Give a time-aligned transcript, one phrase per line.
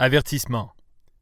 [0.00, 0.72] Avertissement.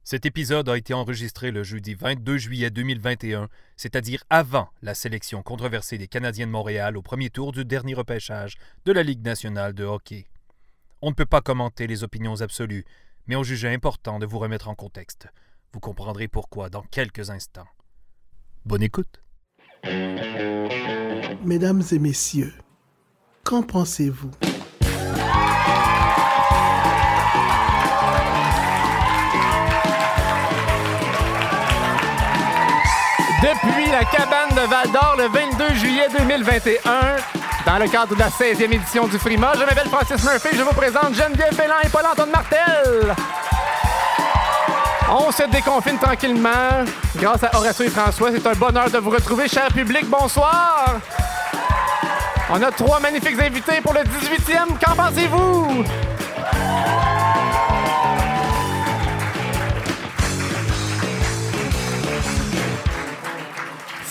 [0.02, 5.98] Cet épisode a été enregistré le jeudi 22 juillet 2021, c'est-à-dire avant la sélection controversée
[5.98, 8.56] des Canadiens de Montréal au premier tour du dernier repêchage
[8.86, 10.24] de la Ligue nationale de hockey.
[11.02, 12.86] On ne peut pas commenter les opinions absolues,
[13.26, 15.28] mais on jugeait important de vous remettre en contexte.
[15.74, 17.68] Vous comprendrez pourquoi dans quelques instants.
[18.64, 19.22] Bonne écoute.
[21.44, 22.54] Mesdames et messieurs,
[23.44, 24.30] qu'en pensez-vous?
[33.42, 37.16] Depuis la cabane de Val d'Or le 22 juillet 2021,
[37.66, 40.72] dans le cadre de la 16e édition du Frima, je m'appelle Francis Murphy, je vous
[40.72, 43.16] présente Geneviève Bélan et Paul-Antoine Martel.
[45.10, 46.84] On se déconfine tranquillement
[47.16, 48.30] grâce à Horacio et François.
[48.32, 50.08] C'est un bonheur de vous retrouver, cher public.
[50.08, 51.00] Bonsoir.
[52.48, 54.78] On a trois magnifiques invités pour le 18e.
[54.80, 55.84] Qu'en pensez-vous?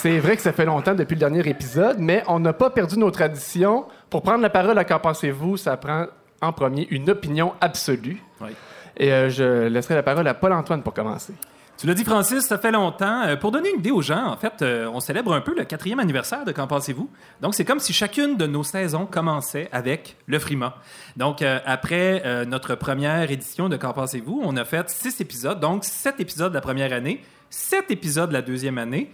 [0.02, 2.98] C'est vrai que ça fait longtemps depuis le dernier épisode, mais on n'a pas perdu
[2.98, 3.86] nos traditions.
[4.10, 6.08] Pour prendre la parole à Qu'en pensez-vous, ça prend
[6.42, 8.20] en premier une opinion absolue.
[8.42, 8.50] Oui.
[8.98, 11.36] Et euh, je laisserai la parole à Paul-Antoine pour commencer.
[11.78, 13.22] Tu l'as dit, Francis, ça fait longtemps.
[13.28, 15.66] Euh, pour donner une idée aux gens, en fait, euh, on célèbre un peu le
[15.66, 17.08] quatrième anniversaire de Qu'en pensez-vous?
[17.40, 20.78] Donc, c'est comme si chacune de nos saisons commençait avec le Frima.
[21.16, 25.60] Donc, euh, après notre première édition de Qu'en pensez-vous, on a fait six épisodes.
[25.60, 29.12] Donc, sept épisodes de la première année, sept épisodes de la deuxième année,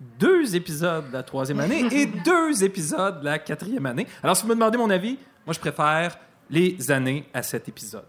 [0.00, 4.06] deux épisodes de la troisième année et deux épisodes de la quatrième année.
[4.22, 8.04] Alors, si vous me demandez mon avis, moi, je préfère les années à sept épisodes.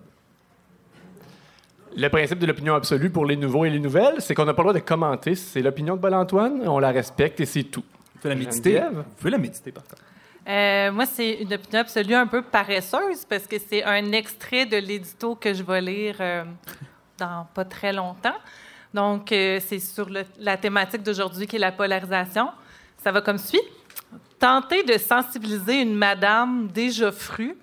[1.95, 4.61] Le principe de l'opinion absolue pour les nouveaux et les nouvelles, c'est qu'on n'a pas
[4.61, 5.35] le droit de commenter.
[5.35, 7.83] C'est l'opinion de Paul-Antoine, on la respecte et c'est tout.
[8.15, 8.81] Vous pouvez la méditer.
[8.93, 10.01] Vous pouvez la méditer, par contre.
[10.47, 14.77] Euh, moi, c'est une opinion absolue un peu paresseuse parce que c'est un extrait de
[14.77, 16.43] l'édito que je vais lire euh,
[17.17, 18.37] dans pas très longtemps.
[18.93, 22.49] Donc, euh, c'est sur le- la thématique d'aujourd'hui qui est la polarisation.
[22.97, 23.61] Ça va comme suit.
[24.39, 27.55] Tenter de sensibiliser une madame déjà frue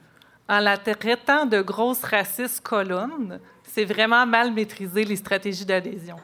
[0.48, 6.16] en la traitant de grosse raciste colonne, c'est vraiment mal maîtriser les stratégies d'adhésion.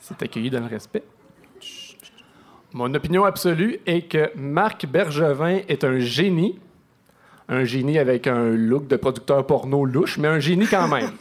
[0.00, 1.04] C'est accueilli dans le respect.
[2.72, 6.58] Mon opinion absolue est que Marc Bergevin est un génie.
[7.48, 11.10] Un génie avec un look de producteur porno louche, mais un génie quand même.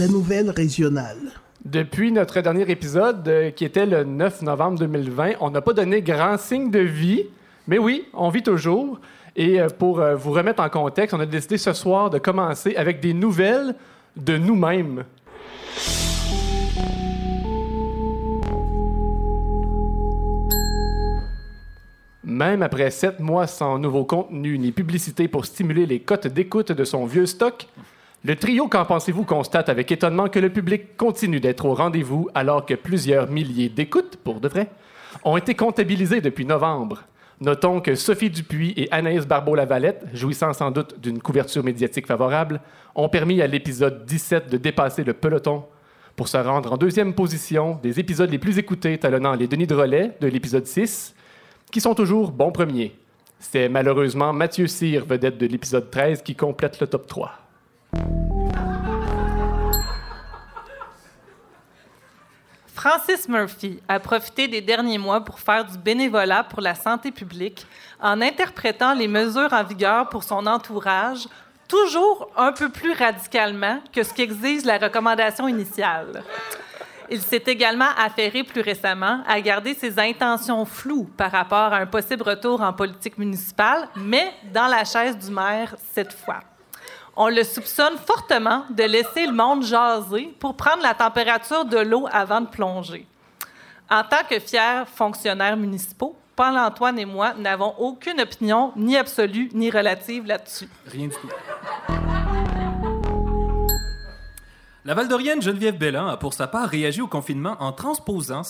[0.00, 1.18] La nouvelle régionale.
[1.62, 6.00] Depuis notre dernier épisode, euh, qui était le 9 novembre 2020, on n'a pas donné
[6.00, 7.24] grand signe de vie,
[7.68, 8.98] mais oui, on vit toujours.
[9.36, 12.74] Et euh, pour euh, vous remettre en contexte, on a décidé ce soir de commencer
[12.76, 13.74] avec des nouvelles
[14.16, 15.04] de nous-mêmes.
[22.24, 26.84] Même après sept mois sans nouveau contenu ni publicité pour stimuler les cotes d'écoute de
[26.84, 27.68] son vieux stock,
[28.22, 32.66] le trio Qu'en pensez-vous constate avec étonnement que le public continue d'être au rendez-vous alors
[32.66, 34.68] que plusieurs milliers d'écoutes, pour de vrai,
[35.24, 37.04] ont été comptabilisées depuis novembre.
[37.40, 42.60] Notons que Sophie Dupuis et Anaïs Barbeau-Lavalette, jouissant sans doute d'une couverture médiatique favorable,
[42.94, 45.64] ont permis à l'épisode 17 de dépasser le peloton
[46.14, 49.74] pour se rendre en deuxième position des épisodes les plus écoutés talonnant les Denis de
[49.74, 51.14] Relais de l'épisode 6,
[51.72, 52.94] qui sont toujours bons premiers.
[53.38, 57.49] C'est malheureusement Mathieu Cyr, vedette de l'épisode 13, qui complète le top 3.
[62.80, 67.66] Francis Murphy a profité des derniers mois pour faire du bénévolat pour la santé publique
[68.00, 71.28] en interprétant les mesures en vigueur pour son entourage
[71.68, 76.24] toujours un peu plus radicalement que ce qu'exige la recommandation initiale.
[77.10, 81.86] Il s'est également affairé plus récemment à garder ses intentions floues par rapport à un
[81.86, 86.40] possible retour en politique municipale, mais dans la chaise du maire cette fois.
[87.16, 92.06] On le soupçonne fortement de laisser le monde jaser pour prendre la température de l'eau
[92.10, 93.06] avant de plonger.
[93.90, 99.70] En tant que fiers fonctionnaires municipaux, Paul-Antoine et moi n'avons aucune opinion, ni absolue, ni
[99.70, 100.68] relative là-dessus.
[100.86, 101.28] Rien du tout.
[104.86, 108.42] La Valdorienne Geneviève Bellan a pour sa part réagi au confinement en transposant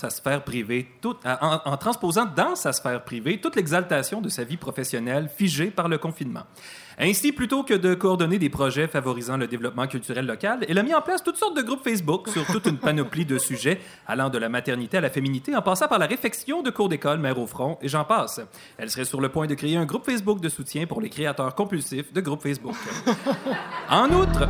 [1.76, 6.44] transposant dans sa sphère privée toute l'exaltation de sa vie professionnelle figée par le confinement.
[7.02, 10.94] Ainsi, plutôt que de coordonner des projets favorisant le développement culturel local, elle a mis
[10.94, 14.36] en place toutes sortes de groupes Facebook sur toute une panoplie de sujets, allant de
[14.36, 17.46] la maternité à la féminité, en passant par la réfection de cours d'école, mère au
[17.46, 18.42] front, et j'en passe.
[18.76, 21.54] Elle serait sur le point de créer un groupe Facebook de soutien pour les créateurs
[21.54, 22.76] compulsifs de groupes Facebook.
[23.88, 24.46] En outre...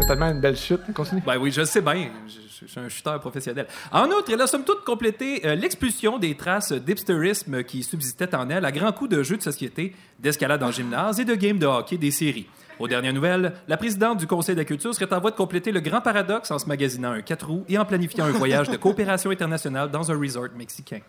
[0.00, 0.80] C'est tellement une belle chute.
[0.94, 1.22] Continue.
[1.26, 2.08] Ben oui, je sais bien.
[2.26, 3.66] Je, je- suis un chuteur professionnel.
[3.92, 8.48] En outre, elle a somme toute complété euh, l'expulsion des traces d'hipsterisme qui subsistaient en
[8.50, 11.66] elle à grands coups de jeux de société, d'escalade en gymnase et de games de
[11.66, 12.48] hockey des séries.
[12.78, 15.70] Aux dernières nouvelles, la présidente du Conseil de la culture serait en voie de compléter
[15.72, 18.76] le grand paradoxe en se magasinant un 4 roues et en planifiant un voyage de
[18.76, 21.00] coopération internationale dans un resort mexicain.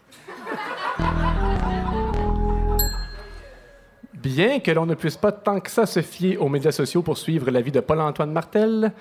[4.13, 7.17] Bien que l'on ne puisse pas tant que ça se fier aux médias sociaux pour
[7.17, 8.94] suivre la vie de Paul-Antoine Martel,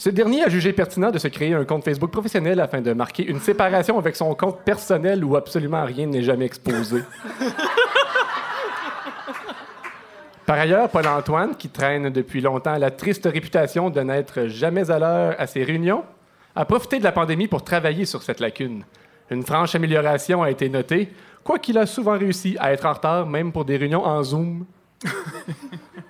[0.00, 3.22] ce dernier a jugé pertinent de se créer un compte Facebook professionnel afin de marquer
[3.22, 7.02] une séparation avec son compte personnel où absolument rien n'est jamais exposé.
[10.46, 15.34] Par ailleurs, Paul-Antoine, qui traîne depuis longtemps la triste réputation de n'être jamais à l'heure
[15.38, 16.02] à ses réunions,
[16.56, 18.84] a profité de la pandémie pour travailler sur cette lacune.
[19.28, 21.10] Une franche amélioration a été notée,
[21.44, 24.64] quoiqu'il a souvent réussi à être en retard, même pour des réunions en Zoom.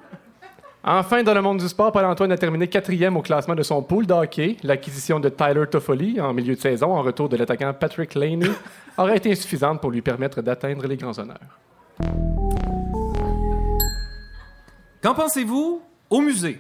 [0.83, 4.07] Enfin, dans le monde du sport, Paul-Antoine a terminé quatrième au classement de son pool
[4.07, 4.57] d'hockey.
[4.63, 8.49] L'acquisition de Tyler Toffoli en milieu de saison en retour de l'attaquant Patrick Laney
[8.97, 11.59] aurait été insuffisante pour lui permettre d'atteindre les grands honneurs.
[15.03, 16.59] Qu'en pensez-vous au musée?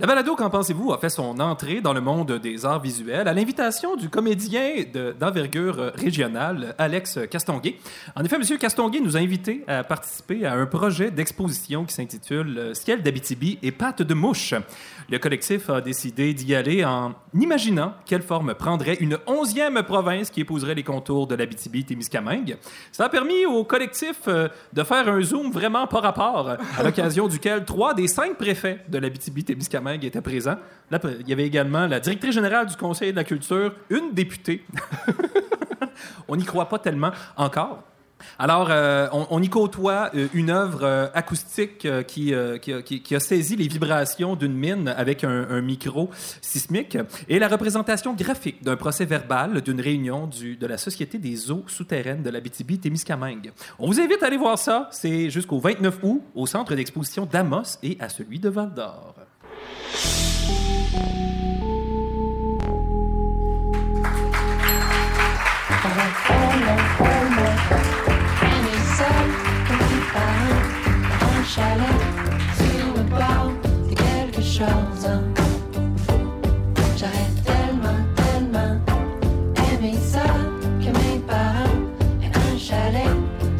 [0.00, 3.32] La balado Qu'en pensez-vous a fait son entrée dans le monde des arts visuels à
[3.34, 7.76] l'invitation du comédien de- d'envergure euh, régionale Alex Castonguay.
[8.16, 8.58] En effet, M.
[8.58, 13.58] Castonguay nous a invités à participer à un projet d'exposition qui s'intitule euh, Ciel d'Abitibi
[13.62, 14.54] et pattes de mouche.
[15.12, 20.40] Le collectif a décidé d'y aller en imaginant quelle forme prendrait une onzième province qui
[20.40, 22.56] épouserait les contours de l'Abitibi-Témiscamingue.
[22.92, 27.28] Ça a permis au collectif euh, de faire un zoom vraiment par rapport, à l'occasion
[27.28, 30.56] duquel trois des cinq préfets de l'Abitibi-Témiscamingue étaient présents.
[30.90, 34.64] Là, il y avait également la directrice générale du Conseil de la culture, une députée.
[36.26, 37.82] on n'y croit pas tellement encore.
[38.38, 43.68] Alors, euh, on, y côtoie euh, une œuvre euh, acoustique qui, qui, a- saisi les
[43.68, 46.10] vibrations d'une mine avec un, micro
[46.40, 46.98] sismique
[47.28, 52.22] et la représentation graphique d'un procès verbal d'une réunion de la Société des eaux souterraines
[52.22, 53.52] de l'Abitibi-Témiscamingue.
[53.78, 54.88] On vous invite à aller voir ça.
[54.90, 59.14] C'est jusqu'au 29 août au centre d'exposition d'Amos et à celui de Val-d'Or.
[71.54, 72.00] Chalet
[72.56, 73.52] sur le bord
[73.90, 75.06] de quelque chose.
[76.96, 78.80] J'aurais tellement, tellement
[79.70, 80.24] aimé ça
[80.80, 81.76] que mes parents
[82.22, 83.04] aient un chalet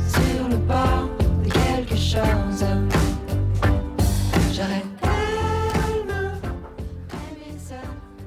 [0.09, 1.11] sur le bord
[1.45, 2.65] de quelque chose.
[4.55, 6.31] J'aurais tellement
[7.13, 7.75] aimé ça.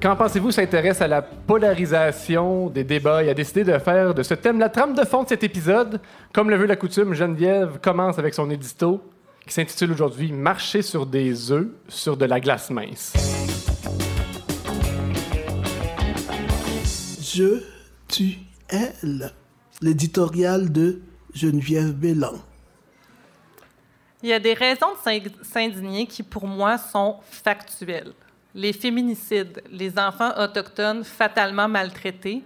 [0.00, 4.34] Qu'en pensez-vous s'intéresse à la polarisation des débats et a décidé de faire de ce
[4.34, 6.00] thème la trame de fond de cet épisode?
[6.32, 9.02] Comme le veut la coutume, Geneviève commence avec son édito
[9.46, 13.12] qui s'intitule aujourd'hui Marcher sur des œufs sur de la glace mince.
[17.20, 17.62] Je,
[18.08, 18.38] tu,
[18.68, 19.30] elle.
[19.82, 21.00] L'éditorial de
[21.34, 22.32] Geneviève Bélan.
[24.22, 28.14] Il y a des raisons de s'in- s'indigner qui, pour moi, sont factuelles.
[28.54, 32.42] Les féminicides, les enfants autochtones fatalement maltraités,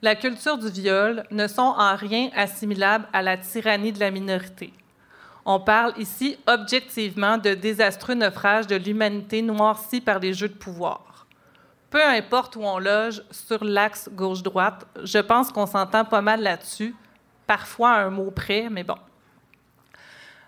[0.00, 4.72] la culture du viol ne sont en rien assimilables à la tyrannie de la minorité.
[5.44, 11.26] On parle ici objectivement de désastreux naufrage de l'humanité noircie par les jeux de pouvoir.
[11.90, 16.94] Peu importe où on loge sur l'axe gauche-droite, je pense qu'on s'entend pas mal là-dessus,
[17.46, 18.98] parfois à un mot près, mais bon.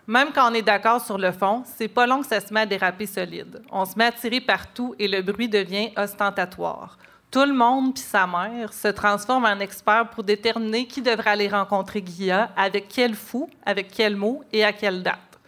[0.07, 2.61] Même quand on est d'accord sur le fond, c'est pas long que ça se met
[2.61, 3.63] à déraper solide.
[3.71, 6.99] On se met à tirer partout et le bruit devient ostentatoire.
[7.33, 11.49] Tout le monde puis sa mère se transforme en expert pour déterminer qui devrait aller
[11.49, 15.39] rencontrer Guilla, avec quel fou, avec quel mot et à quelle date.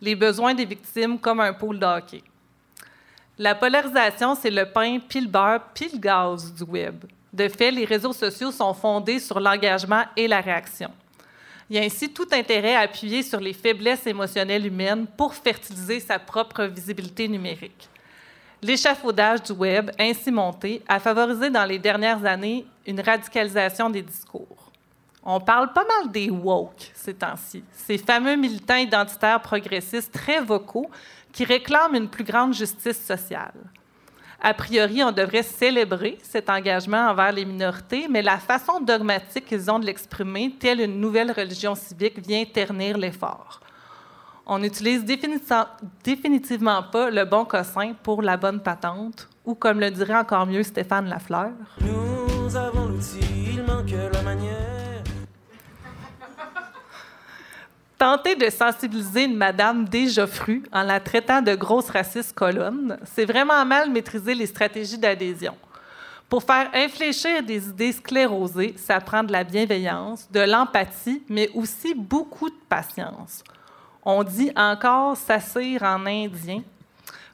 [0.00, 2.22] Les besoins des victimes comme un pôle de.
[3.36, 7.04] La polarisation, c'est le pain pile beurre pile gaz du web.
[7.30, 10.90] De fait, les réseaux sociaux sont fondés sur l'engagement et la réaction.
[11.68, 16.00] Il y a ainsi tout intérêt à appuyer sur les faiblesses émotionnelles humaines pour fertiliser
[16.00, 17.90] sa propre visibilité numérique.
[18.60, 24.72] L'échafaudage du web, ainsi monté, a favorisé dans les dernières années une radicalisation des discours.
[25.22, 30.90] On parle pas mal des woke ces temps-ci, ces fameux militants identitaires progressistes très vocaux
[31.32, 33.54] qui réclament une plus grande justice sociale.
[34.40, 39.70] A priori, on devrait célébrer cet engagement envers les minorités, mais la façon dogmatique qu'ils
[39.70, 43.60] ont de l'exprimer, telle une nouvelle religion civique, vient ternir l'effort.
[44.48, 45.66] On n'utilise définiti-
[46.02, 50.62] définitivement pas le bon cossin pour la bonne patente, ou comme le dirait encore mieux
[50.62, 51.52] Stéphane Lafleur.
[51.80, 53.20] Nous avons l'outil,
[53.52, 54.54] il manque la manière.
[57.98, 63.24] Tenter de sensibiliser une madame déjà frue en la traitant de grosse raciste colonne, c'est
[63.24, 65.56] vraiment mal maîtriser les stratégies d'adhésion.
[66.28, 71.92] Pour faire infléchir des idées sclérosées, ça prend de la bienveillance, de l'empathie, mais aussi
[71.94, 73.42] beaucoup de patience.
[74.10, 76.62] On dit encore s'assire en indien.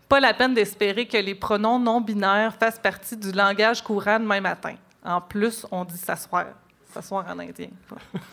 [0.08, 4.40] Pas la peine d'espérer que les pronoms non binaires fassent partie du langage courant demain
[4.40, 4.74] matin.
[5.04, 6.46] En plus, on dit s'asseoir.
[6.92, 7.68] S'asseoir en indien.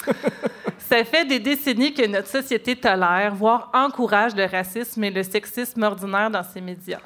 [0.80, 5.84] Ça fait des décennies que notre société tolère, voire encourage le racisme et le sexisme
[5.84, 6.98] ordinaire dans ses médias.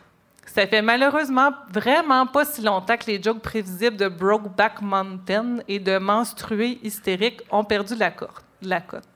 [0.45, 5.79] Ça fait malheureusement vraiment pas si longtemps que les jokes prévisibles de Brokeback Mountain et
[5.79, 8.13] de menstrués hystériques ont perdu la,
[8.61, 9.14] la cote.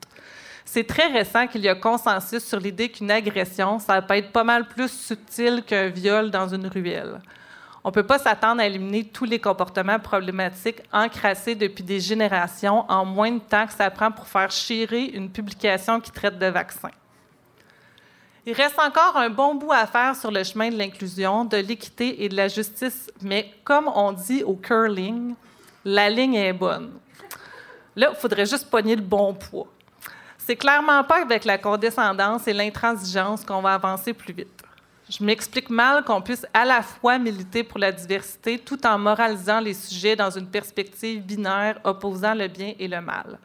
[0.72, 4.44] C'est très récent qu'il y a consensus sur l'idée qu'une agression, ça peut être pas
[4.44, 7.20] mal plus subtil qu'un viol dans une ruelle.
[7.82, 12.84] On ne peut pas s'attendre à éliminer tous les comportements problématiques encrassés depuis des générations
[12.88, 16.46] en moins de temps que ça prend pour faire chirer une publication qui traite de
[16.46, 16.92] vaccins.
[18.46, 22.22] Il reste encore un bon bout à faire sur le chemin de l'inclusion, de l'équité
[22.22, 25.34] et de la justice, mais comme on dit au curling,
[25.84, 26.92] la ligne est bonne.
[27.96, 29.66] Là, il faudrait juste pogner le bon poids.
[30.46, 34.62] C'est clairement pas avec la condescendance et l'intransigeance qu'on va avancer plus vite.
[35.08, 39.60] Je m'explique mal qu'on puisse à la fois militer pour la diversité tout en moralisant
[39.60, 43.38] les sujets dans une perspective binaire opposant le bien et le mal.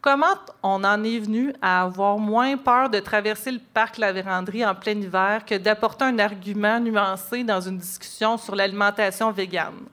[0.00, 4.64] Comment on en est venu à avoir moins peur de traverser le parc La Vérandrie
[4.64, 9.86] en plein hiver que d'apporter un argument nuancé dans une discussion sur l'alimentation végane?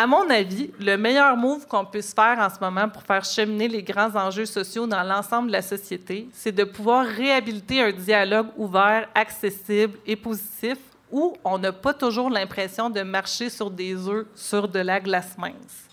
[0.00, 3.66] À mon avis, le meilleur move qu'on puisse faire en ce moment pour faire cheminer
[3.66, 8.46] les grands enjeux sociaux dans l'ensemble de la société, c'est de pouvoir réhabiliter un dialogue
[8.56, 10.78] ouvert, accessible et positif
[11.10, 15.36] où on n'a pas toujours l'impression de marcher sur des œufs sur de la glace
[15.36, 15.87] mince.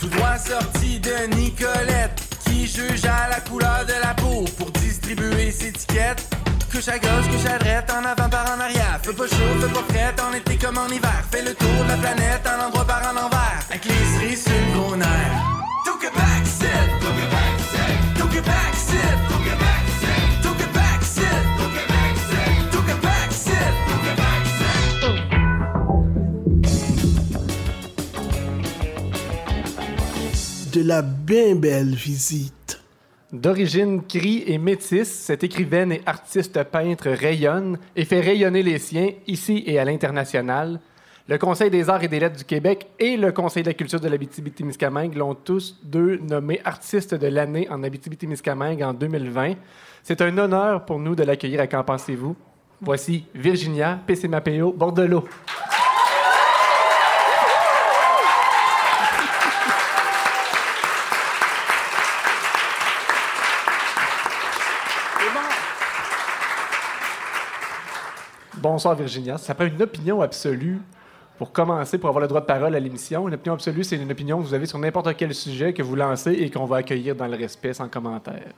[0.00, 5.50] Tout droit sorti de Nicolette, qui juge à la couleur de la peau pour distribuer
[5.50, 6.26] ses étiquettes.
[6.70, 8.98] Couche à gauche, couche à droite, en avant par en arrière.
[9.02, 11.24] Fais pas chaud, fais pas frais, en été comme en hiver.
[11.30, 13.60] Fais le tour de la planète, en endroit par en envers.
[13.70, 15.65] Avec les cerises sur le gros.
[30.76, 32.82] De la bien belle visite.
[33.32, 39.08] D'origine cri et métisse, cette écrivaine et artiste peintre rayonne et fait rayonner les siens
[39.26, 40.78] ici et à l'international.
[41.28, 44.00] Le Conseil des arts et des lettres du Québec et le Conseil de la culture
[44.00, 49.54] de l'Abitibi-Témiscamingue l'ont tous deux nommé artiste de l'année en Abitibi-Témiscamingue en 2020.
[50.02, 52.36] C'est un honneur pour nous de l'accueillir à Qu'en pensez-vous?
[52.82, 55.24] Voici Virginia Pessimapeo Bordelot.
[68.56, 69.36] Bonsoir Virginia.
[69.36, 70.80] Ça prend une opinion absolue
[71.36, 73.28] pour commencer, pour avoir le droit de parole à l'émission.
[73.28, 75.94] Une opinion absolue, c'est une opinion que vous avez sur n'importe quel sujet que vous
[75.94, 78.52] lancez et qu'on va accueillir dans le respect sans commentaire.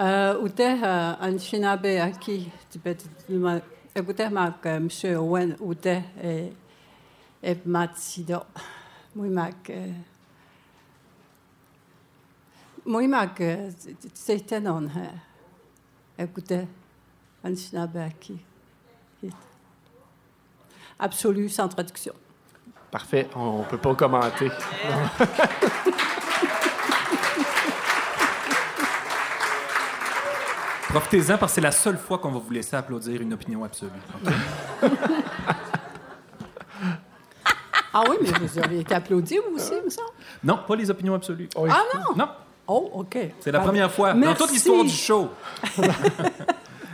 [0.00, 3.60] Euh, Ute an Shinabe aki tibet ma
[3.94, 6.52] ekute mak mshe wen ute e
[7.42, 8.44] e matsido
[9.14, 9.70] muy mak
[12.86, 13.42] muy mak
[14.14, 15.08] seitenon he
[16.22, 16.66] ekute
[20.98, 22.12] absolu sans traduction
[22.90, 24.50] Parfait, on ne peut pas commenter.
[30.88, 33.90] Profitez-en parce que c'est la seule fois qu'on va vous laisser applaudir une opinion absolue.
[37.92, 40.08] ah oui mais vous avez été applaudi vous aussi me semble
[40.42, 41.50] Non, pas les opinions absolues.
[41.56, 42.16] ah non?
[42.16, 42.28] Non,
[42.66, 45.28] oh ok c'est la première fois dans toute l'histoire du show.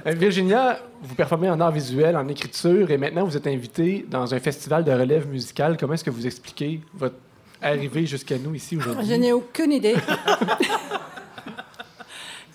[0.06, 4.34] Euh, Virginia, vous performez en art visuel, en écriture, et maintenant vous êtes invitée dans
[4.34, 5.76] un festival de relève musicale.
[5.78, 7.16] Comment est-ce que vous expliquez votre
[7.62, 9.06] arrivée jusqu'à nous ici aujourd'hui?
[9.06, 9.96] Je n'ai aucune idée.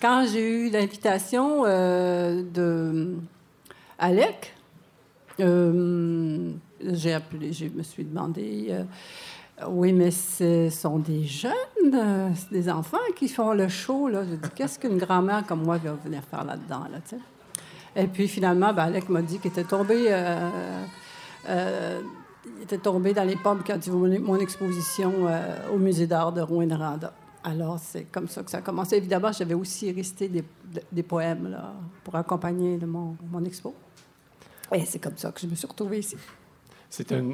[0.00, 3.16] Quand j'ai eu l'invitation euh, de
[3.98, 4.54] Alec,
[5.40, 6.52] euh,
[6.82, 8.84] j'ai appelé, je me suis demandé euh,
[9.68, 11.52] Oui, mais ce sont des jeunes,
[11.94, 14.08] euh, des enfants qui font le show.
[14.08, 14.22] Là.
[14.24, 16.84] Je dis, qu'est-ce qu'une grand-mère comme moi va venir faire là-dedans?
[16.90, 16.98] Là?
[17.96, 20.50] Et puis finalement, ben, Alec m'a dit qu'il était tombé, euh,
[21.48, 22.00] euh,
[22.56, 26.32] il était tombé dans les pommes quand il vu mon, exposition euh, au musée d'art
[26.32, 27.12] de Rouen-Noranda.
[27.42, 28.96] Alors, c'est comme ça que ça a commencé.
[28.96, 30.44] Évidemment, j'avais aussi resté des,
[30.92, 31.72] des poèmes là,
[32.04, 33.74] pour accompagner mon, mon expo.
[34.72, 36.16] Et c'est comme ça que je me suis retrouvée ici.
[36.90, 37.24] C'est un,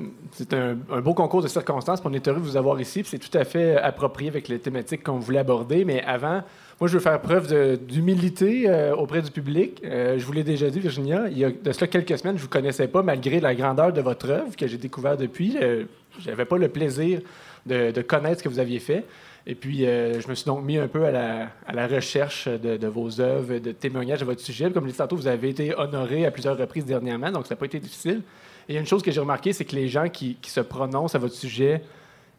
[0.52, 2.00] un, un beau concours de circonstances.
[2.04, 3.02] On est heureux de vous avoir ici.
[3.04, 5.84] C'est tout à fait approprié avec les thématiques qu'on voulait aborder.
[5.84, 6.42] Mais avant,
[6.78, 9.80] moi, je veux faire preuve d'humilité euh, auprès du public.
[9.82, 12.42] Euh, je vous l'ai déjà dit, Virginia, il y a de cela quelques semaines, je
[12.42, 15.56] ne vous connaissais pas, malgré la grandeur de votre œuvre que j'ai découvert depuis.
[15.56, 15.84] Euh,
[16.20, 17.20] je n'avais pas le plaisir
[17.64, 19.06] de, connaître ce que vous aviez fait.
[19.46, 23.22] Et puis, euh, je me suis donc mis un peu à la, recherche de, vos
[23.22, 24.70] œuvres, de témoignages à votre sujet.
[24.70, 27.54] Comme je l'ai dit tantôt, vous avez été honoré à plusieurs reprises dernièrement, donc ça
[27.54, 28.20] n'a pas été difficile.
[28.68, 31.36] Et une chose que j'ai remarqué, c'est que les gens qui se prononcent à votre
[31.36, 31.80] sujet,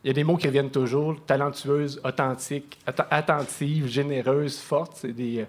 [0.08, 2.80] il y a des mots qui reviennent toujours talentueuse, authentique,
[3.12, 4.94] attentive, généreuse, forte.
[5.02, 5.46] C'est des, euh,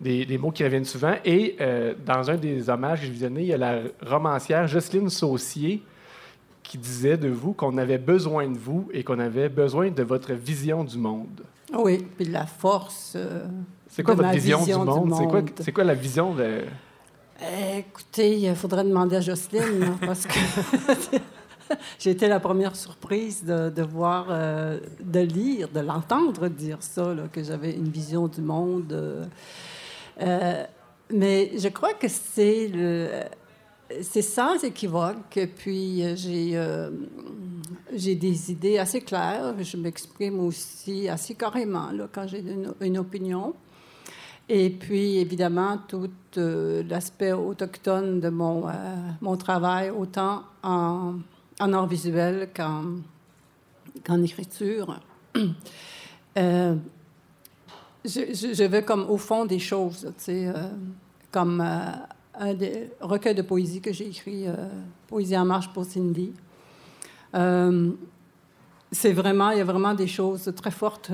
[0.00, 1.14] des, des mots qui reviennent souvent.
[1.24, 5.08] Et euh, dans un des hommages que je visionnais, il y a la romancière Jocelyne
[5.08, 5.84] Saucier
[6.64, 10.32] qui disait de vous qu'on avait besoin de vous et qu'on avait besoin de votre
[10.32, 11.42] vision du monde.
[11.72, 13.12] Oui, puis de la force.
[13.14, 13.46] euh,
[13.86, 15.14] C'est quoi de votre ma vision, du monde?
[15.16, 15.50] C'est quoi, monde.
[15.60, 16.62] c'est quoi la vision de...
[17.76, 20.38] Écoutez, il faudrait demander à Jocelyne, parce que
[21.98, 27.42] j'ai été la première surprise de, voir, euh, de lire, de l'entendre dire ça, que
[27.42, 28.92] j'avais une vision du monde.
[28.92, 29.24] euh,
[30.20, 30.64] euh,
[31.10, 32.70] mais je crois que c'est
[34.00, 35.38] c'est sans équivoque.
[35.56, 39.54] Puis j'ai, des idées assez claires.
[39.60, 42.42] Je m'exprime aussi assez carrément quand j'ai
[42.80, 43.54] une, opinion.
[44.48, 48.64] Et puis, évidemment, tout l'aspect autochtone de mon,
[49.20, 51.16] mon travail, autant en,
[51.62, 55.00] en art visuel qu'en, écriture.
[56.38, 56.76] Euh,
[58.06, 60.70] je, vais comme au fond des choses, tu sais, euh,
[61.30, 61.90] comme euh,
[62.40, 64.46] un des recueils de poésie que j'ai écrit,
[65.08, 66.32] Poésie en marche pour Cindy.
[68.90, 71.12] C'est vraiment, il y a vraiment des choses très fortes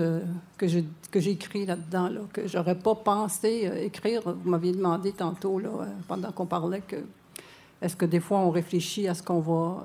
[0.57, 0.79] que je-
[1.11, 4.23] que écrites là-dedans, là, que j'aurais pas pensé écrire.
[4.25, 5.71] Vous m'aviez demandé tantôt, là,
[6.07, 6.99] pendant qu'on parlait, que
[7.83, 9.85] est-ce que des fois on réfléchit à ce qu'on va,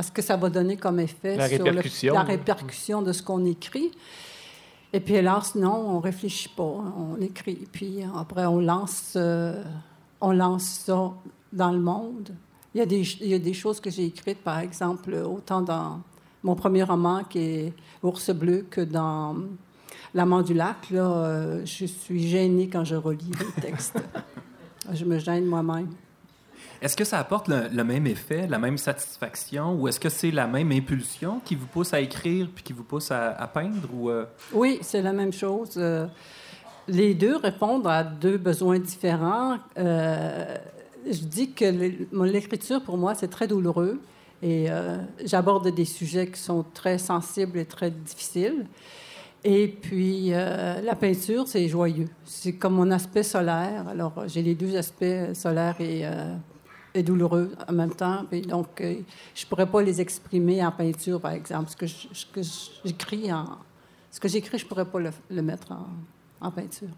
[0.00, 2.14] à ce que ça va donner comme effet La sur répercussion.
[2.14, 3.90] Le, la répercussion de ce qu'on écrit.
[4.94, 7.68] Et puis hélas, non, on réfléchit pas, on écrit.
[7.70, 9.62] Puis après, on lance, euh,
[10.20, 11.12] on lance ça
[11.52, 12.30] dans le monde.
[12.74, 15.60] Il y a des, il y a des choses que j'ai écrites, par exemple, autant
[15.60, 16.00] dans
[16.42, 19.36] mon premier roman qui est Ours bleu que dans
[20.14, 20.90] L'amant du lac.
[20.90, 24.02] Là, euh, je suis gênée quand je relis les textes.
[24.92, 25.88] je me gêne moi-même.
[26.82, 30.46] Est-ce que ça apporte le, même effet, la même satisfaction, ou est-ce que c'est la
[30.46, 33.88] même impulsion qui vous pousse à écrire puis qui vous pousse à, peindre?
[34.08, 35.74] Euh, Oui, c'est la même chose.
[35.76, 36.06] Euh,
[36.88, 39.58] les deux répondent à deux besoins différents.
[39.76, 40.56] Euh,
[41.06, 41.66] je dis que
[42.24, 44.00] l'écriture, pour moi, c'est très douloureux
[44.42, 44.68] et
[45.22, 48.66] j'aborde des sujets qui sont très sensibles et très difficiles.
[49.44, 52.08] Et puis, la peinture, c'est joyeux.
[52.24, 53.86] C'est comme mon aspect solaire.
[53.88, 56.04] Alors, j'ai les deux aspects solaires et,
[56.94, 58.24] et douloureux en même temps.
[58.32, 58.94] Et donc, euh,
[59.34, 61.70] je ne pourrais pas les exprimer en peinture, par exemple.
[61.70, 61.76] Ce
[62.26, 62.42] que
[62.84, 63.46] j'écris en,
[64.10, 65.86] ce que j'écris, je ne pourrais pas le, le mettre en,
[66.46, 66.88] en peinture.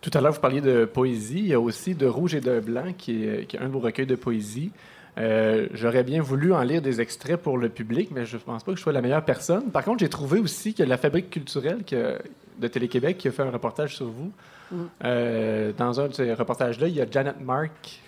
[0.00, 1.38] Tout à l'heure, vous parliez de poésie.
[1.40, 3.72] Il y a aussi De Rouge et de Blanc, qui est, qui est un de
[3.72, 4.72] vos recueils de poésie.
[5.18, 8.64] Euh, J'aurais bien voulu en lire des extraits pour le public, mais je ne pense
[8.64, 9.70] pas que je sois la meilleure personne.
[9.70, 12.18] Par contre, j'ai trouvé aussi que la Fabrique culturelle que-
[12.58, 14.32] de Télé-Québec qui a fait un reportage sur vous.
[14.72, 14.76] Mm.
[15.04, 18.01] Euh, dans un de ces reportages-là, il y a Janet Mark,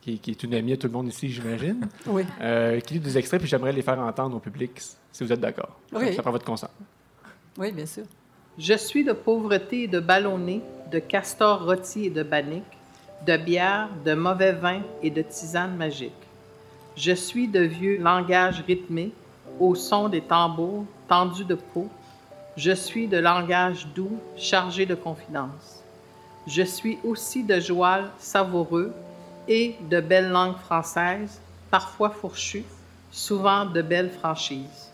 [0.00, 2.24] qui, qui est une amie à tout le monde ici, j'imagine, Oui.
[2.40, 4.72] euh, qui lit des extraits, puis j'aimerais les faire entendre au public,
[5.12, 5.76] si vous êtes d'accord.
[5.92, 6.14] Oui.
[6.14, 6.86] Ça prend votre consentement.
[7.58, 8.04] Oui, bien sûr.
[8.58, 10.60] Je suis de pauvreté et de ballonné,
[10.90, 12.64] de castor rôti et de bannique,
[13.26, 16.12] de bière, de mauvais vin et de tisane magique.
[16.96, 19.12] Je suis de vieux langage rythmé,
[19.58, 21.88] au son des tambours, tendu de peau.
[22.56, 25.84] Je suis de langage doux, chargé de confidence.
[26.46, 28.92] Je suis aussi de joual savoureux
[29.50, 32.64] et de belle langue française, parfois fourchue,
[33.10, 34.92] souvent de belles franchises.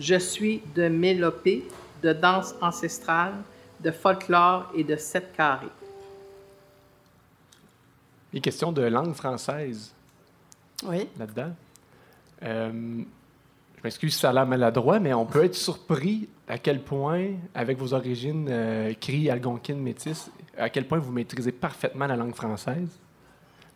[0.00, 1.62] Je suis de mélopée,
[2.02, 3.34] de danse ancestrale,
[3.80, 5.68] de folklore et de sept carrés.
[8.32, 9.94] Il est question de langue française.
[10.84, 11.08] Oui.
[11.16, 11.52] là-dedans.
[12.42, 12.72] Euh,
[13.76, 17.28] je m'excuse si ça a l'air maladroit, mais on peut être surpris à quel point,
[17.54, 22.34] avec vos origines euh, cri, algonquine, métis, à quel point vous maîtrisez parfaitement la langue
[22.34, 22.98] française.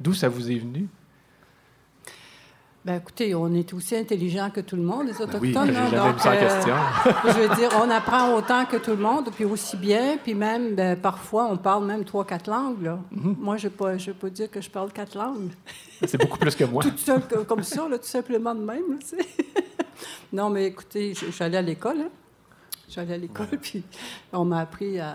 [0.00, 0.88] D'où ça vous est venu?
[2.84, 5.72] Ben, écoutez, on est aussi intelligent que tout le monde, les Ben oui, Autochtones.
[5.90, 6.74] j'ai hein, en euh, question.
[7.26, 10.74] je veux dire, on apprend autant que tout le monde, puis aussi bien, puis même,
[10.74, 12.82] ben, parfois, on parle même trois, quatre langues.
[12.82, 12.98] Là.
[13.10, 13.36] Mhm.
[13.40, 15.50] Moi, je ne peux, je peux dire que je parle quatre langues.
[16.06, 16.82] C'est beaucoup plus que moi.
[16.84, 18.84] Toute seule, que- comme ça, là, tout simplement de même.
[18.92, 19.18] là,
[20.32, 21.98] non, mais écoutez, allée à l'école.
[22.00, 22.10] Hein.
[22.96, 23.82] Allée à l'école, puis
[24.32, 25.14] on m'a appris à...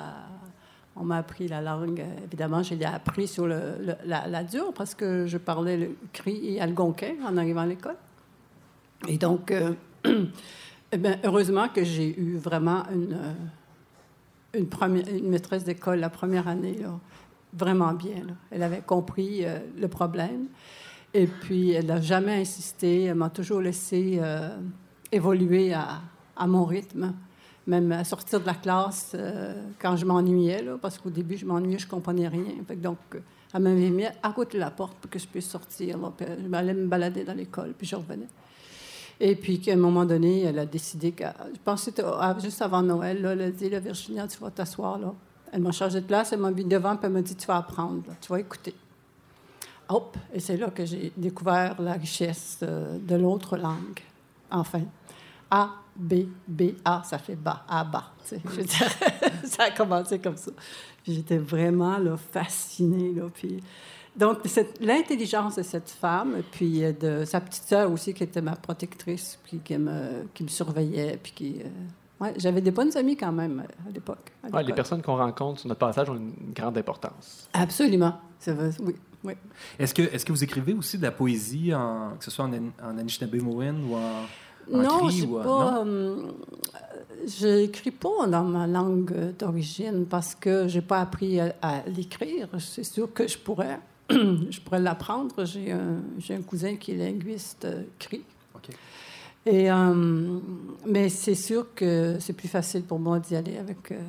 [0.96, 2.04] On m'a appris la langue.
[2.26, 7.36] Évidemment, je l'ai appris sur la, dure parce que je parlais le cri algonquin en
[7.38, 7.96] arrivant à l'école.
[9.08, 9.74] Et donc, euh,
[10.06, 13.18] eh heureusement que j'ai eu vraiment une,
[14.56, 16.78] euh, une, maîtresse d'école la première année,
[17.54, 18.28] vraiment bien.
[18.52, 20.46] Elle avait compris euh, le problème.
[21.16, 23.06] Et puis, elle n'a jamais insisté.
[23.06, 24.20] Elle m'a toujours laissé
[25.12, 27.14] évoluer à mon rythme,
[27.66, 31.80] même à sortir de la classe euh, quand je m'ennuyais, parce qu'au début, je m'ennuyais,
[31.80, 32.56] je ne comprenais rien.
[32.76, 32.98] Donc,
[33.54, 35.98] elle m'avait mis à côté de la porte pour que je puisse sortir.
[36.20, 38.28] je m'allais me balader dans l'école, puis je revenais.
[39.20, 41.90] Et puis qu'à un moment donné, elle a décidé que, je pense
[42.42, 45.14] juste avant Noël, elle a dit, là, Virginia, tu vas t'asseoir là.
[45.52, 47.58] Elle m'a changé de place, elle m'a mis devant, puis elle m'a dit, tu vas
[47.58, 48.74] apprendre, tu vas écouter.
[49.88, 50.18] Hop!
[50.34, 54.00] Et c'est là que j'ai découvert la richesse euh, de l'autre langue.
[54.50, 54.82] Enfin,
[55.56, 56.14] A, B,
[56.48, 58.12] B, A, ça fait bas, A, bas.
[58.24, 58.42] tu sais.
[58.44, 58.90] Je veux dire,
[59.46, 60.52] ça a commencé comme ça.
[61.04, 63.14] Puis j'étais vraiment là, fascinée.
[63.14, 63.62] Là, puis...
[64.16, 68.42] Donc, cette- l'intelligence de cette femme, puis euh, de sa petite sœur aussi, qui était
[68.42, 71.62] ma protectrice, puis qui me, qui me surveillait, puis qui...
[71.62, 74.32] euh, ouais, j'avais des bonnes amies quand même euh, à l'époque.
[74.44, 77.48] à Ouais, les personnes qu'on rencontre sur notre passage ont une grande importance.
[77.54, 78.20] Absolument.
[78.82, 79.34] Oui, oui.
[79.80, 82.54] Est-ce que, est que vous écrivez aussi de la poésie, en, que ce soit en,
[82.54, 84.26] An- en Anishinaabemowin ou en,
[84.72, 85.12] Non, cri?
[85.20, 85.84] j'ai ou, euh, pas.
[85.86, 86.16] euh,
[87.26, 92.48] j'écris pas dans ma langue d'origine parce que j'ai pas appris à, à l'écrire.
[92.60, 95.46] C'est sûr que je pourrais, je pourrais l'apprendre.
[95.46, 98.22] J'ai un, j'ai un cousin qui est linguiste euh, cri.
[99.46, 100.40] Et euh,
[100.86, 104.00] mais c'est sûr que c'est plus facile pour moi d'y aller avec euh,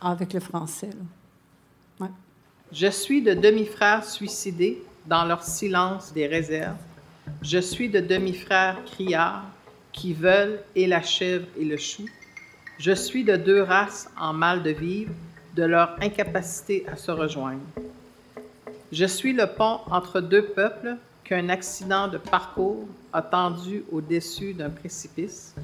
[0.00, 0.90] avec le français.
[2.72, 6.74] Je suis de demi-frères suicidés dans leur silence des réserves.
[7.42, 9.44] Je suis de demi-frères criards
[9.92, 12.08] qui veulent et la chèvre et le chou.
[12.78, 15.12] Je suis de deux races en mal de vivre,
[15.54, 17.60] de leur incapacité à se rejoindre.
[18.90, 24.70] Je suis le pont entre deux peuples qu'un accident de parcours a tendu au-dessus d'un
[24.70, 25.54] précipice.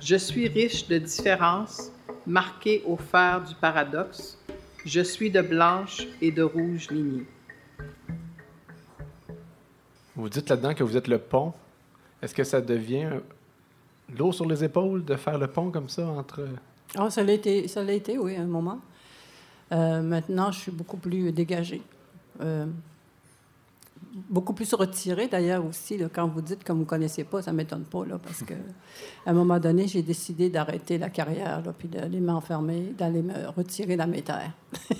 [0.00, 1.90] Je suis riche de différences,
[2.26, 4.38] marqué au fer du paradoxe.
[4.84, 7.26] Je suis de blanche et de rouge lignée.
[10.16, 11.52] Vous dites là-dedans que vous êtes le pont.
[12.22, 13.08] Est-ce que ça devient
[14.16, 16.46] l'eau sur les épaules de faire le pont comme ça entre.
[16.96, 18.80] Ah, ça l'a été, ça l'a été, oui, un moment.
[19.72, 21.82] Euh, maintenant, je suis beaucoup plus dégagée.
[22.40, 22.66] Euh,
[24.30, 25.98] beaucoup plus retirée, d'ailleurs, aussi.
[26.12, 28.54] quand vous dites que vous ne connaissez pas, ça ne m'étonne pas, là, parce que
[29.26, 33.96] à un moment donné, j'ai décidé d'arrêter la carrière, puis d'aller m'enfermer, d'aller me retirer
[33.96, 34.52] dans mes terres.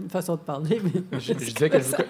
[0.00, 1.18] Une façon de parler, mais...
[1.20, 2.02] Je, je disais que je, vous, co-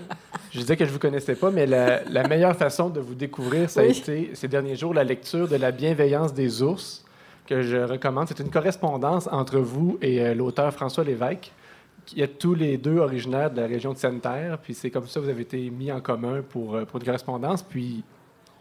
[0.53, 3.69] je disais que je vous connaissais pas, mais la, la meilleure façon de vous découvrir,
[3.69, 7.05] ça a été ces derniers jours la lecture de La bienveillance des ours,
[7.47, 8.29] que je recommande.
[8.29, 11.51] C'est une correspondance entre vous et euh, l'auteur François Lévesque,
[12.07, 14.59] qui est tous les deux originaires de la région de Sainte-Terre.
[14.63, 17.05] Puis c'est comme ça que vous avez été mis en commun pour, euh, pour une
[17.07, 17.63] correspondance.
[17.63, 18.03] Puis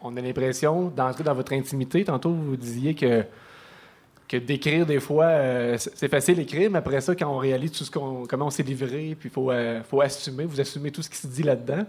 [0.02, 2.04] on a l'impression d'entrer dans votre intimité.
[2.04, 3.24] Tantôt, vous disiez que
[4.32, 7.84] que d'écrire des fois, euh, c'est facile d'écrire, mais après ça, quand on réalise tout
[7.84, 11.02] ce qu'on, comment on s'est livré, puis il faut, euh, faut assumer, vous assumez tout
[11.02, 11.84] ce qui se dit là-dedans.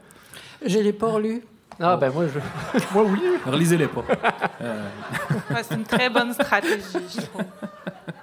[0.65, 1.41] Je ne l'ai pas relu.
[1.79, 2.39] Ah, ben moi, je...
[2.93, 3.19] moi oui.
[3.45, 4.03] Relisez-les pas.
[4.61, 4.87] Euh,
[5.49, 7.43] Ouais, c'est une très bonne stratégie, je trouve.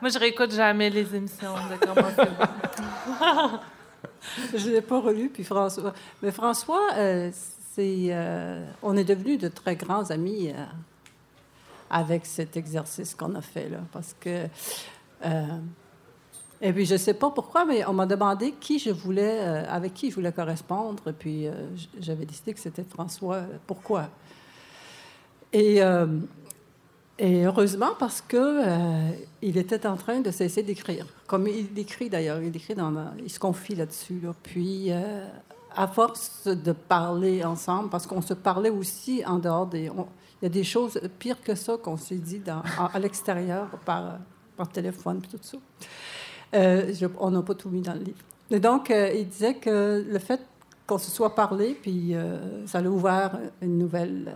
[0.01, 2.29] Moi, je réécoute jamais les émissions de comment c'est.
[4.59, 5.93] Je ne l'ai pas relu, puis François.
[6.23, 7.31] Mais François, euh,
[7.75, 10.65] c'est, euh, on est devenus de très grands amis euh,
[11.91, 14.47] avec cet exercice qu'on a fait, là, parce que.
[15.25, 15.47] euh,
[16.63, 19.95] et puis, je sais pas pourquoi, mais on m'a demandé qui je voulais, euh, avec
[19.95, 21.53] qui je voulais correspondre, puis euh,
[21.99, 23.43] j'avais décidé que c'était François.
[23.67, 24.09] Pourquoi?
[25.53, 25.81] Et,
[27.19, 28.63] et heureusement parce que
[29.43, 31.07] il était en train de cesser d'écrire.
[31.27, 34.21] Comme il écrit d'ailleurs, il écrit dans, il se confie là-dessus.
[34.23, 34.33] là.
[34.45, 34.93] Puis
[35.75, 39.91] à force de parler ensemble, parce qu'on se parlait aussi en dehors des,
[40.41, 44.19] il y a des choses pires que ça qu'on s'est dit à, l'extérieur par,
[44.57, 45.59] par téléphone puis tout ça.
[46.55, 48.19] Euh, on n'a pas tout mis dans le livre.
[48.51, 50.41] Et donc, euh, il disait que le fait
[50.87, 54.33] qu'on se soit parlé, puis euh, ça a ouvert une nouvelle,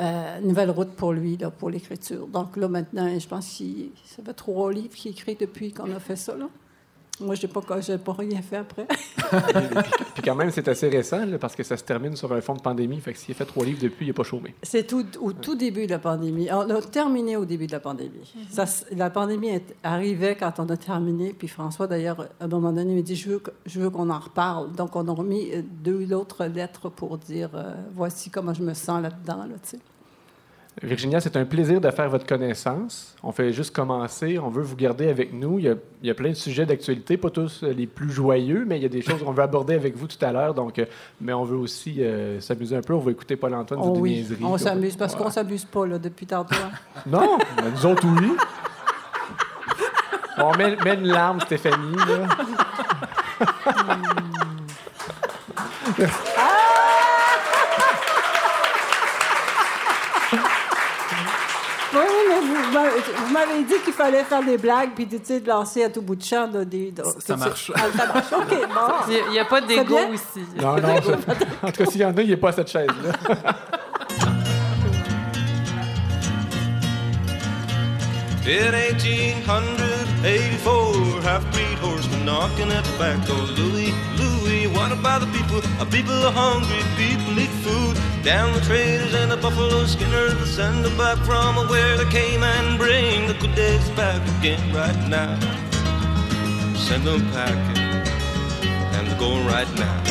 [0.00, 2.28] euh, nouvelle route pour lui, là, pour l'écriture.
[2.28, 5.98] Donc là, maintenant, je pense qu'il ça fait trois livres qu'il écrit depuis qu'on a
[5.98, 6.36] fait ça.
[6.36, 6.48] Là.
[7.20, 8.86] Moi, je n'ai pas, j'ai pas rien fait après.
[10.14, 12.54] Puis quand même, c'est assez récent, là, parce que ça se termine sur un fond
[12.54, 13.00] de pandémie.
[13.00, 14.54] Fait que s'il a fait trois livres depuis, il n'a pas chômé.
[14.62, 16.48] C'est tout, au tout début de la pandémie.
[16.52, 18.32] On a terminé au début de la pandémie.
[18.50, 21.34] Ça, s- la pandémie est arrivait quand on a terminé.
[21.36, 24.10] Puis François, d'ailleurs, à un moment donné, il m'a dit Je veux, je veux qu'on
[24.10, 24.72] en reparle.
[24.72, 28.74] Donc, on a remis euh, deux autres lettres pour dire euh, Voici comment je me
[28.74, 29.44] sens là-dedans.
[29.48, 29.56] Là.
[30.82, 33.16] Virginia, c'est un plaisir de faire votre connaissance.
[33.22, 34.38] On fait juste commencer.
[34.38, 35.58] On veut vous garder avec nous.
[35.58, 38.10] Il y a, il y a plein de sujets d'actualité, pas tous euh, les plus
[38.12, 40.54] joyeux, mais il y a des choses qu'on veut aborder avec vous tout à l'heure.
[40.54, 40.84] Donc, euh,
[41.20, 42.94] mais on veut aussi euh, s'amuser un peu.
[42.94, 45.22] On va écouter Paul-Antoine Oh oui, on s'amuse parce Ouais.
[45.24, 46.54] qu'on s'amuse pas là, depuis tantôt.
[46.54, 46.70] hein.
[47.06, 48.32] Non, mais nous autres, oui.
[50.38, 51.96] On met, met une larme, Stéphanie.
[51.96, 52.28] Là.
[61.94, 62.90] Oui, oui, mais vous m'avez-
[63.26, 66.02] vous m'avez dit qu'il fallait faire des blagues puis tu sais, de lancer à tout
[66.02, 66.90] bout de champ de- des.
[66.92, 67.70] de- Ça marche.
[67.74, 68.32] Ah, ça marche.
[68.32, 69.14] OK, bon.
[69.26, 70.44] Il n'y a, pas d'égo ici.
[70.60, 71.02] Non, non.
[71.26, 73.12] ça- En tout cas, s'il y en a, il n'est pas à cette chaise-là.
[78.48, 83.36] In 1884, half-breed horsemen knocking at the back door.
[83.56, 85.60] Louis, Louis, what about the people?
[85.80, 87.87] A people are hungry, people need food.
[88.22, 92.42] Down the traders and the buffalo skinners, they send them back from where they came
[92.42, 95.38] and bring the good days back again right now.
[96.76, 97.82] Send them packing,
[98.94, 100.02] and they're going right now.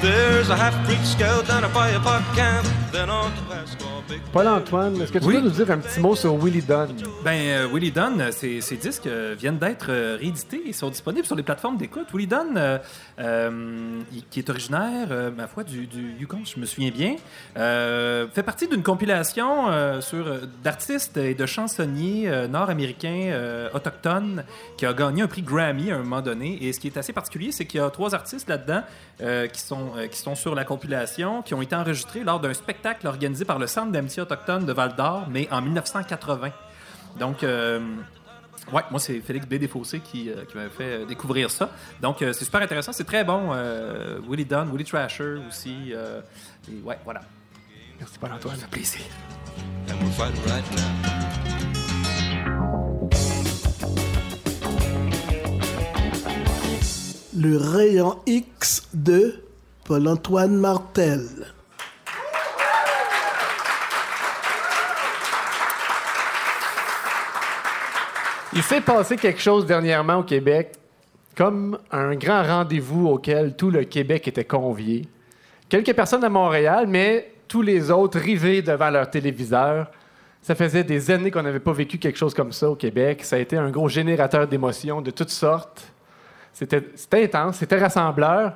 [0.00, 3.83] There's a half-breed scout down at Fire Park Camp, then on to Big
[4.32, 5.34] Paul-Antoine, est-ce que tu Oui.
[5.34, 6.88] peux nous dire un petit mot sur Willie Dunn?
[7.24, 11.26] Ben, euh, Willie Dunn, euh, ces disques euh, viennent d'être euh, réédités et sont disponibles
[11.26, 12.06] sur les plateformes d'écoute.
[12.12, 12.78] Willie Dunn, euh,
[13.20, 17.16] euh, qui est originaire, euh, ma foi, du, du Yukon, je me souviens bien,
[17.56, 20.24] euh, fait partie d'une compilation euh, sur
[20.62, 24.44] d'artistes et de chansonniers euh, nord-américains euh, autochtones
[24.76, 26.58] qui a gagné un prix Grammy à un moment donné.
[26.62, 28.82] Et ce qui est assez particulier, c'est qu'il y a trois artistes là-dedans
[29.22, 32.54] euh, qui, sont, euh, qui sont sur la compilation, qui ont été enregistrés lors d'un
[32.54, 36.50] spectacle organisé par le Centre d'amitié autochtone de Val-d'Or, mais en 1980.
[37.18, 37.80] Donc, euh,
[38.72, 39.54] ouais, moi, c'est Félix B.
[39.54, 41.70] Desfossés qui, euh, qui m'a fait euh, découvrir ça.
[42.02, 42.92] Donc, euh, c'est super intéressant.
[42.92, 43.50] C'est très bon.
[43.52, 45.92] Euh, Willie Dunn, Willie Trasher aussi.
[45.94, 46.20] euh,
[46.70, 47.22] et ouais, voilà.
[47.98, 48.56] Merci, Paul-Antoine.
[48.56, 49.00] Ça fait plaisir.
[49.88, 51.94] and we're fighting right now.
[57.36, 59.34] Le rayon X de
[59.84, 61.53] Paul-Antoine Martel.
[68.56, 70.76] Il s'est passé quelque chose dernièrement au Québec,
[71.36, 75.08] comme un grand rendez-vous auquel tout le Québec était convié.
[75.68, 79.90] Quelques personnes à Montréal, mais tous les autres rivés devant leur téléviseur.
[80.40, 83.24] Ça faisait des années qu'on n'avait pas vécu quelque chose comme ça au Québec.
[83.24, 85.92] Ça a été un gros générateur d'émotions de toutes sortes.
[86.52, 88.52] C'était intense, c'était rassembleur.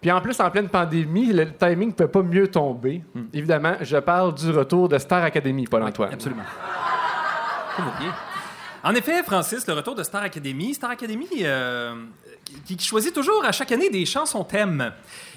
[0.00, 3.02] Puis en plus, en pleine pandémie, le timing ne peut pas mieux tomber.
[3.32, 6.12] Évidemment, je parle du retour de Star Academy, Paul-Antoine.
[6.12, 6.42] Absolument.
[8.84, 10.74] En effet, Francis, le retour de Star Academy.
[10.74, 11.94] Star Academy euh,
[12.66, 14.92] qui, choisit toujours à chaque année des chansons thèmes.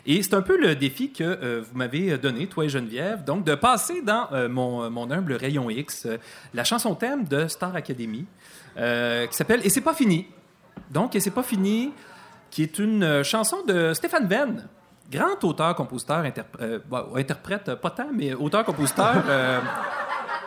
[0.07, 3.43] Et c'est un peu le défi que euh, vous m'avez donné, toi et Geneviève, donc
[3.43, 6.07] de passer dans euh, mon, humble rayon X
[6.55, 8.25] la chanson thème de Star Academy
[8.75, 10.27] qui s'appelle Et c'est pas fini.
[10.91, 11.93] Donc, Et c'est pas fini,
[12.51, 14.67] qui est une chanson de Stéphane Venn,
[15.11, 19.23] grand auteur, compositeur, interp- bon, interprète, euh, pas tant, mais auteur-compositeur.
[19.27, 19.59] euh,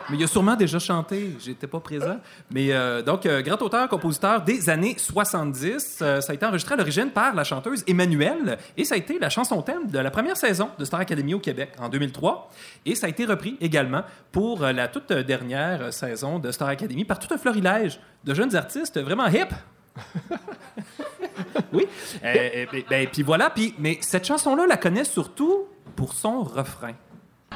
[0.09, 2.17] mais il a sûrement déjà chanté, j'étais pas présent.
[2.51, 5.99] Mais euh, donc, euh, grand auteur, compositeur des années 70.
[6.01, 9.19] Euh, ça a été enregistré à l'origine par la chanteuse Emmanuelle et ça a été
[9.19, 12.49] la chanson thème de la première saison de Star Academy au Québec en 2003.
[12.85, 17.19] Et ça a été repris également pour la toute dernière saison de Star Academy par
[17.19, 19.53] tout un florilège de jeunes artistes vraiment hip.
[21.73, 21.87] oui.
[22.23, 23.53] Euh, ben, ben, puis voilà.
[23.77, 26.93] Mais cette chanson-là, la connaît surtout pour son refrain.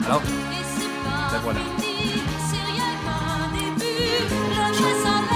[0.06, 1.60] Alors, ben voilà.
[4.74, 5.33] Grande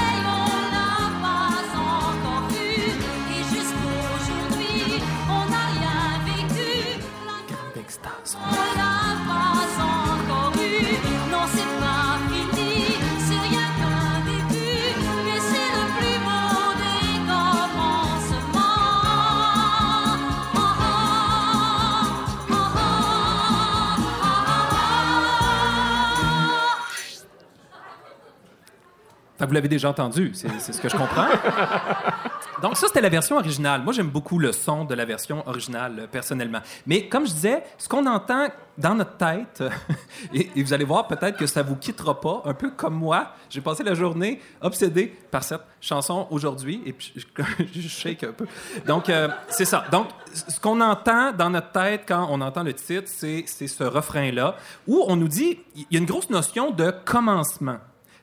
[29.39, 31.27] Que vous l'avez déjà entendu, c'est ce que je comprends.
[32.61, 33.83] Donc ça, c'était la version originale.
[33.83, 36.59] Moi, j'aime beaucoup le son de la version originale, personnellement.
[36.87, 38.47] Mais comme je disais, ce qu'on entend
[38.79, 39.63] dans notre tête,
[40.33, 43.33] et, et vous allez voir peut-être que ça vous quittera pas, un peu comme moi,
[43.49, 47.25] j'ai passé la journée obsédé par cette chanson aujourd'hui, et puis je,
[47.79, 48.47] je shake un peu.
[48.87, 49.85] Donc, euh, c'est ça.
[49.91, 53.83] Donc, ce qu'on entend dans notre tête quand on entend le titre, c'est c'est ce
[53.83, 54.55] refrain-là,
[54.87, 57.77] où on nous dit, il y a une grosse notion de commencement.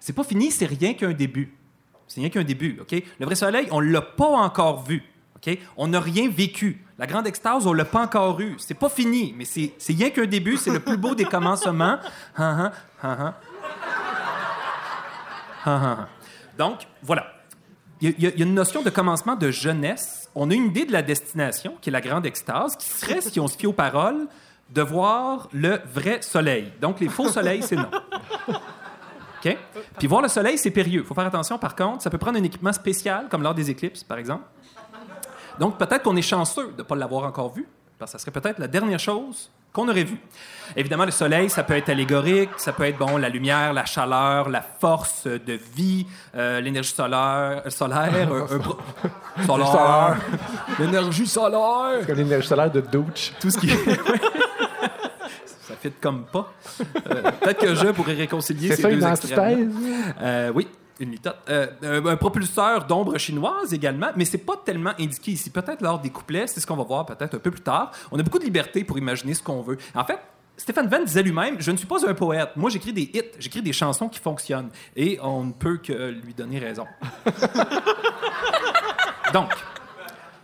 [0.05, 1.57] C'est pas fini, c'est rien qu'un début.
[2.07, 2.93] C'est rien qu'un début, OK?
[2.93, 5.03] Le vrai soleil, on l'a pas encore vu,
[5.37, 5.59] OK?
[5.79, 6.85] On n'a rien vécu.
[6.99, 8.55] La grande extase, on l'a pas encore eu.
[8.59, 10.59] C'est pas fini, mais c'est rien qu'un début.
[10.59, 11.97] C'est le plus beau des commencements.
[16.59, 17.25] Donc, voilà.
[18.03, 20.29] Il y, y a une notion de commencement de jeunesse.
[20.35, 23.41] On a une idée de la destination, qui est la grande extase, qui serait, si
[23.41, 24.27] on se fie aux paroles,
[24.69, 26.75] de voir le vrai soleil.
[26.83, 27.89] Donc, les faux soleils, c'est non.
[29.99, 31.01] Puis voir le soleil, c'est périlleux.
[31.03, 32.03] Il faut faire attention, par contre.
[32.03, 34.45] Ça peut prendre un équipement spécial, comme lors des éclipses, par exemple.
[35.59, 37.67] Donc, peut-être qu'on est chanceux de ne pas l'avoir encore vu,
[37.99, 40.19] parce que ça serait peut-être la dernière chose qu'on aurait vue.
[40.77, 44.49] Évidemment, le soleil, ça peut être allégorique, ça peut être, bon, la lumière, la chaleur,
[44.49, 48.29] la force de vie, euh, l'énergie solaire, euh, solaire,
[49.47, 50.17] solaire,
[50.79, 53.33] l'énergie solaire, Comme l'énergie solaire de Douche.
[53.41, 53.69] tout ce qui
[55.89, 56.53] fit comme pas.
[56.81, 59.73] Euh, Peut-être que je pourrais réconcilier C'est ces ça deux une extrêmes.
[60.21, 60.69] Euh, oui,
[61.01, 61.37] une litote.
[61.49, 65.51] Euh, un propulseur d'ombre chinoise également, mais c'est pas tellement indiqué ici.
[65.51, 67.91] Peut-être lors des couplets, c'est ce qu'on va voir peut-être un peu plus tard.
[68.11, 69.79] On a beaucoup de liberté pour imaginer ce qu'on veut.
[69.95, 70.19] En fait,
[70.57, 72.51] Stéphane Venn disait lui-même Je ne suis pas un poète.
[72.57, 74.71] Moi, j'écris des hits, j'écris des chansons qui fonctionnent.
[74.97, 76.87] Et on ne peut que lui donner raison.
[79.33, 79.51] Donc,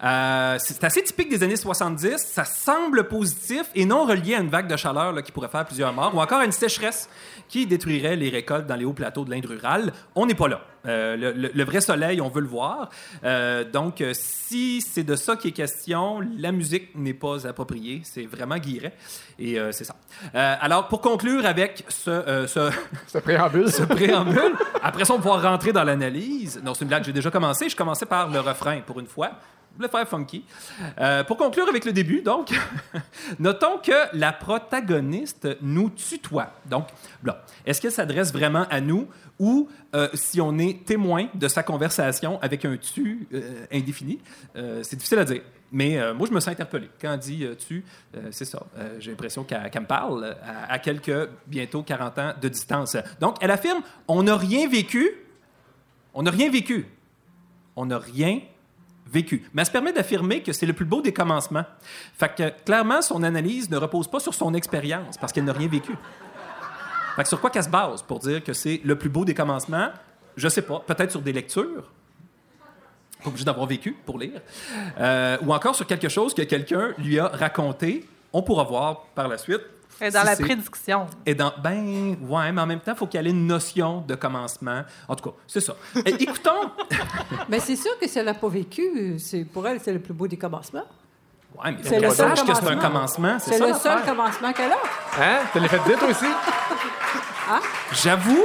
[0.02, 2.16] euh, c'est assez typique des années 70.
[2.18, 5.92] Ça semble positif et non relié à une vague de chaleur qui pourrait faire plusieurs
[5.92, 7.08] morts ou encore à une sécheresse
[7.48, 9.92] qui détruirait les récoltes dans les hauts plateaux de l'Inde rurale.
[10.14, 10.60] On n'est pas là.
[10.86, 12.88] Euh, le, le- le vrai soleil, on veut le voir.
[13.24, 18.00] Euh, donc, euh, si c'est de ça qui est question, la musique n'est pas appropriée.
[18.04, 18.94] C'est vraiment guilleret.
[19.38, 19.94] Et euh, c'est ça.
[20.34, 22.70] Alors, pour conclure avec ce, ce,
[23.06, 23.70] Ce préambule.
[23.72, 24.54] ce préambule.
[24.82, 26.60] Après ça, on va pouvoir rentrer dans l'analyse.
[26.64, 27.68] Non, c'est une blague, j'ai déjà commencé.
[27.68, 29.32] Je commençais par le refrain pour une fois.
[29.76, 30.44] Voulais faire funky.
[31.00, 32.50] Euh, pour conclure avec le début, donc,
[33.38, 36.48] notons que la protagoniste nous tutoie.
[36.66, 36.88] Donc,
[37.24, 39.06] là, est-ce qu'elle s'adresse vraiment à nous
[39.40, 44.20] ou euh, si on est témoin de sa conversation avec un tu euh, indéfini?
[44.54, 45.42] Euh, c'est difficile à dire.
[45.72, 46.90] Mais moi, je me sens interpellé.
[47.00, 47.84] Quand dit tu,
[48.32, 48.66] c'est ça.
[48.98, 52.96] J'ai l'impression qu'elle me parle à, à quelques, bientôt 40 ans de distance.
[53.20, 55.08] Donc, elle affirme on n'a rien vécu.
[56.12, 56.86] On n'a rien vécu.
[57.76, 58.40] On n'a rien
[59.06, 59.44] vécu.
[59.54, 61.64] Mais elle se permet d'affirmer que c'est le plus beau des commencements.
[62.18, 65.68] Fait que, clairement, son analyse ne repose pas sur son expérience parce qu'elle n'a rien
[65.68, 65.92] vécu.
[67.16, 69.34] Fait que sur quoi qu'elle se base pour dire que c'est le plus beau des
[69.34, 69.88] commencements?
[70.36, 70.80] Je sais pas.
[70.80, 71.90] Peut-être sur des lectures.
[73.22, 74.40] Pas obligé d'avoir vécu pour lire.
[74.98, 78.08] Euh, ou encore sur quelque chose que quelqu'un lui a raconté.
[78.32, 79.62] On pourra voir par la suite.
[80.00, 81.06] Et dans si la prédiction.
[81.26, 84.00] et dans, ben, ouais, mais en même temps, il faut qu'il y ait une notion
[84.00, 84.82] de commencement.
[85.06, 85.74] En tout cas, c'est ça.
[86.06, 86.70] Et écoutons.
[87.50, 90.14] Mais c'est sûr que si elle n'a pas vécu, c'est, pour elle, c'est le plus
[90.14, 90.86] beau des commencements.
[91.62, 93.38] Ouais, mais il faut C'est le qu'elle seul sache que c'est un commencement.
[93.40, 94.78] C'est le seul commencement qu'elle a.
[95.20, 95.38] Hein?
[95.52, 96.08] Tu l'as fait dire, toi
[97.92, 98.44] J'avoue,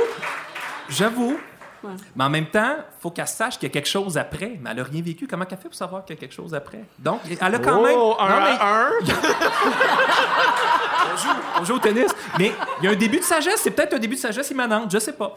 [0.90, 1.38] j'avoue.
[1.84, 1.92] Ouais.
[2.16, 4.58] Mais en même temps, il faut qu'elle sache qu'il y a quelque chose après.
[4.60, 5.28] Mais elle n'a rien vécu.
[5.28, 6.84] Comment qu'elle fait pour savoir qu'il y a quelque chose après?
[6.98, 7.96] Donc, elle a quand même.
[7.98, 8.90] Oh, un Non, mais- à un?
[11.14, 12.12] on, joue, on joue au tennis.
[12.40, 13.62] Mais il y a un début de sagesse.
[13.62, 14.90] C'est peut-être un début de sagesse immanente.
[14.92, 15.36] Je sais pas.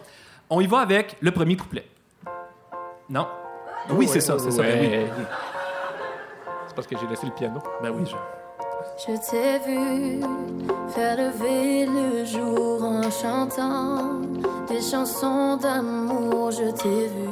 [0.49, 1.87] On y va avec le premier couplet.
[3.11, 3.27] Non?
[3.91, 4.63] Oui, c'est ça, c'est ça.
[4.63, 5.07] Ben oui.
[6.67, 7.61] C'est parce que j'ai laissé le piano.
[7.83, 8.15] Ben oui, je-
[9.07, 10.21] Je t'ai vu
[10.93, 14.21] faire lever le jour en chantant
[14.69, 16.51] des chansons d'amour.
[16.51, 17.29] Je t'ai vu.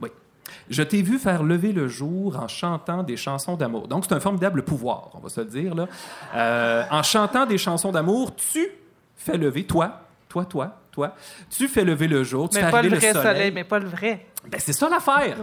[0.00, 0.08] Oui.
[0.68, 3.86] Je t'ai vu faire lever le jour en chantant des chansons d'amour.
[3.86, 5.74] Donc, c'est un formidable pouvoir, on va se le dire.
[5.74, 5.86] Là.
[6.34, 8.66] Euh, en chantant des chansons d'amour, tu
[9.16, 11.14] fais lever, toi, toi, toi, toi,
[11.48, 13.34] tu fais lever le jour, tu Mais fais pas arriver le vrai le soleil.
[13.36, 13.52] soleil.
[13.52, 14.26] mais pas le vrai.
[14.48, 15.36] Ben, c'est ça l'affaire.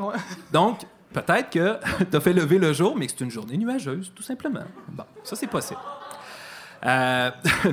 [0.52, 0.80] Donc,
[1.13, 1.78] peut-être que
[2.12, 4.63] tu as fait lever le jour, mais que c'est une journée nuageuse, tout simplement.
[4.89, 5.80] Bon, ça, c'est possible.
[6.86, 7.32] Euh,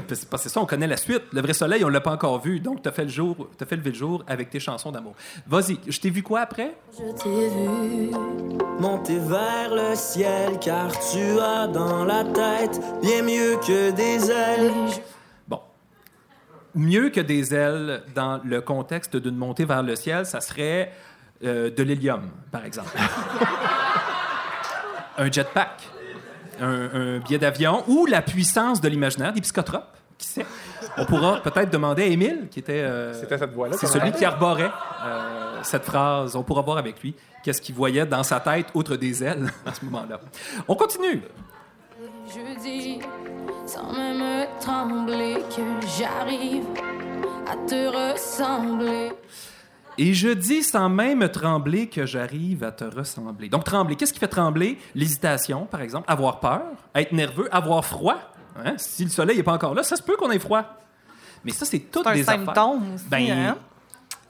[0.09, 1.22] parce parce que c'est ça, on connaît la suite.
[1.33, 2.61] Le vrai soleil, on l'a pas encore vu.
[2.61, 5.14] Donc, tu as fait le jour, t'as fait lever le jour avec tes chansons d'amour.
[5.46, 6.77] Vas-y, je t'ai vu quoi après?
[6.92, 8.11] Je t'ai vu.
[8.81, 14.72] Monter vers le ciel car tu as dans la tête bien mieux que des ailes.
[15.49, 15.61] Bon.
[16.75, 20.92] Mieux que des ailes dans le contexte d'une montée vers le ciel, ça serait
[21.44, 22.96] euh, de l'hélium, par exemple.
[25.18, 25.82] un jetpack,
[26.61, 30.47] un, un billet d'avion ou la puissance de l'imaginaire, des psychotropes, qui sait?
[30.99, 32.80] On pourra peut-être demander à Émile, qui était.
[32.82, 33.76] euh, C'était cette voix-là.
[33.78, 34.70] c'est celui qui arborait
[35.05, 36.37] euh, cette phrase.
[36.37, 39.74] On pourra voir avec lui qu'est-ce qu'il voyait dans sa tête, outre des ailes, à
[39.74, 40.20] ce moment-là.
[40.68, 41.22] On continue.
[42.28, 42.99] Je dis,
[43.66, 45.62] sans même trembler, que
[45.99, 46.64] j'arrive
[47.47, 49.12] à te ressembler.
[49.99, 53.49] Et je dis sans même trembler que j'arrive à te ressembler.
[53.49, 54.78] Donc, trembler, qu'est-ce qui fait trembler?
[54.94, 56.62] L'hésitation, par exemple, avoir peur,
[56.94, 58.18] être nerveux, avoir froid.
[58.62, 58.74] Hein?
[58.76, 60.64] Si le soleil n'est pas encore là, ça se peut qu'on ait froid.
[61.44, 62.44] Mais ça, c'est toutes C'est un des affaires.
[62.47, 63.57] symptôme aussi, Ben, hein?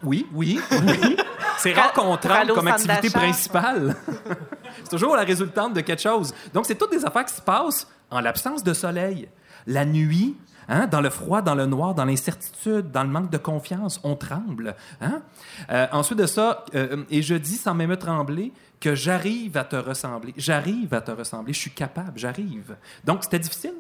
[0.03, 1.17] Oui, oui, oui.
[1.59, 3.97] C'est rare qu'on tremble comme activité principale.
[4.85, 6.35] c'est toujours la résultante de quelque chose.
[6.53, 9.27] Donc, c'est toutes des affaires qui se passent en l'absence de soleil.
[9.67, 10.37] La nuit,
[10.69, 14.17] hein, dans le froid, dans le noir, dans l'incertitude, dans le manque de confiance, on
[14.17, 14.75] tremble.
[15.01, 15.23] Hein?
[15.71, 19.77] Euh, ensuite de ça, euh, et je dis sans même trembler que j'arrive à te
[19.77, 20.35] ressembler.
[20.37, 21.53] J'arrive à te ressembler.
[21.53, 22.77] Je suis capable, j'arrive.
[23.05, 23.75] Donc, c'était difficile.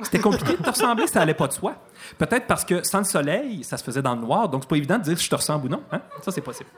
[0.00, 1.76] C'était compliqué de te ressembler, ça allait pas de soi.
[2.18, 4.76] Peut-être parce que sans le soleil, ça se faisait dans le noir, donc c'est pas
[4.76, 5.82] évident de dire si je te ressemble ou non.
[5.92, 6.00] Hein?
[6.22, 6.70] Ça, c'est possible.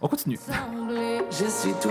[0.00, 0.38] On continue.
[1.30, 1.90] Je suis toi,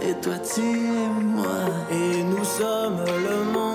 [0.00, 1.46] et toi tu es moi.
[1.90, 3.69] Et nous sommes le monde,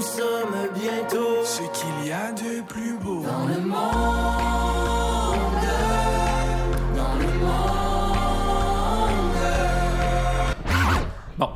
[0.00, 3.22] nous sommes bientôt ce qu'il y a de plus beau.
[3.22, 3.76] Dans le monde,
[6.96, 8.16] dans le monde.
[11.36, 11.50] Bon.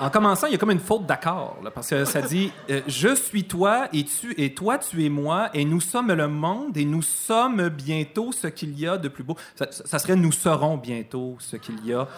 [0.00, 3.14] En commençant, il y a comme une faute d'accord, parce que ça dit euh, Je
[3.14, 6.86] suis toi et, tu, et toi tu es moi, et nous sommes le monde, et
[6.86, 9.36] nous sommes bientôt ce qu'il y a de plus beau.
[9.54, 12.08] Ça, ça serait Nous serons bientôt ce qu'il y a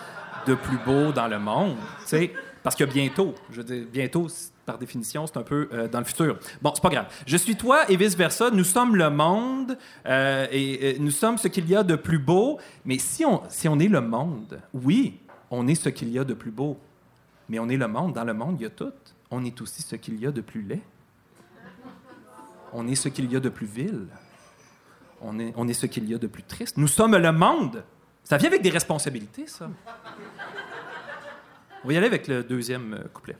[0.47, 1.75] de plus beau dans le monde.
[2.03, 2.33] tu sais,
[2.63, 4.29] Parce que bientôt, je veux dire, bientôt,
[4.65, 6.39] par définition, c'est un peu euh, dans le futur.
[6.63, 7.07] Bon, c'est pas grave.
[7.27, 8.51] Je suis toi et vice-versa.
[8.51, 12.59] Nous sommes le monde euh, et nous sommes ce qu'il y a de plus beau.
[12.85, 16.25] Mais si on, si on est le monde, oui, on est ce qu'il y a
[16.25, 16.79] de plus beau.
[17.49, 18.15] Mais on est le monde.
[18.15, 18.93] Dans le monde, il y a tout.
[19.31, 20.81] On est aussi ce qu'il y a de plus laid.
[22.73, 24.07] On est ce qu'il y a de plus vil.
[25.21, 26.77] On est, on est ce qu'il y a de plus triste.
[26.77, 27.85] Nous sommes le monde.
[28.25, 29.71] Ça vient avec des responsabilités, ça.
[31.85, 33.37] On va y aller avec le deuxième euh, couplet.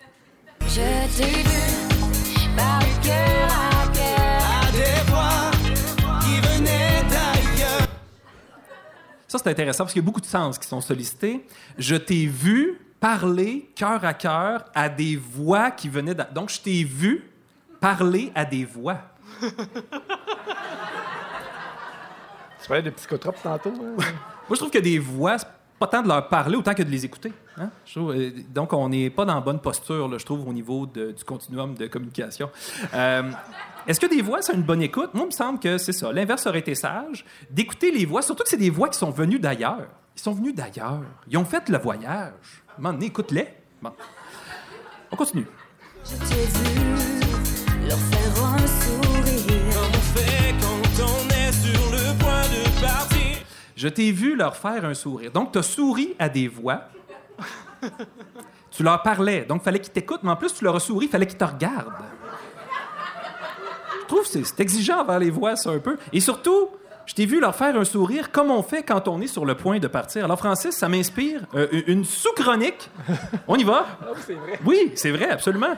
[0.77, 4.43] Je t'ai vu par le cœur à cœur.
[4.63, 5.51] À des voix
[6.21, 7.89] qui venaient d'ailleurs.
[9.29, 11.47] Ça, c'est intéressant parce qu'il y a beaucoup de sens qui sont sollicités.
[11.79, 16.15] Je t'ai vu parler cœur à cœur à des voix qui venaient...
[16.15, 17.31] d'a- Donc, je t'ai vu
[17.81, 18.99] parler à des voix.
[22.63, 23.69] Tu parlais de psychotropes tantôt.
[23.79, 23.95] hein?
[23.99, 24.07] Moi,
[24.53, 25.37] je trouve que des voix,
[25.87, 27.33] pas de leur parler autant que de les écouter.
[27.59, 27.71] hein?
[27.97, 31.75] Euh, donc, on n'est pas dans la bonne posture, je trouve, au niveau du continuum
[31.75, 32.51] de communication.
[32.95, 33.31] Euh,
[33.87, 35.11] Est-ce que des voix, c'est une bonne écoute?
[35.15, 36.13] Moi, il me semble que c'est ça.
[36.13, 37.25] L'inverse aurait été sage.
[37.51, 39.87] D'écouter les voix, surtout que c'est des voix qui sont venues d'ailleurs.
[40.17, 41.03] Ils sont venus d'ailleurs.
[41.29, 42.63] Ils ont fait le voyage.
[42.79, 43.49] Donné, écoute-les.
[43.83, 43.93] Bon.
[45.11, 45.47] On continue.
[46.05, 46.15] Je
[47.89, 48.64] leur faire
[53.85, 55.31] Je t'ai vu leur faire un sourire.
[55.31, 56.85] Donc, tu as souri à des voix.
[58.71, 59.45] tu leur parlais.
[59.45, 61.37] Donc, il fallait qu'ils t'écoutent, mais en plus, tu leur as souri, il fallait qu'ils
[61.37, 61.93] te regardent.
[64.01, 65.99] Je trouve que c'est exigeant envers les voix, ça, un peu.
[66.15, 66.71] Et surtout,
[67.05, 69.55] je t'ai vu leur faire un sourire comme on fait quand on est sur le
[69.55, 70.25] point de partir.
[70.25, 72.89] Alors, Francis, ça m'inspire euh, une sous-chronique.
[73.47, 73.85] On y va?
[74.65, 75.77] Oui, c'est vrai, absolument.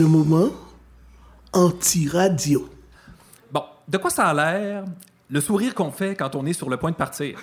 [0.00, 0.48] Le moment
[1.52, 2.73] anti-radio.
[3.88, 4.84] De quoi ça a l'air
[5.30, 7.38] le sourire qu'on fait quand on est sur le point de partir?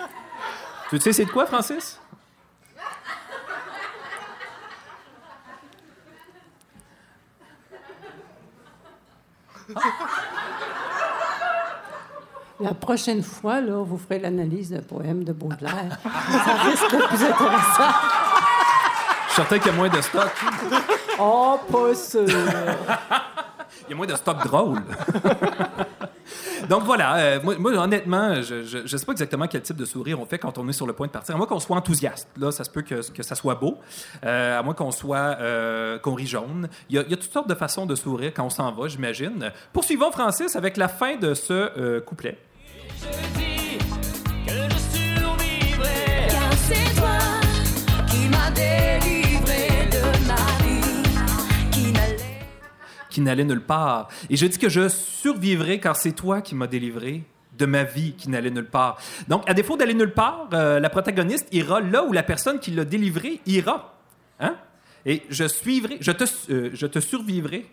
[0.90, 2.00] tu sais, c'est de quoi, Francis?
[12.60, 15.98] La prochaine fois, là, vous ferez l'analyse d'un poème de Baudelaire.
[16.02, 17.92] Ça risque d'être plus intéressant.
[19.26, 20.30] Je suis certain qu'il y a moins de stock.
[21.18, 22.26] Oh, pas sûr.
[23.88, 24.82] Il y a moins de stock drôle.
[26.68, 30.26] Donc voilà, euh, moi, honnêtement, je ne sais pas exactement quel type de sourire on
[30.26, 31.34] fait quand on est sur le point de partir.
[31.34, 33.78] À moins qu'on soit enthousiaste, là, ça se peut que, que ça soit beau.
[34.24, 36.68] Euh, à moins qu'on soit euh, qu'on rit jaune.
[36.88, 39.52] Il y, a, toutes sortes de façons de sourire quand on s'en va, j'imagine.
[39.72, 42.38] Poursuivons Francis avec la fin de ce couplet.
[46.28, 47.18] Car c'est toi
[48.08, 48.50] qui m'as
[53.16, 54.08] qui n'allait nulle part.
[54.28, 57.24] Et je dis que je survivrai car c'est toi qui m'as délivré
[57.56, 58.98] de ma vie qui n'allait nulle part.
[59.26, 62.72] Donc, à défaut d'aller nulle part, euh, la protagoniste ira là où la personne qui
[62.72, 63.94] l'a délivré ira.
[64.38, 64.56] Hein?
[65.06, 67.64] Et je suivrai, je te, euh, je te survivrai.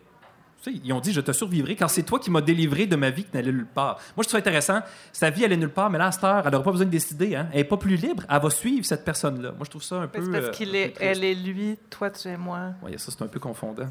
[0.71, 3.23] Ils ont dit je te survivrai quand c'est toi qui m'as délivré de ma vie
[3.23, 3.99] qui n'allait nulle part.
[4.15, 4.79] Moi, je trouve ça intéressant.
[5.11, 6.91] Sa vie allait nulle part, mais là, à cette heure, elle n'aura pas besoin de
[6.91, 7.35] décider.
[7.35, 7.47] Hein.
[7.51, 8.23] Elle n'est pas plus libre.
[8.29, 9.51] Elle va suivre cette personne-là.
[9.51, 10.23] Moi, je trouve ça un peu.
[10.23, 12.73] C'est parce euh, peu est, elle est lui, toi tu es moi.
[12.81, 13.89] Ouais, ça, c'est un peu confondant.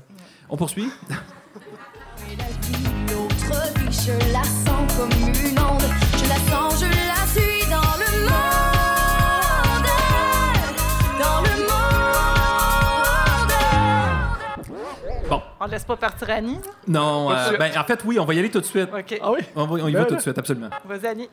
[0.48, 0.90] On poursuit?
[3.10, 5.82] L'autre vie, je la sens comme une onde.
[6.16, 7.51] Je la sens, je la suis
[15.33, 15.43] Bon.
[15.61, 16.59] On laisse pas partir Annie.
[16.87, 18.91] Non, Pas euh, ben, en fait, oui, on va y aller tout de suite.
[18.93, 19.18] OK.
[19.22, 19.41] Ah oui?
[19.57, 20.05] On va, on y Ben va là.
[20.05, 20.68] tout de suite, absolument.
[20.85, 21.30] Vas-y, Annie.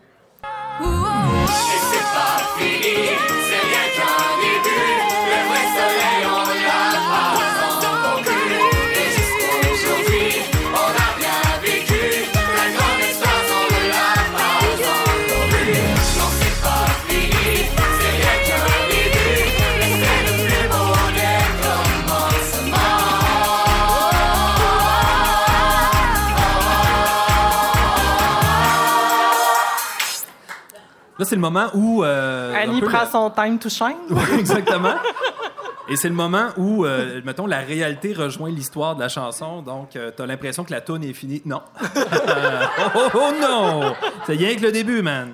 [31.20, 32.03] Là, c'est le moment où.
[32.03, 33.97] euh, Annie prend le- son time to shine.
[34.09, 34.93] Ouais, exactement.
[35.89, 39.61] Et c'est le moment où, euh, mettons, la réalité rejoint l'histoire de la chanson.
[39.61, 41.41] Donc, tu t'as l'impression que la tune est finie.
[41.45, 41.61] Non.
[41.83, 43.95] oh, oh, oh, non!
[44.25, 45.31] C'est rien que le début, man.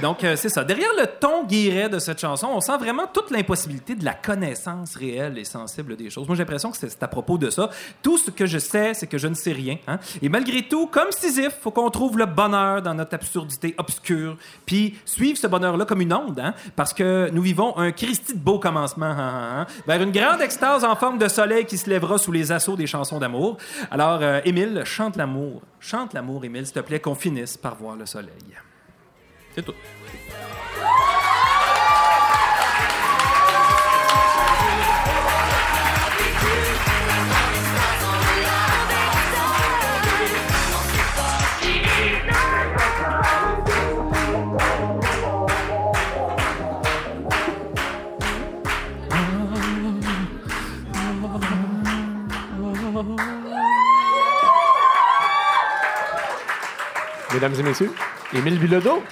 [0.00, 0.64] Donc, euh, c'est ça.
[0.64, 4.96] Derrière le ton guiré de cette chanson, on sent vraiment toute l'impossibilité de la connaissance
[4.96, 6.26] réelle et sensible des choses.
[6.26, 7.68] Moi, j'ai l'impression que c'est à propos de ça.
[8.02, 9.76] Tout ce que je sais, c'est que je ne sais rien.
[9.86, 9.98] hein.
[10.22, 14.98] Et malgré tout, comme Sisyphe, faut qu'on trouve le bonheur dans notre absurdité obscure, puis
[15.04, 18.58] suivre ce bonheur-là comme une onde, hein, parce que nous vivons un Christi de beau
[18.58, 22.52] commencement, hein, vers une grande extase en forme de soleil qui se lèvera sous les
[22.52, 23.56] assauts des chansons d'amour.
[23.90, 25.62] Alors, euh, Émile, chante l'amour.
[25.80, 28.32] Chante l'amour, Émile, s'il te plaît, qu'on finisse par voir le soleil.
[29.54, 29.74] C'est tout.
[57.34, 57.90] Mesdames et messieurs,
[58.32, 59.02] Émile Bilodeau.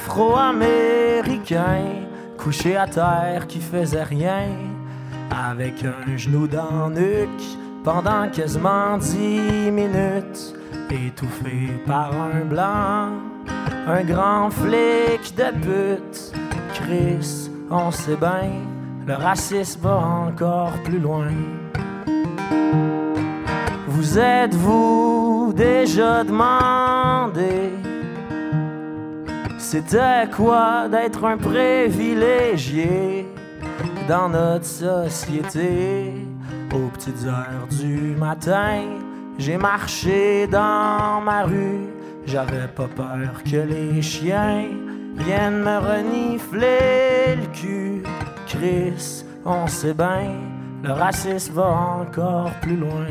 [0.00, 2.06] l'Afro-Américain
[2.38, 4.48] couché à terre qui faisait rien
[5.30, 10.54] avec un genou dans le nuque pendant quasiment dix minutes
[10.90, 13.10] étouffé par un blanc,
[13.86, 16.32] un grand flic de pute.
[16.74, 18.52] Chris, on sait bien,
[19.06, 21.28] le racisme va encore plus loin.
[23.86, 27.79] Vous êtes-vous déjà demandé
[29.70, 33.24] c'était quoi d'être un privilégié
[34.08, 36.12] dans notre société?
[36.74, 38.82] Aux petites heures du matin,
[39.38, 41.86] j'ai marché dans ma rue.
[42.26, 44.64] J'avais pas peur que les chiens
[45.14, 48.02] viennent me renifler le cul.
[48.48, 50.32] Chris, on sait bien,
[50.82, 51.68] le racisme va
[52.00, 53.06] encore plus loin.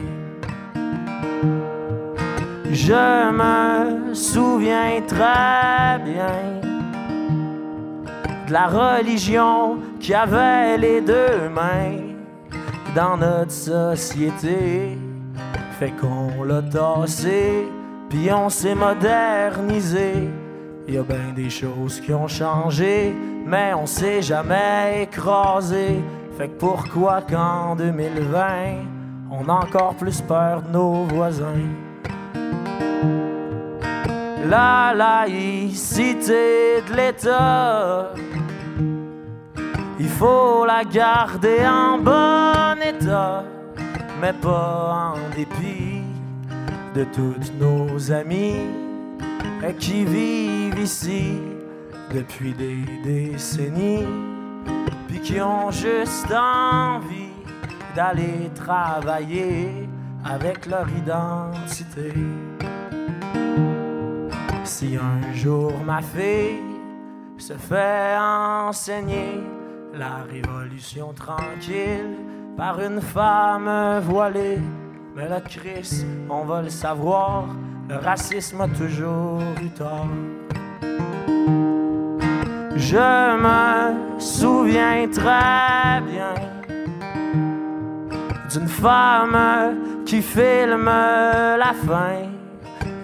[2.72, 6.62] Je me souviens très bien
[8.48, 11.98] de la religion qui avait les deux mains
[12.96, 15.00] dans notre société.
[15.80, 17.68] Fait qu'on l'a tassé,
[18.08, 20.30] puis on s'est modernisé.
[20.88, 23.16] Y a bien des choses qui ont changé,
[23.48, 26.04] mais on s'est jamais écrasé.
[26.38, 28.42] Fait que pourquoi qu'en 2020,
[29.32, 31.89] on a encore plus peur de nos voisins?
[34.50, 38.14] La laïcité de l'État,
[40.00, 43.44] il faut la garder en bon état,
[44.22, 46.02] mais pas en dépit
[46.96, 48.62] de tous nos amis
[49.78, 51.34] qui vivent ici
[52.14, 54.08] depuis des décennies,
[55.08, 57.34] puis qui ont juste envie
[57.96, 59.89] d'aller travailler
[60.24, 62.14] avec leur identité.
[64.64, 66.60] Si un jour ma fille
[67.38, 69.42] se fait enseigner
[69.94, 72.16] la révolution tranquille
[72.58, 74.60] par une femme voilée.
[75.16, 77.46] Mais le Christ, on va le savoir,
[77.90, 80.08] le racisme a toujours eu tort.
[82.76, 86.59] Je me souviens très bien
[88.52, 92.30] d'une femme qui filme la fin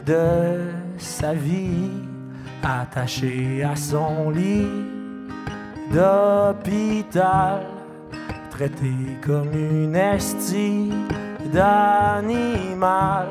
[0.05, 1.91] de sa vie
[2.63, 4.67] attachée à son lit
[5.91, 7.61] d'hôpital,
[8.49, 10.91] traitée comme une estie
[11.53, 13.27] d'animal.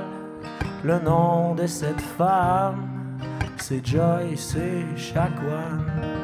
[0.84, 2.88] Le nom de cette femme,
[3.56, 4.56] c'est Joyce
[4.96, 5.84] Chacoan.
[5.86, 6.23] De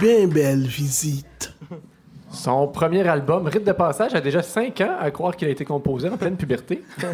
[0.00, 1.52] bien belle visite.
[2.32, 5.64] Son premier album, Rite de passage, a déjà 5 ans, à croire qu'il a été
[5.66, 6.82] composé en pleine puberté.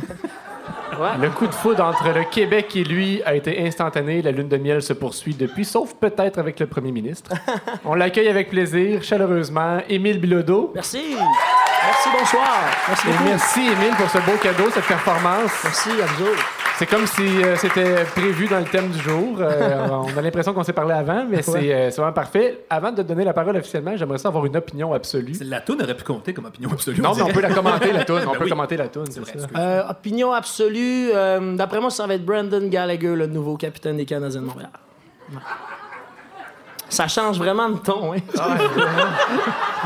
[1.20, 4.22] Le coup de foudre entre le Québec et lui a été instantané.
[4.22, 7.32] La lune de miel se poursuit depuis, sauf peut-être avec le premier ministre.
[7.84, 9.78] On l'accueille avec plaisir, chaleureusement.
[9.88, 10.72] Émile Bilodeau.
[10.74, 11.16] Merci.
[11.86, 12.46] Merci, bonsoir.
[12.88, 13.24] Merci Et beaucoup.
[13.24, 15.50] merci, Émile, pour ce beau cadeau, cette performance.
[15.64, 16.44] Merci à vous autres.
[16.78, 19.36] C'est comme si euh, c'était prévu dans le thème du jour.
[19.40, 22.64] Euh, on a l'impression qu'on s'est parlé avant, mais c'est euh, c'est vraiment parfait.
[22.68, 25.32] Avant de te donner la parole officiellement, j'aimerais ça avoir une opinion absolue.
[25.42, 27.00] La toune aurait pu compter comme opinion absolue.
[27.00, 28.22] Non, mais on peut la commenter, la toune.
[28.26, 28.50] On Ben peut oui.
[28.50, 29.38] commenter la toune, C'est c'est vrai, ça.
[29.38, 29.56] excuse.
[29.58, 34.04] Euh, opinion absolue, euh, d'après moi, ça va être Brandon Gallagher, le nouveau capitaine des
[34.04, 34.70] Canadiens de Montréal.
[36.90, 38.18] Ça change vraiment de ton, hein?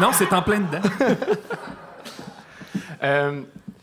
[0.00, 0.88] Non, c'est en plein dedans.
[3.02, 3.40] Euh,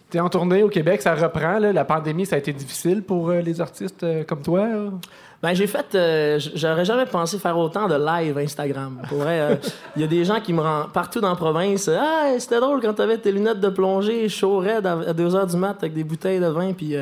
[0.09, 1.59] T'es en tournée au Québec, ça reprend.
[1.59, 1.73] là.
[1.73, 4.65] La pandémie, ça a été difficile pour euh, les artistes euh, comme toi.
[5.43, 5.85] Ben, j'ai fait.
[5.95, 9.01] euh, J'aurais jamais pensé faire autant de live Instagram.
[9.97, 11.89] Il y a des gens qui me rendent partout dans la province.
[11.89, 15.57] Ah, c'était drôle quand t'avais tes lunettes de plongée chaud raide à 2 h du
[15.57, 16.71] mat avec des bouteilles de vin.
[16.71, 16.95] Puis,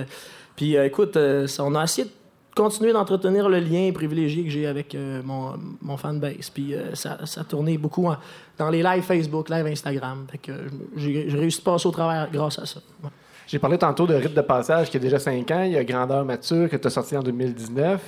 [0.55, 1.15] puis écoute,
[1.59, 2.13] on a essayé de
[2.55, 6.49] continuer d'entretenir le lien privilégié que j'ai avec euh, mon, mon fanbase.
[6.53, 8.17] Puis euh, ça, ça a tourné beaucoup en-
[8.57, 10.25] dans les lives Facebook, live Instagram.
[10.31, 12.79] Fait que euh, j'ai réussi à passer au travers grâce à ça.
[13.03, 13.09] Ouais.
[13.47, 15.63] J'ai parlé tantôt de Rite de passage qui a déjà 5 ans.
[15.63, 18.01] Il y a Grandeur mature que tu as sorti en 2019.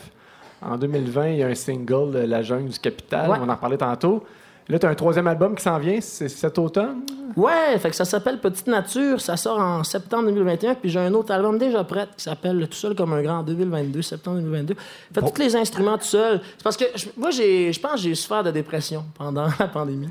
[0.62, 3.30] En 2020, il y a un single, euh, La jungle du capital.
[3.30, 3.38] Ouais.
[3.42, 4.24] On en reparlait tantôt.
[4.70, 7.02] Là, tu as un troisième album qui s'en vient, c'est cet automne?
[7.38, 11.14] Ouais, fait que ça s'appelle Petite Nature, ça sort en septembre 2021, puis j'ai un
[11.14, 14.76] autre album déjà prêt qui s'appelle Tout seul comme un grand en 2022, septembre 2022.
[15.14, 16.42] Fait tous les instruments tout seul.
[16.58, 20.10] C'est parce que moi, j'ai, je pense que j'ai souffert de dépression pendant la pandémie.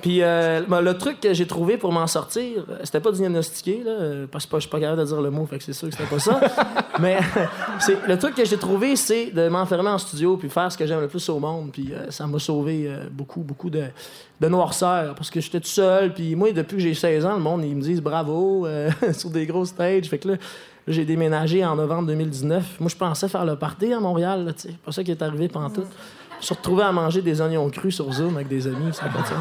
[0.00, 3.82] Puis euh, ben, le truc que j'ai trouvé pour m'en sortir, euh, c'était pas diagnostiqué,
[3.84, 5.72] là, euh, parce que je suis pas capable de dire le mot, fait que c'est
[5.72, 6.40] sûr que c'était pas ça.
[7.00, 7.18] Mais
[7.80, 10.86] c'est, le truc que j'ai trouvé, c'est de m'enfermer en studio puis faire ce que
[10.86, 11.70] j'aime le plus au monde.
[11.72, 13.84] Puis euh, ça m'a sauvé euh, beaucoup, beaucoup de,
[14.40, 16.12] de noirceur parce que j'étais tout seul.
[16.12, 18.66] Puis moi, depuis que j'ai 16 ans, le monde, ils me disent bravo
[19.12, 20.06] sur des gros stages.
[20.06, 20.34] Fait que là,
[20.86, 22.80] j'ai déménagé en novembre 2019.
[22.80, 24.74] Moi, je pensais faire le party à Montréal, tu sais.
[24.84, 25.84] Pas ça qui est arrivé pendant tout.
[26.40, 28.92] Je suis retrouvé à manger des oignons crus sur Zoom avec des amis.
[28.92, 29.38] Ça pas sens.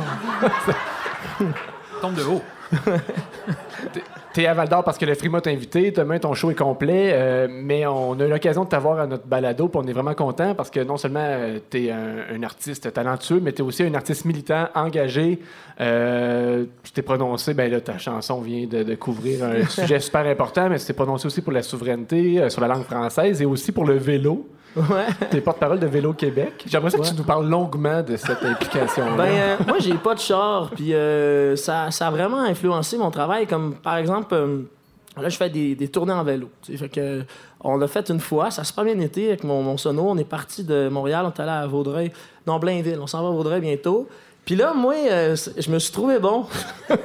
[2.02, 2.42] Tombe de haut.
[4.34, 5.92] T'es à Val d'Or parce que le Frima t'a invité.
[5.92, 7.12] Demain, ton show est complet.
[7.14, 9.68] euh, mais on a eu l'occasion de t'avoir à notre balado.
[9.68, 13.40] Puis on est vraiment content parce que non seulement euh, t'es un, un artiste talentueux,
[13.42, 15.40] mais t'es aussi un artiste militant, engagé.
[15.82, 20.26] Euh, tu t'es prononcé, ben là, ta chanson vient de, de couvrir un sujet super
[20.26, 23.46] important, mais tu t'es prononcé aussi pour la souveraineté, euh, sur la langue française et
[23.46, 24.48] aussi pour le vélo.
[24.76, 25.06] Ouais.
[25.30, 26.64] T'es porte-parole de Vélo Québec.
[26.66, 29.16] J'aimerais ça que tu nous parles longuement de cette implication-là.
[29.16, 33.12] Ben, euh, moi, j'ai pas de char, puis euh, ça, ça a vraiment influencé mon
[33.12, 33.46] travail.
[33.46, 34.62] Comme par exemple, euh,
[35.18, 36.50] là, je fais des, des tournées en vélo.
[36.92, 37.24] que,
[37.62, 40.04] on l'a fait une fois, ça pas bien été avec mon, mon sono.
[40.10, 42.12] On est parti de Montréal, on est allé à Vaudreuil,
[42.48, 43.00] non, Blainville.
[43.02, 44.08] On s'en va à Vaudreuil bientôt.
[44.46, 46.46] Puis là, moi, euh, je me suis trouvé bon.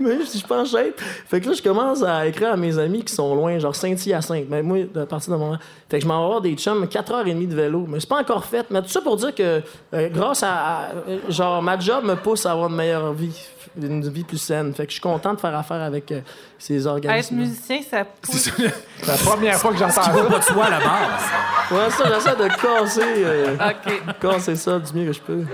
[0.00, 0.98] Mais je suis pas en shape.
[1.28, 4.46] Fait que là, je commence à écrire à mes amis qui sont loin, genre Saint-Hyacinthe.
[4.48, 5.56] Mais moi, à partir de mon.
[5.88, 7.84] Fait que je m'en vais avoir des chums 4h30 de vélo.
[7.86, 8.66] Mais c'est pas encore fait.
[8.70, 9.62] Mais tout ça pour dire que,
[9.94, 10.88] euh, grâce à, à-
[11.28, 13.38] Genre, ma job me pousse à avoir une meilleure vie,
[13.80, 14.72] une vie plus saine.
[14.74, 16.20] Fait que je suis content de faire affaire avec euh,
[16.58, 17.36] ces Être organismes.
[17.36, 18.50] musicien, ça pousse.
[18.56, 20.10] C'est la première fois que j'entends ça.
[20.10, 21.70] Pas de soi à la base.
[21.70, 24.18] Ouais, ça, j'essaie de casser, euh, OK.
[24.20, 25.44] casser ça du mieux que je peux.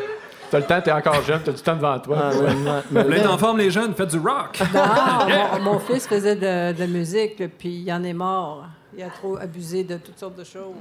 [0.51, 2.17] T'as le temps, t'es encore jeune, t'as du temps devant toi.
[2.21, 4.61] Ah, ouais, Vous êtes en forme, les jeunes, faites du rock.
[4.75, 5.27] Ah,
[5.59, 8.65] mon, mon fils faisait de, de la musique, puis il en est mort.
[8.97, 10.73] Il a trop abusé de toutes sortes de choses.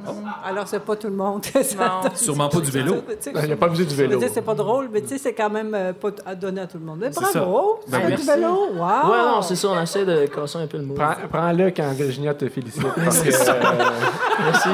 [0.44, 1.46] Alors, c'est pas tout le monde.
[1.78, 2.10] Non.
[2.16, 2.96] Sûrement pas du vélo.
[3.44, 4.20] Il n'a pas abusé du je veux vélo.
[4.20, 6.68] dire, c'est pas drôle, mais tu sais, c'est quand même euh, pas à donner à
[6.68, 7.00] tout le monde.
[7.02, 7.82] Mais C'est bravo!
[7.86, 7.92] ça.
[7.92, 8.26] Ben, c'est du merci.
[8.42, 8.70] vélo!
[8.74, 9.12] Wow!
[9.12, 10.94] Ouais, non, c'est ça, on essaie de casser un peu le mot.
[10.96, 12.82] Prends- Prends-le quand Virginia te félicite.
[12.96, 13.54] Parce que, euh,
[14.46, 14.70] Merci.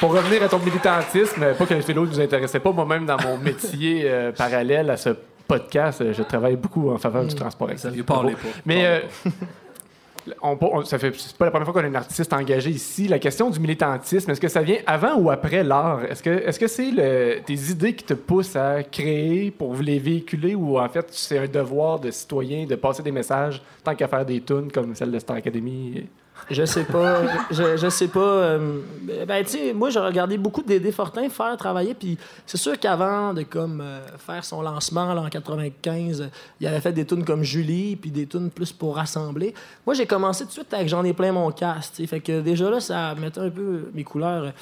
[0.00, 3.18] Pour revenir à ton militantisme, pas que le vélo ne nous intéressait pas, moi-même dans
[3.20, 5.10] mon métier euh, parallèle à ce
[5.46, 7.92] podcast, euh, je travaille beaucoup en faveur du transport Ça actif.
[7.92, 8.48] lui parlez pas.
[8.64, 9.00] Mais euh,
[10.42, 13.08] on, on- ça fait c'est pas la première fois qu'on a un artiste engagé ici.
[13.08, 16.02] La question du militantisme, est-ce que ça vient avant ou après l'art?
[16.08, 19.98] Est-ce que est-ce que c'est le- tes idées qui te poussent à créer pour les
[19.98, 24.08] véhiculer ou en fait c'est un devoir de citoyen de passer des messages tant qu'à
[24.08, 26.06] faire des tunes comme celle de Star Academy?
[26.50, 27.22] Je sais pas.
[27.50, 28.20] Je, sais pas.
[28.20, 28.80] euh,
[29.26, 31.94] ben, tu sais, moi, j'ai regardé beaucoup Dédé Fortin faire travailler.
[31.94, 36.26] Puis c'est sûr qu'avant de comme euh, faire son lancement là, en 95, euh,
[36.60, 39.54] il avait fait des tunes comme Julie, puis des tunes plus pour rassembler.
[39.86, 42.06] Moi, j'ai commencé tout de suite avec J'en ai plein mon sais.
[42.06, 44.52] Fait que déjà là, ça mettait un peu mes couleurs.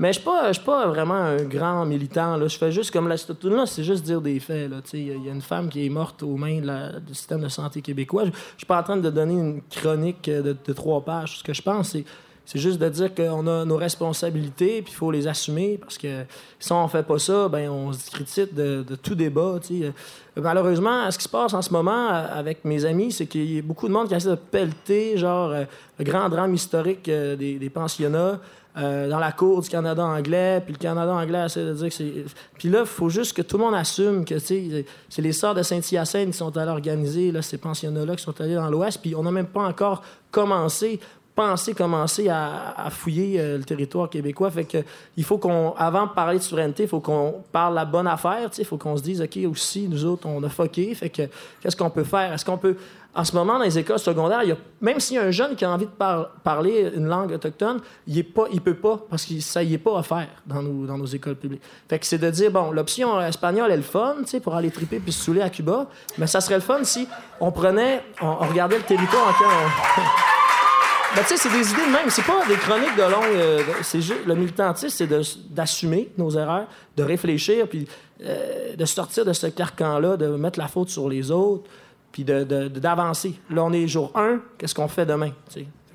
[0.00, 2.38] Mais je je suis pas vraiment un grand militant.
[2.46, 4.70] Je fais juste comme la tune là c'est juste dire des faits.
[4.92, 8.24] Il y a une femme qui est morte aux mains du système de santé québécois.
[8.26, 11.38] Je, je suis pas en train de donner une chronique euh, de, trois pages.
[11.38, 12.04] Ce que je pense, c'est
[12.44, 16.24] c'est juste de dire qu'on a nos responsabilités puis il faut les assumer parce que
[16.58, 19.58] si on fait pas ça, ben on se discrédite de, tout débat.
[19.60, 19.84] tu sais.
[19.84, 19.92] Euh,
[20.40, 23.58] Malheureusement, ce qui se passe en ce moment euh, avec mes amis, c'est qu'il y
[23.58, 25.50] a beaucoup de monde qui essaie de pelleter genre
[25.98, 28.40] le grand drame historique des pensionnats.
[28.78, 31.94] Euh, dans la cour du Canada anglais, puis le Canada anglais essaie de dire que
[31.94, 32.24] c'est...
[32.58, 34.84] Puis là, il faut juste que tout le monde assume que, c'est
[35.18, 38.70] les sœurs de Saint-Hyacinthe qui sont allées organiser là, ces pensionnats-là qui sont allés dans
[38.70, 41.00] l'Ouest, puis on n'a même pas encore commencé
[41.38, 44.50] penser commencer à, à fouiller euh, le territoire québécois.
[44.50, 44.78] Fait que
[45.16, 48.50] il faut qu'on, avant de parler de souveraineté, il faut qu'on parle la bonne affaire.
[48.58, 50.92] Il faut qu'on se dise, OK, aussi, nous autres, on a fucké.
[50.96, 51.22] Fait que
[51.60, 52.32] qu'est-ce qu'on peut faire?
[52.32, 52.76] Est-ce qu'on peut.
[53.14, 54.42] En ce moment, dans les écoles secondaires,
[54.80, 57.80] même s'il y a un jeune qui a envie de par- parler une langue autochtone,
[58.06, 61.06] il il peut pas, parce que ça y est pas offert dans nos, dans nos
[61.06, 61.62] écoles publiques.
[61.88, 64.70] Fait que c'est de dire, bon, l'option espagnole est le fun, tu sais, pour aller
[64.70, 65.86] triper puis se saouler à Cuba,
[66.18, 67.08] mais ça serait le fun si
[67.40, 71.16] on prenait, on, regardait le territoire en on...
[71.16, 72.10] Ben, tu sais, c'est des idées de même.
[72.10, 73.34] C'est pas des chroniques de longue.
[73.34, 75.08] euh, c'est juste, le militantisme, c'est
[75.50, 77.88] d'assumer nos erreurs, de réfléchir, puis
[78.24, 81.64] euh, de sortir de ce carcan-là, de mettre la faute sur les autres,
[82.12, 83.34] puis de- de- de- d'avancer.
[83.50, 85.30] Là, on est jour 1, qu'est-ce qu'on fait demain?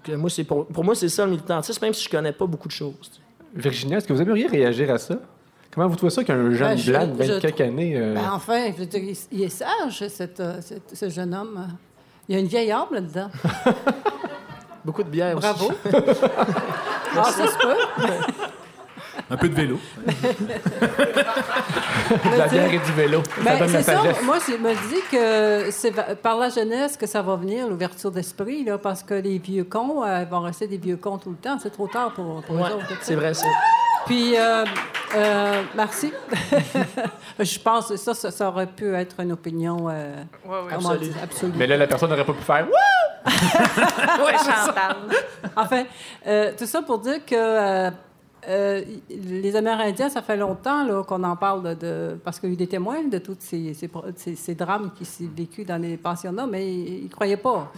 [0.04, 2.46] que moi, c'est pour, pour moi, c'est ça le militantisme, même si je connais pas
[2.46, 3.22] beaucoup de choses.
[3.56, 5.16] Virginia, est-ce que vous aimeriez réagir à ça?
[5.74, 8.14] Comment vous trouvez ça qu'un jeune Ben, je- blanc de je 20 quelques années euh,
[8.14, 11.68] Ben, enfin, je veux dire, il, il est sage, cet, euh, cet- ce jeune homme.
[12.28, 13.30] Il y a une vieille âme là-dedans.
[14.86, 15.48] Beaucoup de bière aussi.
[15.48, 15.72] Bravo.
[17.16, 18.04] ah, ça se peut.
[19.30, 19.80] Un peu de vélo.
[20.06, 20.12] de
[22.38, 24.02] la bière et du vélo Ça Ben, donne la c'est ça.
[24.24, 28.12] Moi, je me dis que c'est va- par la jeunesse que ça va venir, l'ouverture
[28.12, 31.36] d'esprit, là, parce que les vieux cons euh, vont rester des vieux cons tout le
[31.38, 31.58] temps.
[31.62, 32.86] C'est trop tard pour, pour Ouais, eux autres.
[33.02, 33.48] c'est vrai, ça.
[34.06, 34.66] Puis, euh,
[35.16, 36.12] euh, merci.
[37.40, 40.14] je pense que ça, ça, ça aurait pu être une opinion euh,
[40.46, 40.74] Ouais, ouais.
[40.76, 40.90] comment
[41.24, 41.54] Absolue.
[41.56, 43.26] Mais là, la personne n'aurait pas pu faire Wouh!
[44.26, 44.98] Ouais, Chantal.
[45.56, 45.84] Enfin,
[46.28, 47.90] euh, tout ça pour dire que
[48.50, 52.58] euh, les Amérindiens, ça fait longtemps qu'on en parle de, parce qu'il y a eu
[52.58, 53.74] des témoins de tous ces-
[54.36, 57.72] ces drames qui s'est vécu dans les pensionnats, mais ils ne croyaient pas.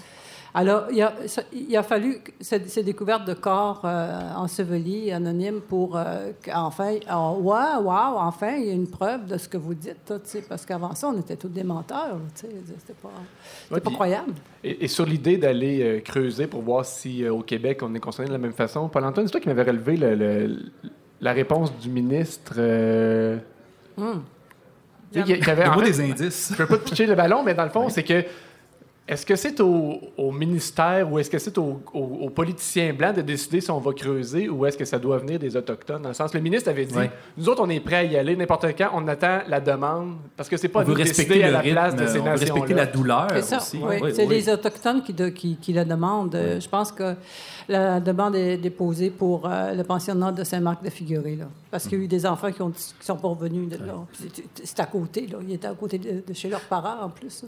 [0.57, 1.13] Alors, il a,
[1.51, 7.37] il a fallu ces, ces découvertes de corps euh, ensevelis, anonymes, pour euh, qu'enfin, oh,
[7.41, 10.65] ouais, wow, enfin, il y a une preuve de ce que vous dites, là, parce
[10.65, 13.09] qu'avant ça, on était tous des menteurs, c'était pas,
[13.69, 14.33] Ouais, croyable.
[14.63, 17.99] Et, et sur l'idée d'aller euh, creuser pour voir si euh, au Québec on est
[17.99, 20.57] concerné de la même façon, Paul-Antoine, c'est toi qui m'avais relevé le- le-
[21.21, 22.53] la réponse du ministre.
[22.55, 23.39] sais,
[25.13, 26.49] il y a- il y avait- en Donne-moi fait, des indices.
[26.51, 28.23] Je peux pas te pitcher le ballon, mais dans le fond, c'est que.
[29.07, 33.15] Est-ce que c'est au, au ministère ou est-ce que c'est au- au- aux politiciens blancs
[33.15, 36.01] de décider si on va creuser ou est-ce que ça doit venir des Autochtones?
[36.01, 37.11] Dans le sens, le ministre avait dit Ouais.
[37.37, 40.49] nous autres, on est prêts à y aller n'importe quand, on attend la demande parce
[40.49, 42.19] que c'est pas On nous de respecter décider le à la rythme, place de ces
[42.19, 42.85] on veut respecter nations-là.
[42.85, 43.77] la douleur C'est ça, aussi.
[43.79, 43.95] oui.
[44.01, 44.33] Oui, c'est oui.
[44.35, 46.35] les Autochtones qui, de- qui, qui la demandent.
[46.59, 47.13] Je pense que
[47.69, 51.45] la demande est déposée pour euh, le pensionnat de Saint-Marc-de-Figuré, là.
[51.69, 53.93] Parce qu'il y a eu des enfants qui ne sont pas revenus de là.
[54.13, 55.37] C'est- C'est à côté, là.
[55.47, 57.45] Ils étaient à côté de, de chez leurs parents, en plus.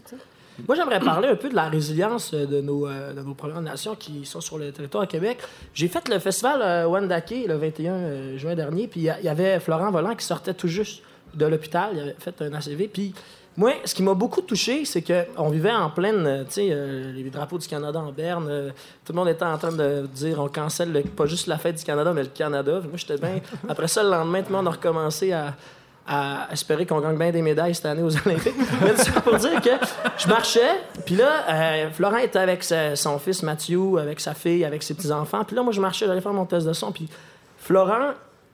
[0.66, 3.62] Moi, j'aimerais parler un peu de la résilience euh, de nos, euh, de nos Premières
[3.62, 5.40] Nations qui sont sur le territoire à Québec.
[5.74, 9.60] J'ai fait le festival euh, Wendake le 21 euh, juin dernier, puis il y avait
[9.60, 11.04] Florent Volant qui sortait tout juste
[11.36, 11.90] de l'hôpital.
[11.94, 12.88] Il avait fait un ACV.
[12.88, 13.14] Puis
[13.56, 17.30] moi, ce qui m'a beaucoup touché, c'est qu'on vivait en pleine, tu sais, euh, les
[17.30, 18.48] drapeaux du Canada en berne.
[18.50, 18.70] euh,
[19.06, 21.76] tout le monde était en train de dire on cancelle le- pas juste la fête
[21.78, 22.80] du Canada, mais le Canada.
[22.82, 23.40] Moi, j'étais bien.
[23.70, 25.56] Après ça, le lendemain, tout le monde a recommencé à
[26.08, 28.56] à espérer qu'on gagne bien des médailles cette année aux Olympiques.
[28.82, 29.70] Mais ça pour dire que
[30.18, 34.84] je marchais, puis là, euh, Florent était avec son fils Mathieu, avec sa fille, avec
[34.84, 35.44] ses petits-enfants.
[35.44, 37.10] Puis là, moi, je marchais, j'allais faire mon test de son, puis
[37.58, 38.14] Florent,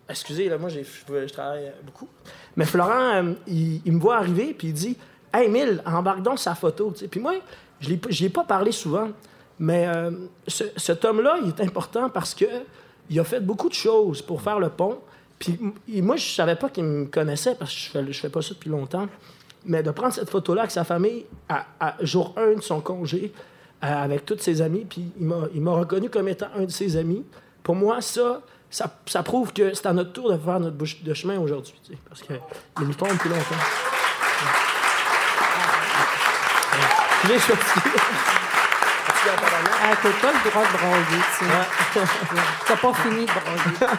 [0.10, 2.08] excusez, là, moi, je, travaille beaucoup,
[2.56, 4.97] mais Florent, euh, il, me voit arriver, puis il dit
[5.34, 6.93] Hey, Emile, embarque donc sa photo.
[7.10, 7.34] Puis moi,
[7.80, 9.10] je n'y ai pas parlé souvent,
[9.60, 10.12] mais euh,
[10.47, 12.45] ce- cet homme-là, il est important parce que
[13.10, 14.99] il a fait beaucoup de choses pour faire le pont.
[15.44, 18.54] Puis moi, je savais pas qu'il me connaissait parce que je fais, fais pas ça
[18.54, 19.08] depuis longtemps.
[19.66, 23.32] Mais de prendre cette photo-là avec sa famille à, jour 1 de son congé,
[23.84, 25.26] euh, avec tous ses amis, puis il
[25.62, 27.24] m'a- reconnu comme étant un de ses amis.
[27.64, 31.14] Pour moi, ça, ça, prouve que c'est à notre tour de faire notre bouche de
[31.14, 31.76] chemin aujourd'hui.
[32.10, 32.36] Parce qu'il
[32.88, 33.56] me tombe depuis longtemps.
[39.94, 42.00] Ah, t'as pas le droit de broyer, tu sais.
[42.68, 43.94] T'as pas fini de broyer.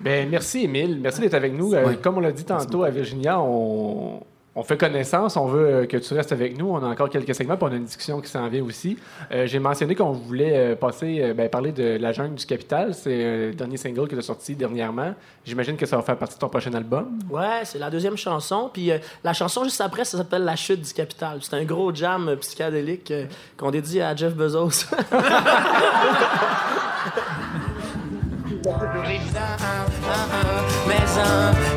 [0.00, 0.98] Ben, merci, Émile.
[1.00, 1.72] Merci d'être avec nous.
[1.72, 4.20] Euh, Comme on l'a dit tantôt à Virginia, on,
[4.56, 5.36] on fait connaissance.
[5.36, 6.68] On veut euh, que tu restes avec nous.
[6.68, 8.96] On a encore quelques segments, puis on a une discussion qui s'en vient aussi.
[9.32, 12.94] Euh, J'ai mentionné qu'on voulait euh, passer, ben, parler de La Jungle du Capital.
[12.94, 15.14] C'est le dernier single qui est sorti dernièrement.
[15.44, 17.18] J'imagine que ça va faire partie de ton prochain album.
[17.30, 18.70] Ouais, c'est la deuxième chanson.
[18.72, 21.38] Puis euh, la chanson juste après, ça s'appelle La chute du capital.
[21.42, 23.26] C'est un gros jam psychédélique euh,
[23.56, 24.86] qu'on dédie à Jeff Bezos.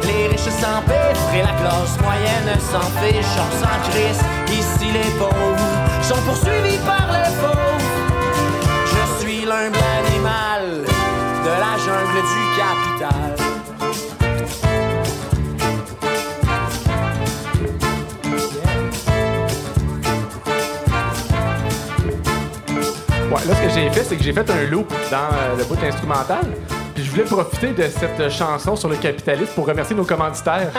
[0.03, 4.21] Les riches s'empêtrent et la classe moyenne s'en fiche, on s'en crisse.
[4.51, 5.57] Ici les pauvres
[6.01, 7.77] sont poursuivis par les pauvres.
[8.85, 9.77] Je suis l'humble
[10.07, 10.85] animal
[11.45, 13.35] de la jungle du capital.
[23.29, 25.63] Ouais, là, ce que j'ai fait, c'est que j'ai fait un loop dans euh, le
[25.65, 26.45] bout instrumental.
[26.97, 30.71] Puis je voulais profiter de cette chanson sur le capitalisme pour remercier nos commanditaires.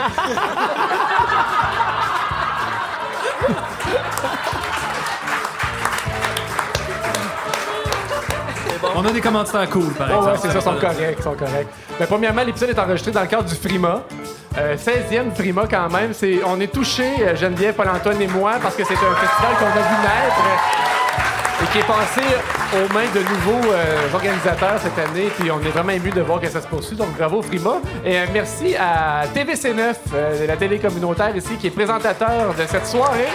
[8.93, 10.25] On a des commentaires cool, par exemple.
[10.31, 11.69] ouais, c'est ça, sont corrects, sont corrects.
[11.97, 14.03] Mais premièrement, l'épisode est enregistré dans le cadre du Frima.
[14.57, 16.13] Euh, 16e Frima quand même.
[16.13, 19.67] C'est, on est touchés, euh, Geneviève, Paul-Antoine et moi, parce que c'est un festival qu'on
[19.67, 21.08] a vu naître euh,
[21.61, 22.21] et qui est passé
[22.73, 25.29] aux mains de nouveaux euh, organisateurs cette année.
[25.37, 26.95] Puis on est vraiment ému de voir que ça se poursuit.
[26.95, 27.81] Donc bravo Frima.
[28.05, 32.85] Et euh, merci à TVC9, euh, la télé communautaire ici, qui est présentateur de cette
[32.85, 33.27] soirée.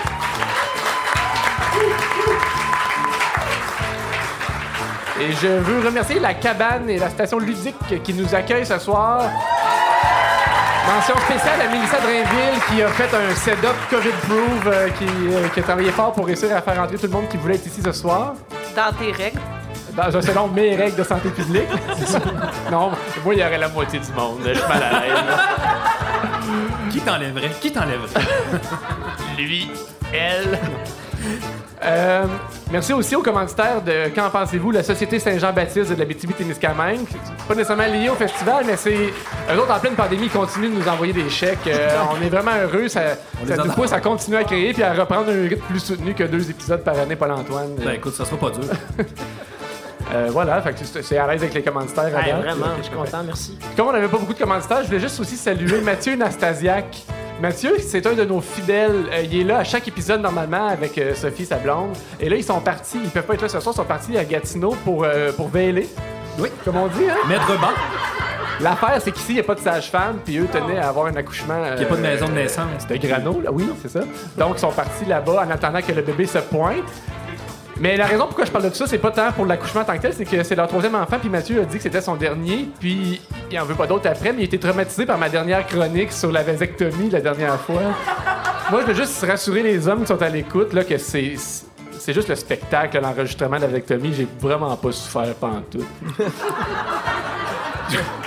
[5.21, 9.23] Et je veux remercier la cabane et la station ludique qui nous accueillent ce soir.
[10.87, 15.61] Mention spéciale à Mélissa Drainville qui a fait un setup COVID-proof, euh, qui, euh, qui
[15.61, 17.81] a travaillé fort pour réussir à faire entrer tout le monde qui voulait être ici
[17.83, 18.35] ce soir.
[18.77, 19.41] Dans tes règles.
[19.97, 21.69] Dans, selon mes règles de santé publique.
[22.71, 22.91] non,
[23.25, 24.41] moi, il y aurait la moitié du monde.
[24.47, 25.15] Je suis mal à l'aise.
[26.91, 27.51] Qui t'enlèverait?
[27.61, 28.21] Qui t'enlèverait?
[29.39, 29.71] Lui,
[30.13, 30.59] elle.
[31.85, 32.25] Euh,
[32.71, 37.07] merci aussi aux commanditaires de Qu'en pensez-vous, la Société Saint-Jean-Baptiste de la BTB-Témiscamingue.
[37.47, 38.95] Pas nécessairement lié au festival, mais c'est.
[38.95, 41.67] Eux autres, en pleine pandémie, ils continuent de nous envoyer des chèques.
[41.67, 42.89] Euh, on est vraiment heureux.
[42.89, 43.03] Ça,
[43.47, 46.25] ça nous pousse à continuer à créer puis à reprendre un rythme plus soutenu que
[46.25, 47.75] deux épisodes par année, Paul-Antoine.
[47.77, 48.65] Ben écoute, ça sera pas dur.
[50.13, 52.05] Euh, voilà, fait que c'est à l'aise avec les commanditaires.
[52.05, 53.59] Ouais, vraiment, je suis content, merci.
[53.77, 57.05] Comme on n'avait pas beaucoup de commanditaires, je voulais juste aussi saluer Mathieu Nastasiak.
[57.41, 59.07] Mathieu, c'est un de nos fidèles.
[59.13, 61.91] Euh, il est là à chaque épisode normalement avec euh, Sophie, sa blonde.
[62.21, 62.99] Et là, ils sont partis.
[63.03, 63.75] Ils peuvent pas être là ce soir.
[63.75, 65.89] Ils sont partis à Gatineau pour, euh, pour veiller.
[66.39, 66.49] Oui.
[66.65, 67.17] Comme on dit, hein?
[67.29, 67.75] Maître bas,
[68.61, 70.19] L'affaire, c'est qu'ici, il n'y a pas de sage-femme.
[70.25, 71.61] Puis eux tenaient à avoir un accouchement.
[71.73, 72.87] il n'y a pas de maison de naissance.
[72.89, 74.01] De grano, là, oui, c'est ça.
[74.39, 76.85] Donc, ils sont partis là-bas en attendant que le bébé se pointe.
[77.81, 79.85] Mais la raison pourquoi je parle de tout ça, c'est pas tant pour l'accouchement en
[79.85, 82.01] tant que tel, c'est que c'est leur troisième enfant, puis Mathieu a dit que c'était
[82.01, 83.21] son dernier, puis
[83.51, 86.31] il en veut pas d'autre après, mais il été traumatisé par ma dernière chronique sur
[86.31, 87.83] la vasectomie la dernière fois.
[88.71, 91.35] Moi, je veux juste rassurer les hommes qui sont à l'écoute, là, que c'est.
[91.99, 94.13] C'est juste le spectacle, l'enregistrement de la vasectomie.
[94.13, 95.87] J'ai vraiment pas souffert pantoute.
[97.89, 97.97] T'es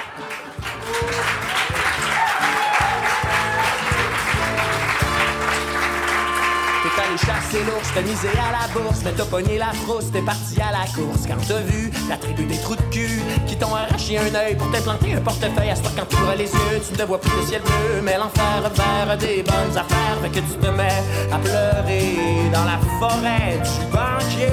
[7.18, 10.60] allé chasser l'ours, t'as misé à la bourse, mais t'as pogné la frousse, t'es parti
[10.62, 11.26] à la course.
[11.28, 14.70] Quand t'as vu la tribu des trous de cul qui t'ont arraché un œil pour
[14.72, 17.48] t'implanter un portefeuille, à ce quand tu ouvres les yeux, tu ne vois plus le
[17.48, 22.50] ciel bleu, mais l'enfer vers des bonnes affaires, fait que tu te mets à pleurer
[22.54, 24.48] dans la forêt du banquier.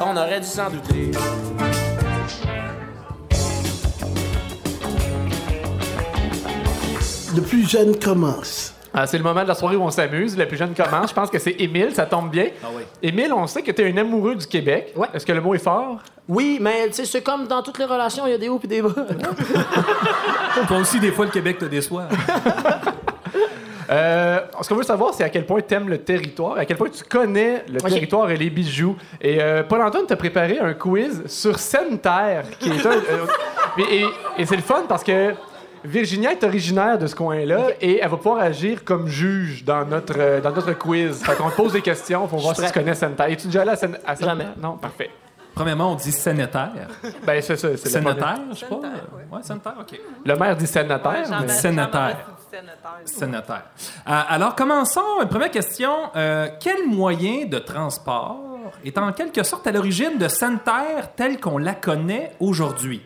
[0.00, 1.10] On aurait dû s'en douter.
[7.36, 8.74] Le plus jeune commence.
[8.92, 10.36] Ah, c'est le moment de la soirée où on s'amuse.
[10.36, 11.10] Le plus jeune commence.
[11.10, 12.46] Je pense que c'est Émile, ça tombe bien.
[12.62, 12.82] Ah oui.
[13.02, 14.92] Émile, on sait que tu es un amoureux du Québec.
[14.96, 15.06] Ouais.
[15.14, 15.98] Est-ce que le mot est fort?
[16.28, 18.60] Oui, mais tu sais, c'est comme dans toutes les relations, il y a des hauts
[18.62, 18.90] et des bas.
[20.68, 22.04] Toi aussi, des fois, le Québec te déçoit.
[23.92, 26.76] Euh, ce qu'on veut savoir, c'est à quel point tu aimes le territoire, à quel
[26.76, 28.94] point tu connais le territoire et les bijoux.
[29.20, 32.90] Et euh, Paul-Antoine t'a préparé un quiz sur Sainte-Terre, qui est un...
[32.92, 33.26] euh,
[33.78, 34.06] et et-
[34.38, 35.34] et c'est le fun parce que
[35.84, 40.14] Virginia est originaire de ce coin-là et elle va pouvoir agir comme juge dans notre,
[40.18, 41.22] euh, dans notre quiz.
[41.22, 43.30] Fait qu'on te pose des questions pour voir si tu connais Sainte-Terre.
[43.30, 43.72] Es-tu déjà allé
[44.06, 44.14] à?
[44.14, 44.46] Jamais.
[44.60, 44.76] Non?
[44.76, 45.10] Parfait.
[45.54, 46.70] Premièrement, on dit sénétaire.
[47.26, 47.68] Ben, c'est ça.
[47.76, 48.20] C'est premier.
[48.52, 48.76] je sais pas.
[48.76, 50.00] Ouais, sénétaire, OK.
[50.24, 51.12] Le maire dit sénateur.
[51.12, 52.16] Ouais, mais- Sénateur.
[52.50, 52.98] Sénateur.
[53.04, 53.62] Sénateur.
[54.08, 55.00] Euh, alors, commençons.
[55.22, 55.92] Une première question.
[56.16, 58.40] Euh, quel moyen de transport
[58.84, 63.02] est en quelque sorte à l'origine de Sainte-Terre telle qu'on la connaît aujourd'hui?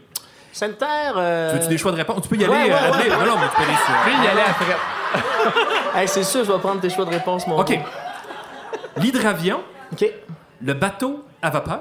[0.54, 1.14] Sainte-Terre.
[1.16, 2.22] euh, Tu veux-tu des choix de réponse?
[2.22, 3.08] Tu peux y aller, ouais, ouais, euh, ouais.
[3.08, 4.76] Non, non, mais tu peux aller il allait après.
[6.00, 7.78] hey, c'est sûr, je vais prendre tes choix de réponse, mon OK.
[8.96, 9.60] L'hydravion,
[9.92, 10.04] OK.
[10.62, 11.80] le bateau à vapeur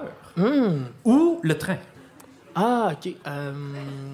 [1.06, 1.78] ou le train?
[2.56, 3.14] Ah, OK.
[3.28, 3.52] Euh,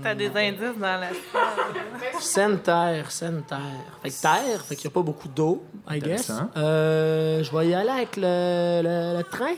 [0.03, 2.20] T'as des indices dans la salle.
[2.20, 3.60] Sainte-Terre, Sainte-Terre.
[4.01, 6.32] Fait que terre, fait qu'il n'y a pas beaucoup d'eau, I guess.
[6.55, 9.55] Euh, je vais y aller avec le, le, le train.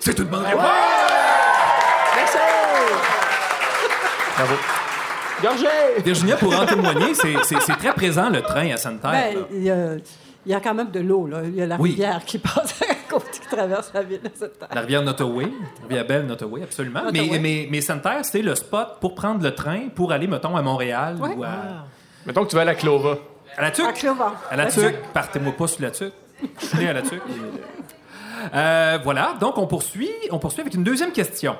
[0.00, 0.62] C'est une bonne réponse!
[2.16, 2.38] Merci!
[4.38, 4.54] Bravo.
[5.42, 5.66] Gorgé!
[6.04, 9.10] Virginia, pour en témoigner, c'est très présent le train à Sainte-Terre.
[9.12, 9.94] Ben, il y, a,
[10.46, 11.40] il y a quand même de l'eau, là.
[11.44, 11.90] Il y a la Oui.
[11.90, 14.68] rivière qui passe à côté, qui traverse la ville de cette terre.
[14.72, 17.02] La rivière Nottoway, la rivière Belle Nottoway, absolument.
[17.12, 20.62] Mais, mais, mais Sainte-Terre, c'est le spot pour prendre le train pour aller, mettons, à
[20.62, 21.34] Montréal Ouais.
[21.36, 21.50] ou à,
[22.26, 23.16] Mettons que tu vas à la Clova.
[23.56, 24.04] à la Tuque.
[24.50, 24.96] À la Tuque.
[25.14, 26.12] Partez-moi pas sur la Tuque.
[26.60, 27.22] Je suis né à la Tuque.
[28.54, 31.56] Euh, voilà, donc on poursuit, on poursuit avec une deuxième question.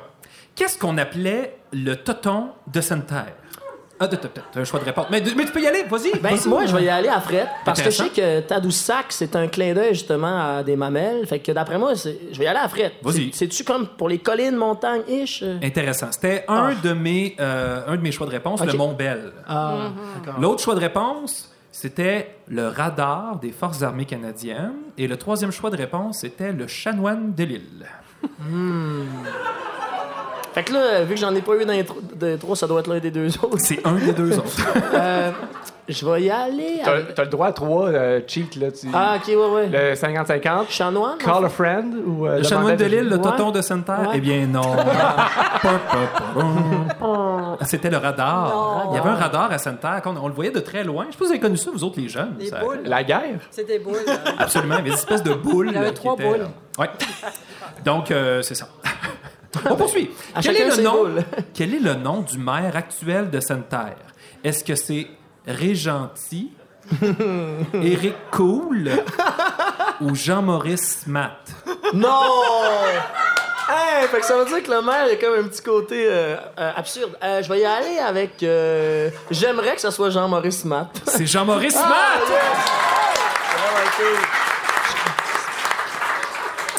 [0.58, 3.34] Qu'est-ce qu'on appelait le toton de Sainte-Terre?
[4.00, 4.08] Ah,
[4.56, 5.06] un choix de réponse.
[5.10, 6.18] Mais, mais tu peux y aller, vas-y.
[6.20, 9.36] Ben, moi, je vais y aller à Fred, parce que je sais que Tadoussac, c'est
[9.36, 11.26] un clin d'œil justement à des mamelles.
[11.28, 12.90] Fait que d'après moi, je vais y aller à Fred.
[13.02, 13.30] Vas-y.
[13.32, 15.44] C'est- C'est-tu comme pour les collines, montagnes, ish?
[15.62, 16.08] Intéressant.
[16.10, 16.74] C'était un, Ah.
[16.82, 19.32] de mes, euh, un de mes choix de réponse, le Mont Bell.
[19.48, 20.40] Ah, d'accord.
[20.40, 24.74] L'autre choix de réponse, c'était le radar des Forces armées canadiennes.
[24.96, 27.86] Et le troisième choix de réponse, c'était le chanoine de l'île.
[30.58, 32.00] Fait que là, vu que j'en ai pas eu dans les tro-
[32.40, 33.58] trois, ça doit être l'un des deux autres.
[33.58, 34.56] C'est un des deux autres.
[34.94, 35.30] Euh,
[35.88, 36.80] je vais y aller.
[36.84, 38.70] T'as avec- le droit à trois euh, cheats, là.
[38.72, 38.88] Tu...
[38.92, 39.68] Ah, ok, ouais, ouais.
[39.68, 40.64] Le 50-50.
[40.68, 41.16] Chanoine?
[41.18, 43.10] Call a friend ou euh, Le chanoine de l'île, Virginie.
[43.10, 43.22] le Ouais.
[43.36, 44.00] toton de Sainte-Terre?
[44.00, 44.14] Ouais.
[44.16, 44.62] Eh bien, non.
[47.62, 48.86] C'était le radar.
[48.90, 50.02] Il y avait un radar à Sainte-Terre.
[50.06, 51.06] On, on le voyait de très loin.
[51.08, 52.34] Je sais pas si vous avez connu ça, vous autres, les jeunes.
[52.38, 52.80] Les Ça- boules.
[52.84, 53.40] La guerre?
[53.50, 53.96] C'est des boules.
[54.38, 54.74] Absolument.
[54.74, 55.68] Il y avait des espèces de boules.
[55.68, 56.46] Il y avait trois boules.
[56.78, 56.88] Ouais.
[57.84, 58.68] Donc, euh, c'est ça.
[59.70, 60.10] On poursuit.
[60.34, 61.06] À Quel est, le nom,
[61.54, 63.96] quel est le nom du maire actuel de Sainte-Terre?
[64.44, 65.06] Est-ce que c'est
[65.46, 66.52] Régenti,
[67.74, 68.90] Éric Cool
[70.00, 71.48] ou Jean-Maurice Matt?
[71.94, 72.08] Non!
[73.70, 76.36] Hey, fait que ça veut dire que le maire a comme un petit côté euh,
[76.58, 77.18] euh, absurde.
[77.22, 78.42] Euh, je vais y aller avec.
[78.42, 80.88] euh, J'aimerais que ce soit Jean-Maurice Matt.
[81.06, 82.28] C'est Jean-Maurice Ah, Matt!
[82.30, 82.40] yes!
[83.52, 84.27] Vraiment cool.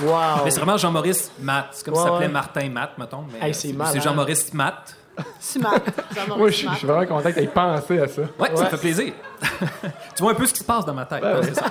[0.04, 0.44] Wow!
[0.46, 1.68] Mais c'est vraiment Jean-Maurice Matt.
[1.72, 2.28] C'est comme ça s'appelait.
[2.28, 3.26] Martin Matt, mettons.
[3.42, 4.96] Hey, euh, c'est c'est c'est Jean-Maurice Matt.
[5.40, 5.74] Smart.
[6.16, 8.22] Jean-Maurice Moi, je suis vraiment content que tu aies pensé à ça.
[8.40, 9.14] Ouais, ça me fait plaisir.
[10.16, 11.24] tu vois un peu ce qui se passe dans ma tête.
[11.44, 11.66] C'est ça.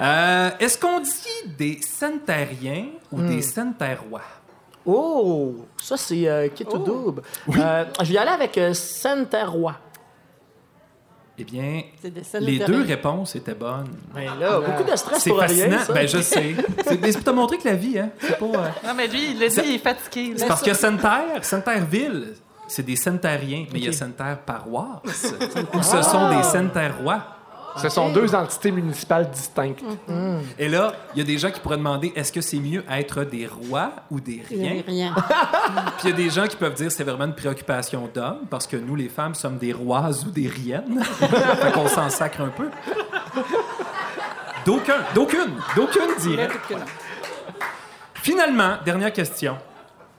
[0.00, 3.28] Euh, Est-ce qu'on dit des Sainte-Terriens ou Hmm.
[3.28, 4.22] des Sainte-Terrois?
[4.84, 5.54] Oh!
[5.80, 7.22] Ça, c'est euh, kit ou double.
[7.56, 8.72] Euh, je vais y aller avec euh.
[11.38, 11.82] Eh bien,
[12.40, 13.88] les de deux réponses étaient bonnes.
[14.14, 15.68] Ben là, beaucoup de stress C'est pour fascinant.
[15.68, 15.78] rien.
[15.84, 15.92] ça.
[15.92, 16.54] Ben, je sais.
[16.84, 18.44] C'est mais c'est pour te montrer que la vie, hein, c'est pas...
[18.46, 20.32] euh, Non, mais lui, il l'a dit, il est fatigué.
[20.36, 22.34] C'est parce que Sainte-Terre, Sainte-Terre-Ville,
[22.68, 25.34] c'est des Sainte-Terriens, mais il y a Sainte-Terre-Paroisse,
[25.74, 27.22] où ce sont des Sainte-Terrois.
[27.76, 29.82] Ce sont deux entités municipales distinctes.
[30.58, 33.24] Et là, il y a des gens qui pourraient demander est-ce que c'est mieux être
[33.24, 34.82] des rois ou des riens?
[34.86, 35.14] Rien.
[35.98, 38.66] Puis il y a des gens qui peuvent dire c'est vraiment une préoccupation d'homme parce
[38.66, 41.02] que nous, les femmes, sommes des roises ou des riennes.
[41.20, 42.70] fait qu'on s'en sacre un peu.
[44.64, 46.48] D'aucun, d'aucune, d'aucune dirait.
[48.14, 49.56] Finalement, dernière question.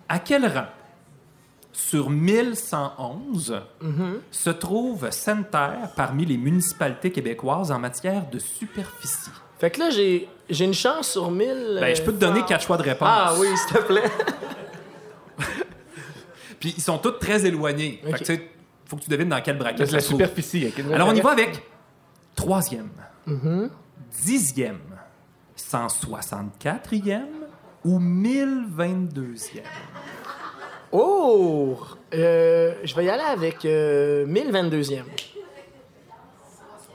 [0.08, 0.68] À quel rang
[1.80, 3.61] sur 1111
[4.32, 9.30] se trouve Sainte-Terre parmi les municipalités québécoises en matière de superficie?
[9.59, 11.78] Fait que là, j'ai j'ai une chance sur 1000.
[11.80, 13.07] Ben, je peux te donner quatre choix de réponse.
[13.11, 14.09] Ah oui, s'il te plaît.
[16.59, 17.99] Puis ils sont tous très éloignés.
[18.03, 18.19] Fait que Ok.
[18.19, 18.51] tu sais,
[18.86, 20.13] faut que tu devines dans quel braquet C'est ça la trouve.
[20.19, 20.73] superficie.
[20.93, 21.63] Alors on y va avec
[22.36, 22.89] troisième,
[23.28, 23.69] Mm-hmm.
[24.23, 24.80] dixième,
[25.57, 27.25] 164e
[27.84, 29.61] ou 1022e.
[30.91, 31.77] Oh!
[32.13, 35.01] Euh, je vais y aller avec euh, 1022e.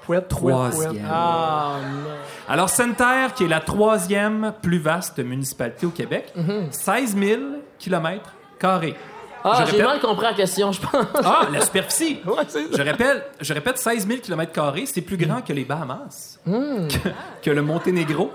[0.03, 1.07] Fouette, Troisième.
[1.09, 2.11] Ah, non.
[2.49, 6.33] Alors, Sainte-Terre, qui est la troisième plus vaste municipalité au Québec,
[6.71, 7.41] 16 000
[7.79, 8.97] km carrés.
[9.45, 9.87] Ah, Je j'ai répète.
[9.87, 11.05] mal compris la question, je pense.
[11.25, 12.21] Ah, la superficie!
[12.27, 15.65] Ouais, c'est Je répète, je répète 16 000 km carrés, c'est plus grand que les
[15.65, 17.09] Bahamas, que,
[17.43, 18.33] que le Monténégro,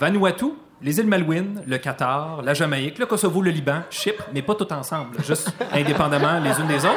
[0.00, 0.52] Vanuatu,
[0.82, 4.72] les îles Malouines, le Qatar, la Jamaïque, le Kosovo, le Liban, Chypre, mais pas tout
[4.72, 6.94] ensemble, juste indépendamment les unes des autres.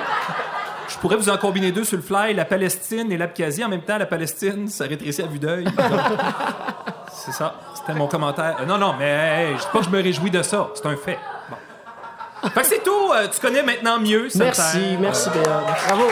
[0.87, 3.63] Je pourrais vous en combiner deux sur le fly, la Palestine et l'Abkhazie.
[3.63, 5.65] En même temps, la Palestine, ça rétrécit à vue d'œil.
[7.13, 7.55] C'est ça.
[7.75, 8.57] C'était mon commentaire.
[8.59, 10.69] Euh, non, non, mais hey, je dis pas que je me réjouis de ça.
[10.73, 11.17] C'est un fait.
[11.49, 12.49] Bon.
[12.49, 13.11] Fait que c'est tout.
[13.13, 14.27] Euh, tu connais maintenant mieux.
[14.35, 15.63] Merci, merci, Béa.
[15.87, 16.09] Bravo.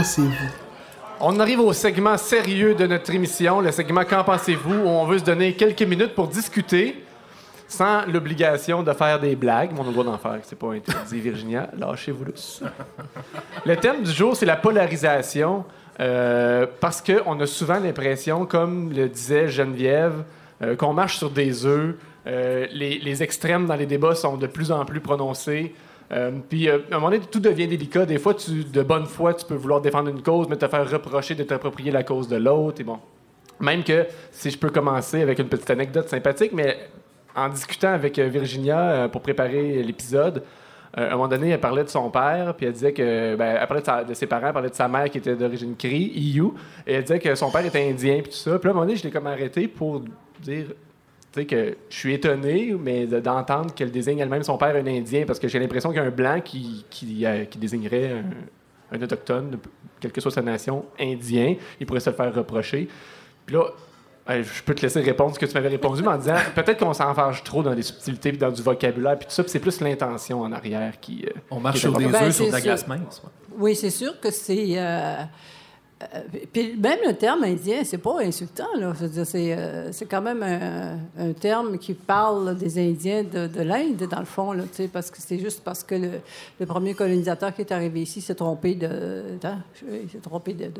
[0.00, 0.48] Pensez-vous?
[1.20, 5.18] On arrive au segment sérieux de notre émission, le segment Qu'en pensez-vous, où on veut
[5.18, 7.04] se donner quelques minutes pour discuter
[7.68, 9.72] sans l'obligation de faire des blagues.
[9.72, 11.68] Mon droit d'en faire, c'est pas interdit, Virginia.
[11.76, 12.62] Lâchez-vous lousse.
[13.66, 15.66] Le thème du jour, c'est la polarisation.
[16.00, 20.24] euh, parce qu'on a souvent l'impression, comme le disait Geneviève,
[20.62, 21.94] euh, qu'on marche sur des œufs.
[22.26, 25.74] Euh, les extrêmes dans les débats sont de plus en plus prononcés.
[26.12, 28.04] Euh, puis, euh, à un moment donné, tout devient délicat.
[28.04, 31.34] Des fois, de bonne foi, tu peux vouloir défendre une cause, mais te faire reprocher
[31.34, 32.80] de t'approprier la cause de l'autre.
[32.80, 32.98] Et bon,
[33.60, 36.76] même que, si je peux commencer avec une petite anecdote sympathique, mais
[37.36, 40.42] en discutant avec euh, Virginia pour préparer l'épisode,
[40.92, 44.04] à un moment donné, elle parlait de son père, puis elle disait que, ben, parlait
[44.08, 46.54] de, ses parents, elle parlait de sa mère qui était d'origine Cree, Iou,
[46.84, 48.58] et elle disait que son père était indien, puis tout ça.
[48.58, 50.02] Puis à un moment donné, je l'ai comme arrêté pour
[50.40, 50.66] dire,
[51.32, 55.24] sais, que je suis étonné, mais de- d'entendre qu'elle désigne elle-même son père un indien,
[55.26, 58.96] parce que j'ai l'impression qu'il y a un blanc qui, qui, euh, qui désignerait un,
[58.96, 59.58] un autochtone,
[60.00, 62.88] quelle que soit sa nation, indien, il pourrait se le faire reprocher.
[63.46, 63.64] Puis là,
[64.28, 66.78] euh, je peux te laisser répondre ce que tu m'avais répondu, mais en disant peut-être
[66.78, 69.58] qu'on s'enfarge trop dans les subtilités, puis dans du vocabulaire, puis tout ça, puis c'est
[69.60, 71.24] plus l'intention en arrière qui.
[71.26, 72.20] euh, On marche qui sur des important.
[72.20, 73.22] Ben, œufs sur de la glace mince.
[73.24, 73.30] ouais.
[73.58, 74.78] Oui, c'est sûr que c'est.
[76.02, 76.20] Euh,
[76.52, 78.64] puis même le terme indien, c'est pas insultant.
[79.24, 84.24] C'est, euh, quand même un, terme qui parle des Indiens de, de l'Inde, dans le
[84.24, 85.94] fond, là, parce que c'est juste parce que
[86.58, 89.38] le, premier colonisateur qui est arrivé ici s'est trompé de,
[90.02, 90.70] il s'est trompé de,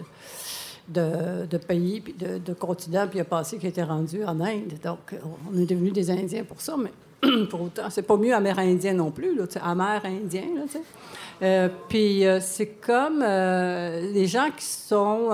[1.58, 4.72] pays, puis de, de continent, puis il a pensé qu'il était rendu en Inde.
[4.82, 5.14] Donc,
[5.52, 6.92] on est devenus des Indiens pour ça, mais
[7.50, 10.82] pour autant, c'est pas mieux amérindien non plus, là, tu sais, amérindien, là, tu sais.
[11.42, 15.30] Euh, puis euh, c'est comme euh, les gens qui sont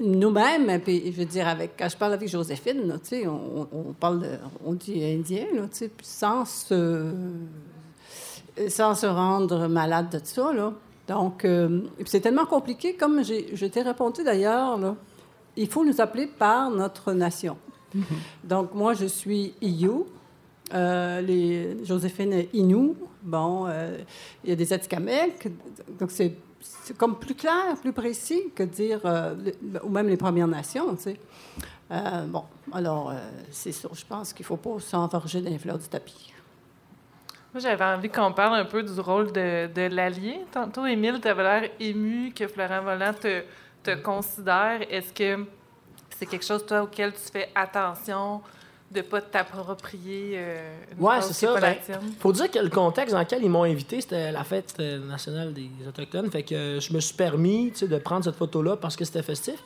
[0.00, 4.38] nous-mêmes, puis je veux dire, avec, quand je parle avec Joséphine, là, on, on parle,
[4.64, 5.62] on dit indien, là,
[6.02, 7.10] sans se,
[8.68, 10.72] sans se rendre malade de ça, là.
[11.08, 11.46] Donc,
[12.06, 14.94] c'est tellement compliqué, comme j'ai, je t'ai répondu d'ailleurs, là,
[15.56, 17.56] il faut nous appeler par notre nation.
[18.44, 20.06] Donc, moi, je suis Iou.
[20.74, 22.96] Euh, les, Joséphine Inou.
[23.22, 23.98] Bon, euh,
[24.42, 25.50] il y a des Atikamekw.
[25.98, 26.34] Donc, c'est,
[26.96, 29.34] comme plus clair, plus précis que dire, euh,
[29.82, 31.20] ou même les Premières Nations, tu sais.
[32.28, 33.12] Bon, alors,
[33.50, 33.86] c'est ça.
[33.92, 36.32] Je pense qu'il ne faut pas s'enfarger dans les fleurs du tapis.
[37.52, 40.40] Moi, j'avais envie qu'on parle un peu du rôle de, de l'allié.
[40.50, 43.42] Tantôt, Émile, tu avais l'air ému que Florent Volant te,
[43.82, 44.80] te considère.
[44.90, 45.44] Est-ce que
[46.16, 48.40] c'est quelque chose, toi, auquel tu fais attention?
[48.92, 50.74] De ne pas t'approprier euh,
[51.20, 51.54] cause c'est ça.
[51.60, 51.76] ben,
[52.20, 55.70] faut dire que le contexte dans lequel ils m'ont invité, c'était la fête nationale des
[55.88, 56.30] Autochtones.
[56.30, 59.04] Fait que euh, je me suis permis tu sais, de prendre cette photo-là parce que
[59.04, 59.56] c'était festif.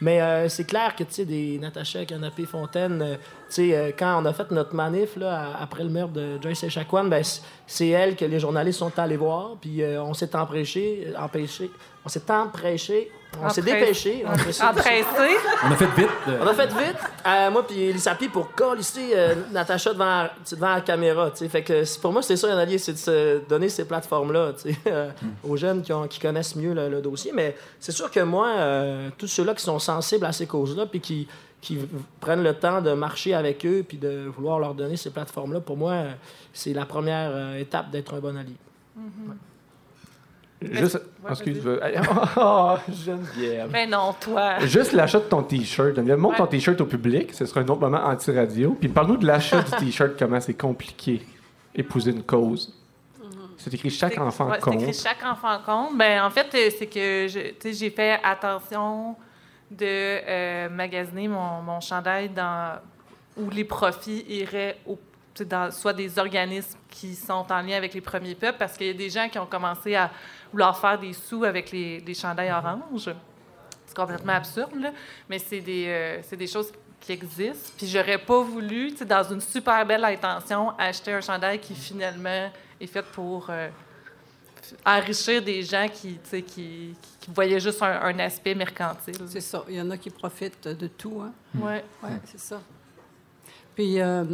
[0.00, 3.20] Mais euh, c'est clair que tu sais, des Natacha Canapé Fontaine, euh, tu
[3.50, 6.64] sais, euh, quand on a fait notre manif là, à- après le meurtre de Joyce
[6.64, 7.22] Echaquan, ben,
[7.66, 9.56] c'est elle que les journalistes sont allés voir.
[9.60, 11.70] Puis euh, on s'est empêché, empêché,
[12.04, 13.10] on s'est empêché,
[13.42, 14.24] On s'est dépêché.
[14.26, 14.70] on a fait ça.
[14.70, 15.04] Empressé.
[15.64, 16.08] On a fait vite.
[16.28, 18.82] euh, On a fait vite, euh, moi puis Elisapie, pour coller
[19.14, 21.30] euh, Natacha devant, la- tu sais, devant la caméra.
[21.30, 21.48] tu sais.
[21.48, 24.52] Fait que c'est- pour moi, c'est ça, un allié, c'est de se donner ces plateformes-là
[24.60, 25.10] tu sais, euh,
[25.48, 27.32] aux jeunes qui, ont- qui connaissent mieux le, le dossier.
[27.34, 31.00] Mais c'est sûr que moi, euh, tous ceux-là qui sont sensibles à ces causes-là, puis
[31.00, 31.28] qui,
[31.62, 31.78] qui
[32.20, 35.76] prennent le temps de marcher avec eux, puis de vouloir leur donner ces plateformes-là, pour
[35.78, 36.02] moi,
[36.52, 38.52] c'est la première euh, étape d'être un bon allié.
[40.60, 41.94] Juste, Ouais, excuse, vas-y.
[42.36, 42.74] oh,
[43.04, 43.68] Geneviève.
[43.72, 44.58] Mais non, toi.
[44.60, 45.94] Juste l'achat de ton T-shirt.
[45.96, 46.46] Geneviève, montre ton.
[46.46, 47.32] T-shirt au public.
[47.34, 48.76] Ce sera un autre moment anti-radio.
[48.78, 51.22] Puis parle-nous de l'achat du T-shirt, comment c'est compliqué.
[51.74, 52.72] Épouser une cause.
[53.56, 54.82] C'est écrit chaque C'est- enfant ouais, c'est compte.
[54.82, 55.96] écrit chaque enfant compte.
[55.96, 57.26] Ben, en fait, euh, c'est que
[57.72, 59.14] j'ai fait attention
[59.72, 62.78] de euh, magasiner mon, mon chandail dans,
[63.36, 64.98] où les profits iraient au,
[65.44, 68.90] dans soit des organismes qui sont en lien avec les premiers peuples, parce qu'il y
[68.90, 70.10] a des gens qui ont commencé à
[70.52, 73.10] vouloir faire des sous avec les, les chandails oranges.
[73.86, 74.90] C'est complètement absurde, là.
[75.28, 77.72] mais c'est des, euh, des choses qui existent.
[77.76, 82.50] Puis j'aurais pas voulu, dans une super belle intention, acheter un chandail qui finalement
[82.80, 83.68] est fait pour euh,
[84.86, 89.16] enrichir des gens qui, sais, qui, qui voyaient juste un, un aspect mercantile.
[89.26, 89.64] C'est ça.
[89.68, 91.20] Il y en a qui profitent de tout.
[91.22, 91.32] Hein?
[91.60, 91.84] Ouais.
[92.02, 92.60] Oui, c'est ça.
[93.74, 94.24] Puis, euh,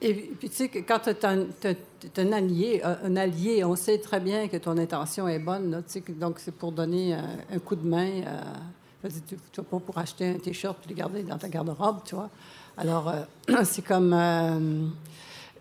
[0.00, 4.20] et, puis tu sais, quand tu as, un allié, un un allié, on sait très
[4.20, 5.70] bien que ton intention est bonne.
[5.70, 8.22] là, tu sais, que- donc, c'est pour donner un, un coup de main.
[8.26, 12.00] euh, tu ne vas pas pour acheter un T-shirt et le garder dans ta garde-robe,
[12.04, 12.30] tu vois.
[12.76, 14.12] Alors, euh, c'est comme...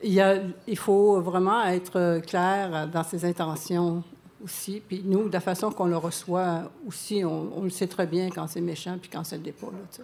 [0.04, 0.36] il, y a,
[0.68, 4.04] il faut vraiment être clair dans ses intentions
[4.44, 4.82] aussi.
[4.88, 8.30] Puis nous, de la façon qu'on le reçoit aussi, on, on le sait très bien
[8.30, 9.68] quand c'est méchant puis quand pas.
[9.68, 10.02] Là, sais.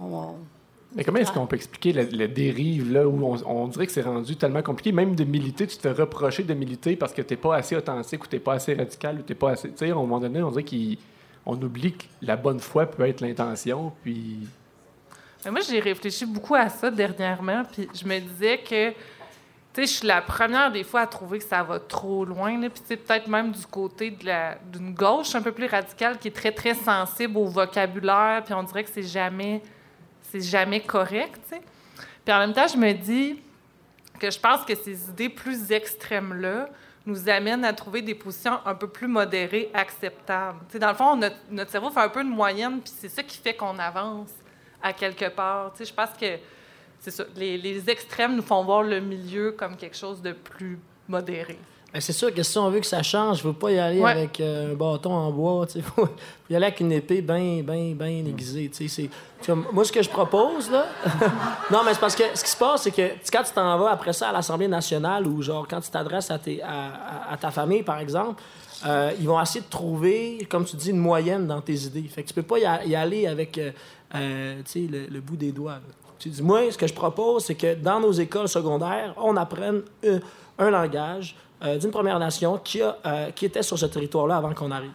[0.00, 0.34] On- on-
[0.94, 3.92] Mais comment est-ce qu'on peut expliquer la, la dérive là où on, on dirait que
[3.92, 7.36] c'est rendu tellement compliqué, même de militer, tu te reprocher de militer parce que t'es
[7.36, 9.70] pas assez authentique ou t'es pas assez radical ou t'es pas assez.
[9.70, 10.64] Tu sais, à un moment donné, on dirait
[11.44, 14.38] qu'on oublie que la bonne foi peut être l'intention, puis.
[15.44, 18.96] Mais moi, j'ai réfléchi beaucoup à ça dernièrement, puis je me disais que, tu
[19.74, 22.82] sais, je suis la première des fois à trouver que ça va trop loin, puis
[22.86, 26.74] tu peut-être même du côté d'une gauche un peu plus radicale qui est très, très
[26.74, 29.62] sensible au vocabulaire, puis on dirait que c'est jamais,
[30.34, 31.62] jamais correct, tu sais.
[32.24, 33.40] Puis en même temps, je me dis
[34.18, 36.68] que je pense que ces idées plus extrêmes-là
[37.06, 40.58] nous amènent à trouver des positions un peu plus modérées, acceptables.
[40.68, 43.08] Tu sais, dans le fond, notre, notre cerveau fait un peu une moyenne, puis c'est
[43.08, 44.28] ça qui fait qu'on avance
[44.82, 45.72] à quelque part.
[45.72, 46.36] Tu sais, je pense que
[47.00, 47.24] c'est ça.
[47.36, 50.78] Les, les extrêmes nous font voir le milieu comme quelque chose de plus
[51.08, 51.58] modéré.
[51.92, 53.78] Ben, c'est sûr que si on veut que ça change, il ne faut pas y
[53.80, 54.12] aller Ouais.
[54.12, 55.66] avec euh, un bâton en bois.
[55.74, 56.08] Il faut, faut
[56.48, 58.68] y aller avec une épée bien, bien, bien aiguisée.
[58.68, 60.86] tu sais, C'est, c'est comme- moi, ce que je propose, là.
[61.72, 63.52] non, mais c'est parce que ce qui se passe, c'est que tu sais, quand tu
[63.52, 66.68] t'en vas après ça à l'Assemblée nationale ou genre quand tu t'adresses à, tes- à,
[66.68, 68.40] à- à ta famille, par exemple,
[68.86, 72.04] euh, ils vont essayer de trouver, comme tu dis, une moyenne dans tes idées.
[72.08, 73.72] Fait que tu peux pas y, a- y aller avec euh,
[74.14, 75.78] euh, le, le bout des doigts.
[76.18, 79.82] Tu dis, moi, ce que je propose, c'est que dans nos écoles secondaires, on apprenne
[80.06, 80.18] un,
[80.58, 84.52] un langage euh, d'une Première Nation qui, a, euh, qui était sur ce territoire-là avant
[84.52, 84.92] qu'on arrive.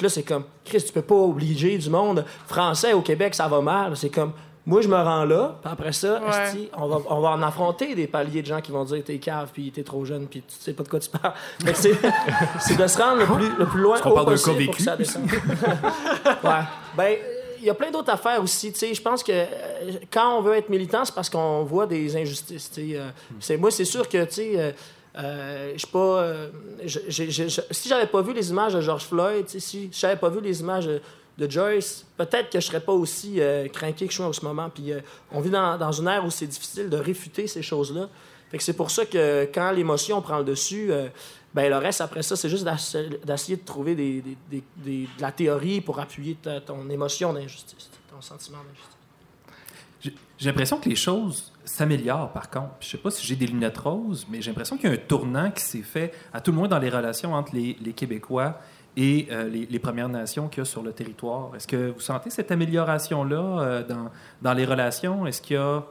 [0.00, 3.60] là, c'est comme, Chris, tu peux pas obliger du monde français au Québec, ça va
[3.60, 3.96] mal.
[3.96, 4.32] C'est comme,
[4.66, 6.42] moi, je me rends là, puis après ça, Ouais.
[6.44, 9.18] esti, on, va, on va en affronter des paliers de gens qui vont dire t'es
[9.18, 11.32] cave, puis t'es trop jeune, puis tu sais pas de quoi tu parles.
[11.74, 11.92] C'est,
[12.60, 14.64] c'est de se rendre le plus, le plus loin qu'on haut parle d'un possible cas
[14.66, 14.82] pour que vécu?
[14.82, 15.30] ça descende.
[16.44, 16.50] ouais.
[16.96, 17.16] Ben,
[17.60, 18.72] il y a plein d'autres affaires aussi.
[18.74, 22.70] Je pense que euh, quand on veut être militant, c'est parce qu'on voit des injustices.
[22.78, 23.10] Euh,
[23.58, 24.72] moi, c'est sûr que, euh,
[25.18, 26.34] euh, je pas.
[27.70, 30.86] si j'avais pas vu les images de George Floyd, si j'avais pas vu les images
[30.86, 31.00] de,
[31.48, 33.40] Joyce, peut-être que je serais pas aussi
[33.72, 34.68] craqué que je suis en ce moment.
[34.68, 34.92] Puis
[35.32, 38.08] on vit dans, une ère où c'est difficile de réfuter ces choses-là.
[38.50, 40.92] Fait que c'est pour ça que quand l'émotion prend le dessus,
[41.54, 42.64] ben le reste après ça, c'est juste
[43.24, 49.00] d'essayer de trouver de la théorie pour appuyer ton émotion d'injustice, ton sentiment d'injustice.
[50.38, 52.70] J'ai l'impression que les choses s'améliorent, par contre.
[52.80, 54.98] Je sais pas si j'ai des lunettes roses, mais j'ai l'impression qu'il y a un
[54.98, 58.58] tournant qui s'est fait, à tout le moins dans les relations entre les, Québécois
[58.96, 61.54] et euh, les, Premières Nations qu'il y a sur le territoire.
[61.54, 64.10] Est-ce que vous sentez cette amélioration-là euh, dans,
[64.40, 65.26] dans les relations?
[65.26, 65.84] Est-ce qu'il y a...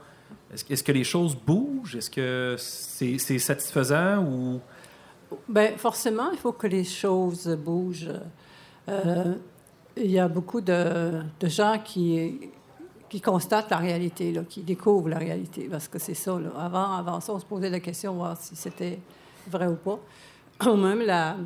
[0.51, 1.95] Est-ce, que- les choses bougent?
[1.95, 4.59] Est-ce que c'est satisfaisant ou...
[5.47, 8.11] Bien, forcément, il faut que les choses bougent.
[8.87, 9.35] Euh,
[9.95, 12.49] il y a beaucoup de, gens qui,
[13.09, 16.39] qui constatent la réalité, là, qui découvrent la réalité, parce que c'est ça.
[16.57, 18.99] Avant, avant ça, on se posait la question, voir si c'était
[19.47, 19.99] vrai ou pas.
[20.69, 21.37] Ou même la,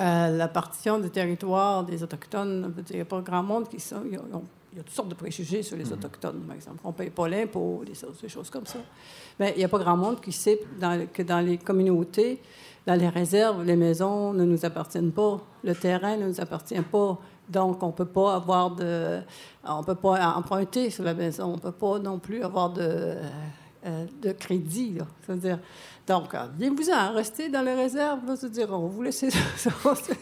[0.00, 4.02] euh, la partition du territoire des Autochtones, il n'y a pas grand monde qui sont.
[4.72, 5.92] Il y a toutes sortes de préjugés sur les Mhm.
[5.92, 6.78] Autochtones, par exemple.
[6.84, 8.78] On ne paye pas l'impôt, des, choses- des choses comme ça.
[9.38, 12.40] Mais il n'y a pas grand monde qui sait dans- que dans les communautés,
[12.86, 17.18] dans les réserves, les maisons ne nous appartiennent pas, le terrain ne nous appartient pas.
[17.48, 19.20] Donc, on ne peut pas avoir de.
[19.66, 21.44] On peut pas emprunter sur la maison.
[21.52, 23.16] On ne peut pas non plus avoir de,
[23.84, 24.94] euh, de crédit.
[24.98, 25.06] là.
[25.26, 25.58] C'est-à-dire.
[26.06, 28.26] Donc, euh, bien-vous-en, restez dans les réserves.
[28.26, 29.70] Là, c'est-à-dire, on vous laisser ça.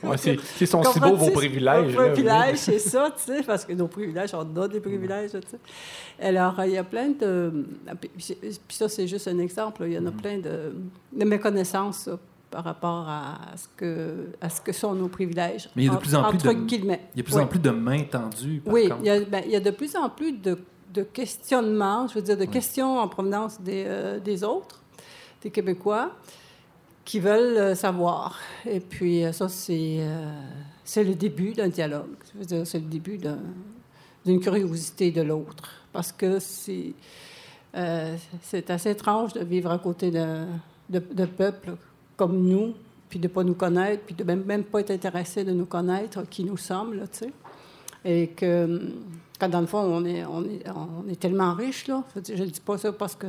[0.03, 3.73] Ouais, c'est- sont si beaux, vos privilèges, Vos privilèges, c'est ça, tu sais, parce que
[3.73, 5.59] nos privilèges, on a des privilèges, tu sais.
[6.21, 7.65] Alors, euh, il y a plein de...
[8.19, 8.37] Puis
[8.69, 9.85] ça, c'est juste un exemple.
[9.87, 10.75] Il y en a plein de,
[11.13, 12.19] de méconnaissances ça,
[12.51, 15.71] par rapport à ce, que, à ce que sont nos privilèges.
[15.77, 17.01] Mais il y a de plus en plus de, guillemets.
[17.15, 17.43] il y a de plus Oui.
[17.43, 18.61] en plus de mains tendues.
[18.63, 19.01] Par Oui, contre.
[19.03, 20.59] il y, a, ben, il y a de plus en plus de,
[20.93, 24.81] de questionnements, je veux dire, de questions en provenance des, euh, des autres,
[25.43, 26.11] des Québécois,
[27.05, 28.39] qui veulent euh, savoir.
[28.67, 30.01] Et puis, euh, ça, c'est
[30.85, 32.17] c'est le début d'un dialogue.
[32.33, 33.39] Je veux dire, c'est le début d'un-
[34.27, 35.71] d'une curiosité de l'autre.
[35.93, 36.93] Parce que c'est
[38.43, 40.45] c'est assez étrange de vivre à côté de,
[40.89, 41.77] de, de peuples
[42.17, 42.75] comme nous,
[43.09, 45.67] puis de ne pas nous connaître, puis de même, même pas être intéressé de nous
[45.67, 47.33] connaître, qui nous sommes, là, tu sais.
[48.05, 48.91] Et que, hum,
[49.41, 52.05] quand dans le fond, on est, on est, on est tellement riche, là.
[52.15, 53.27] Je ne dis pas ça parce que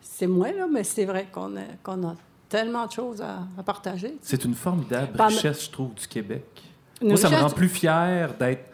[0.00, 1.62] c'est moi, là, mais c'est vrai qu'on a,
[2.08, 2.14] a
[2.48, 4.16] tellement de choses à, à partager.
[4.22, 6.44] C'est une formidable richesse, je trouve, du Québec.
[7.02, 8.70] Moi, ça me rend plus fier d'être,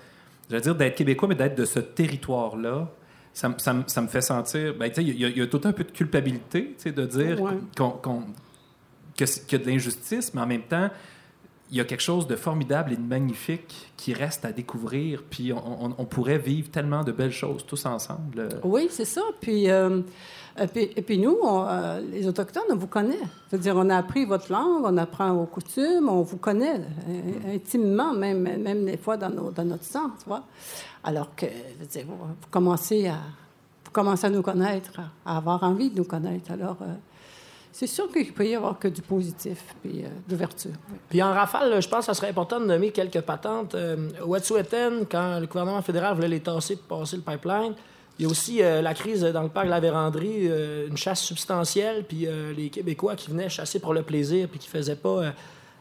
[0.50, 2.88] je veux dire, d'être québécois, mais d'être de ce territoire-là.
[3.32, 5.60] Ça, me- ça, ça me fait sentir, ben, il y, a- il y a tout
[5.64, 7.52] un peu de culpabilité, de dire Ouais.
[7.76, 8.22] qu'on,
[9.14, 10.88] qu'il y a de l'injustice, mais en même temps,
[11.70, 15.52] il y a quelque chose de formidable et de magnifique qui reste à découvrir, puis
[15.52, 18.38] on, pourrait vivre tellement de belles choses tous ensemble.
[18.38, 18.48] euh.
[18.62, 19.22] Oui, c'est ça.
[19.40, 20.00] Puis, euh,
[20.58, 23.18] et puis, et puis nous, euh, les Autochtones, on vous connaît.
[23.48, 28.14] C'est-à-dire, on a appris votre langue, on apprend vos coutumes, on vous connaît euh, intimement,
[28.14, 30.44] même, même des fois dans, notre sang, tu vois.
[31.04, 32.16] Alors que, vous,
[32.50, 33.18] commencez à,
[33.84, 36.50] vous commencez à nous connaître, à, avoir envie de nous connaître.
[36.50, 36.94] Alors, euh,
[37.78, 40.70] c'est sûr qu'il peut y avoir que du positif, puis euh, d'ouverture.
[41.10, 43.74] Puis en rafale, je pense que ça serait important de nommer quelques patentes.
[43.74, 47.74] Euh, Wet'suwet'en, quand le gouvernement fédéral voulait les tasser pour passer le pipeline,
[48.18, 50.96] il y a aussi euh, la crise dans le parc de la Vérandrie, euh, une
[50.96, 52.26] chasse substantielle, puis
[52.56, 55.34] les Québécois qui venaient chasser pour le plaisir, puis qui faisaient pas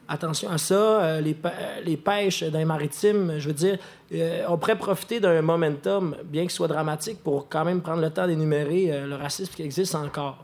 [0.10, 1.22] attention à ça.
[1.22, 3.78] Les, pê- les pêches dans les maritimes, je veux dire,
[4.50, 8.28] on pourrait profiter d'un momentum, bien qu'il soit dramatique, pour quand même prendre le temps
[8.28, 10.44] d'énumérer le racisme qui existe encore.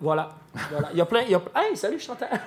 [0.00, 0.30] Voilà.
[0.70, 0.88] voilà.
[0.92, 1.20] Il y a plein.
[1.22, 1.42] il Y a...
[1.54, 2.28] Hey, salut Chantal!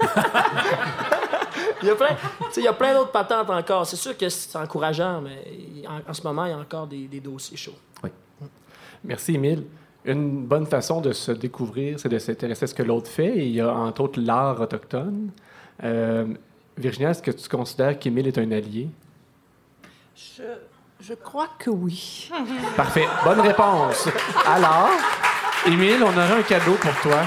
[1.82, 3.86] il y a plein, tu sais, il y a plein d'autres patentes encore.
[3.86, 5.44] C'est sûr que c'est encourageant, mais
[5.88, 7.78] en, en ce moment, il y a encore des, des dossiers chauds.
[9.04, 9.66] Merci, Émile.
[10.04, 13.38] Une bonne façon de se découvrir, c'est de s'intéresser à ce que l'autre fait.
[13.38, 15.30] Et il y a entre autres l'art autochtone.
[15.84, 16.26] Euh,
[16.78, 18.90] Virginia, est-ce que tu considères qu'Émile est un allié?
[20.16, 20.44] Je,
[21.00, 22.30] je crois que oui.
[22.76, 23.08] Parfait.
[23.24, 24.08] Bonne réponse.
[24.46, 24.90] Alors,
[25.68, 27.22] Émile, on aurait un cadeau pour toi.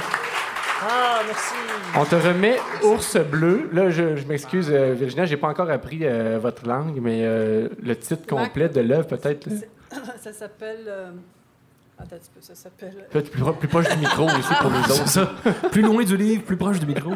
[0.82, 1.54] Ah, merci!
[1.96, 3.68] On te remet ours bleu.
[3.72, 7.68] Là, je, je m'excuse, euh, Virginia, j'ai pas encore appris euh, votre langue, mais euh,
[7.82, 9.48] le titre complet de l'œuvre, peut-être.
[10.20, 10.84] ça s'appelle.
[10.86, 11.10] euh,
[11.98, 13.06] Attends un petit peu, ça s'appelle.
[13.10, 15.08] Peut-être plus, plus proche du micro aussi pour les autres.
[15.08, 15.32] ça.
[15.72, 17.10] Plus loin du livre, plus proche du micro.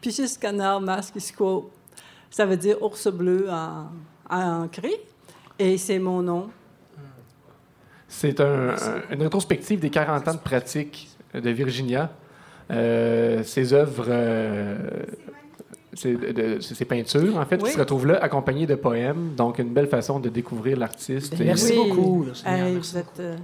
[0.00, 1.70] Pichis canard masque isquo.
[2.28, 3.86] Ça veut dire ours bleu en,
[4.28, 4.94] en cri.
[5.60, 6.50] Et c'est mon nom.
[8.12, 12.10] C'est un- un- une rétrospective des 40 ans de pratique de Virginia.
[12.70, 14.76] Euh, ses œuvres, euh,
[15.94, 17.68] ses, de- de- ses peintures, en fait, Oui.
[17.68, 19.34] qui se retrouvent là, accompagnées de poèmes.
[19.36, 21.36] Donc, une belle façon de découvrir l'artiste.
[21.36, 21.88] Ben, merci Oui.
[21.88, 23.36] beaucoup, Hey, merci vous êtes, euh,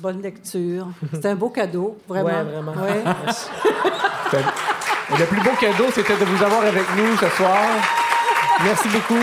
[0.00, 0.88] bonne lecture.
[1.12, 2.28] C'est un beau cadeau, vraiment.
[2.28, 2.72] Ouais, vraiment.
[2.72, 3.02] Ouais.
[3.24, 3.48] Merci.
[4.30, 7.60] C'est un- Et le plus beau cadeau, c'était de vous avoir avec nous ce soir.
[8.64, 9.22] Merci beaucoup.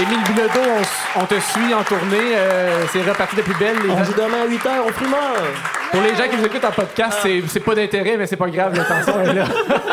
[0.00, 0.70] Émile Bilodeau,
[1.16, 2.34] on, te suit en tournée.
[2.34, 3.76] euh, c'est reparti de plus belle.
[3.84, 5.34] Les On gens- joue demain à 8 h au primeur.
[5.90, 8.48] Pour les gens qui nous écoutent en podcast, c'est- c'est pas d'intérêt, mais c'est pas
[8.48, 9.44] grave, l'intention est là.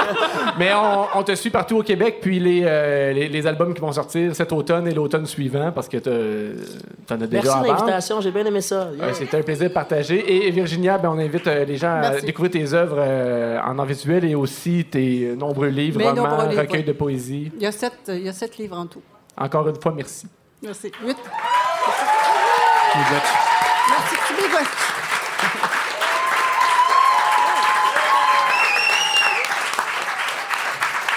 [0.60, 3.82] mais on, on te suit partout au Québec, puis les, euh, les, les albums qui
[3.82, 7.68] vont sortir cet automne et l'automne suivant, parce que t'en as déjà Merci vente.
[7.68, 8.90] l'invitation, j'ai bien aimé ça.
[8.98, 9.14] Yeah.
[9.14, 10.16] C'était un plaisir de partager.
[10.20, 13.84] Et, et Virginia, ben, on invite euh, les gens à découvrir tes œuvres euh, en
[13.84, 17.52] visuel et aussi tes nombreux livres, Mes romans, nombreux livres, recueils de poésie.
[17.58, 19.02] Il y, a sept, il y a sept livres en tout.
[19.38, 20.28] Encore une fois, merci.
[20.64, 20.92] Merci.
[21.04, 21.18] Huit.
[23.90, 24.64] Merci, bébé.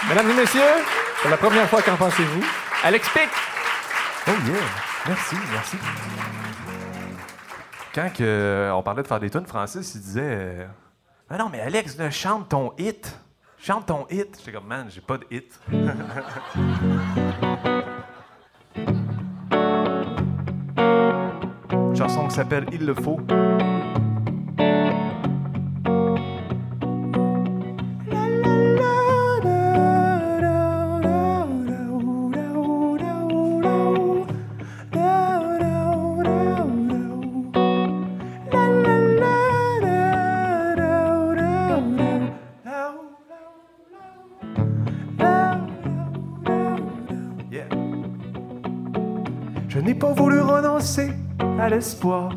[0.09, 0.61] Mesdames et messieurs,
[1.23, 2.45] pour la première fois, qu'en pensez-vous?
[2.83, 3.29] Alex Pic!
[4.27, 4.55] Oh yeah!
[5.07, 5.77] Merci, merci.
[7.95, 10.67] quand que, euh, on parlait de faire des tunes, Francis, il disait euh,
[11.31, 13.19] Ah non, mais Alex, là, chante ton hit.
[13.59, 14.37] Chante ton hit.
[14.39, 15.59] J'étais comme, man, j'ai pas de hit.
[22.01, 23.19] chanson qui s'appelle Il le faut.
[49.69, 50.41] Je n'ai pas voulu
[51.61, 52.31] à l'espoir,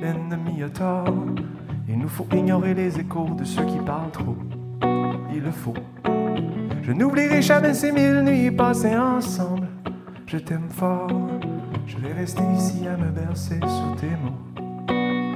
[0.00, 1.14] l'ennemi a tort.
[1.86, 4.36] Il nous faut ignorer les échos de ceux qui parlent trop.
[5.32, 5.74] Il le faut.
[6.82, 9.68] Je n'oublierai jamais ces mille nuits passées ensemble.
[10.26, 11.10] Je t'aime fort.
[11.86, 14.62] Je vais rester ici à me bercer sous tes mots.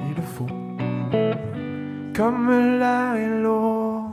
[0.09, 0.47] Il le faut.
[2.17, 2.49] Comme
[2.79, 4.05] l'air et l'eau,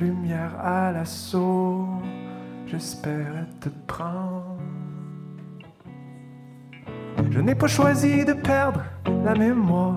[0.00, 1.86] lumière à l'assaut.
[2.66, 4.59] J'espère te prendre.
[7.30, 8.82] Je n'ai pas choisi de perdre
[9.24, 9.96] la mémoire.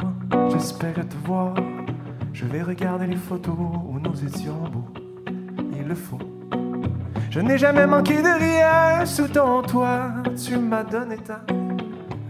[0.52, 1.56] J'espère te voir.
[2.32, 3.58] Je vais regarder les photos
[3.90, 4.88] où nous étions beaux.
[5.76, 6.20] Il le faut.
[7.30, 10.12] Je n'ai jamais manqué de rien sous ton toit.
[10.36, 11.46] Tu m'as donné tant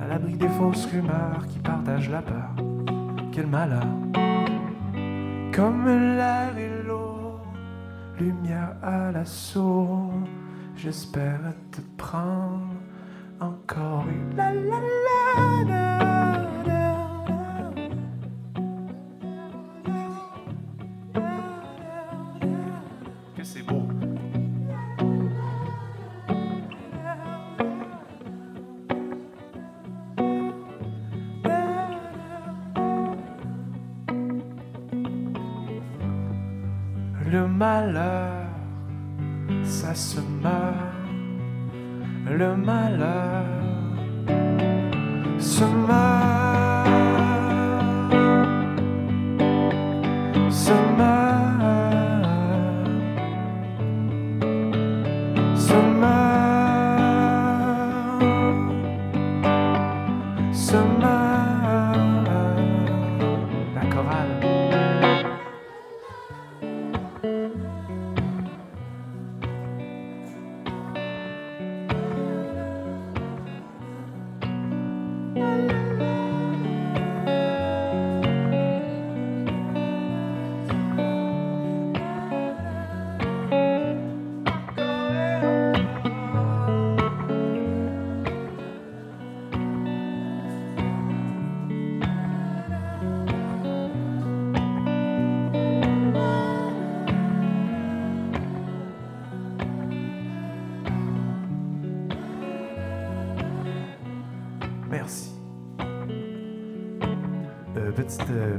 [0.02, 2.56] à l'abri des fausses rumeurs qui partagent la peur.
[3.32, 3.88] Quel malheur.
[5.54, 7.40] Comme l'air et l'eau,
[8.20, 10.12] lumière à l'assaut.
[10.76, 12.73] J'espère te prendre
[13.44, 14.36] encore une.
[14.38, 16.13] La, la, la, la, la.
[42.36, 43.53] Le malheur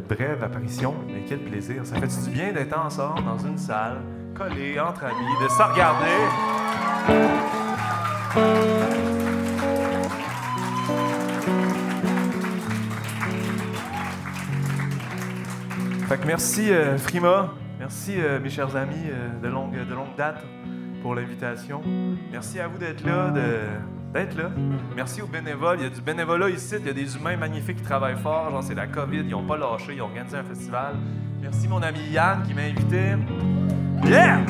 [0.09, 1.85] brève apparition, mais quel plaisir.
[1.85, 3.99] Ça fait du bien d'être ensemble dans une salle,
[4.35, 7.25] collés entre amis, de se regarder?
[16.09, 20.15] Fait que merci euh, Frima, merci euh, mes chers amis euh, de, longue, de longue
[20.17, 20.43] date
[21.03, 21.81] pour l'invitation.
[22.31, 23.41] Merci à vous d'être là, de-
[24.15, 24.51] d'être là.
[24.95, 25.79] Merci aux bénévoles.
[25.81, 28.51] Il y a du bénévolat ici, il y a des humains magnifiques qui travaillent fort.
[28.51, 30.95] Genre, c'est la COVID, ils n'ont pas lâché, ils ont organisé un festival.
[31.43, 33.17] Merci mon ami Yann qui m'a invité.
[34.07, 34.41] Yeah!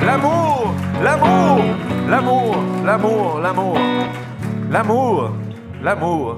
[0.00, 1.64] L'amour, l'amour,
[2.08, 3.78] l'amour, l'amour, l'amour,
[4.70, 5.32] l'amour,
[5.82, 6.36] l'amour,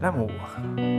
[0.00, 0.95] l'amour.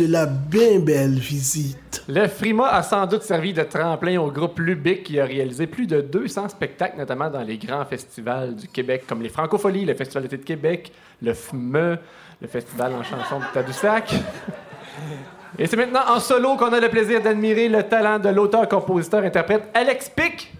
[0.00, 2.02] De la bien belle visite.
[2.08, 5.86] Le Frima a sans doute servi de tremplin au groupe Lubic qui a réalisé plus
[5.86, 10.22] de 200 spectacles, notamment dans les grands festivals du Québec, comme les Francopholies, le Festival
[10.22, 10.90] d'été de Québec,
[11.20, 11.98] le FME,
[12.40, 14.14] le Festival en chanson de Tadoussac.
[15.58, 19.22] Et c'est maintenant en solo qu'on a le plaisir d'admirer le talent de l'auteur, compositeur,
[19.22, 20.50] interprète Alex Pic.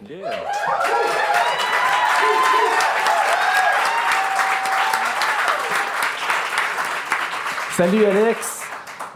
[7.75, 8.60] Salut Alex.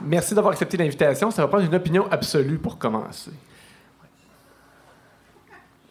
[0.07, 1.31] Merci d'avoir accepté l'invitation.
[1.31, 3.31] Ça va prendre une opinion absolue pour commencer.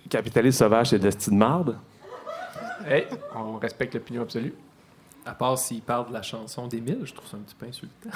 [0.09, 1.77] Capitaliste sauvage, c'est de de marde.
[2.85, 4.53] Hey, on respecte l'opinion absolue.
[5.25, 8.09] À part s'il parle de la chanson d'Émile, je trouve ça un petit peu insultant.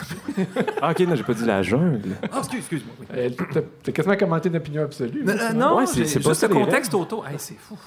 [0.82, 2.18] Ah, ok, non, j'ai pas dit la jungle.
[2.32, 2.94] Ah, excuse, excuse-moi.
[3.00, 3.06] oui.
[3.18, 5.24] Euh, T'as quasiment commenté une opinion absolue.
[5.24, 7.26] Non, euh, non, Ouais, c'est- pas ça, le contexte autour.
[7.26, 7.78] Hey, c'est fou.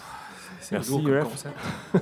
[0.61, 1.55] C'est Merci, lourd comme concept.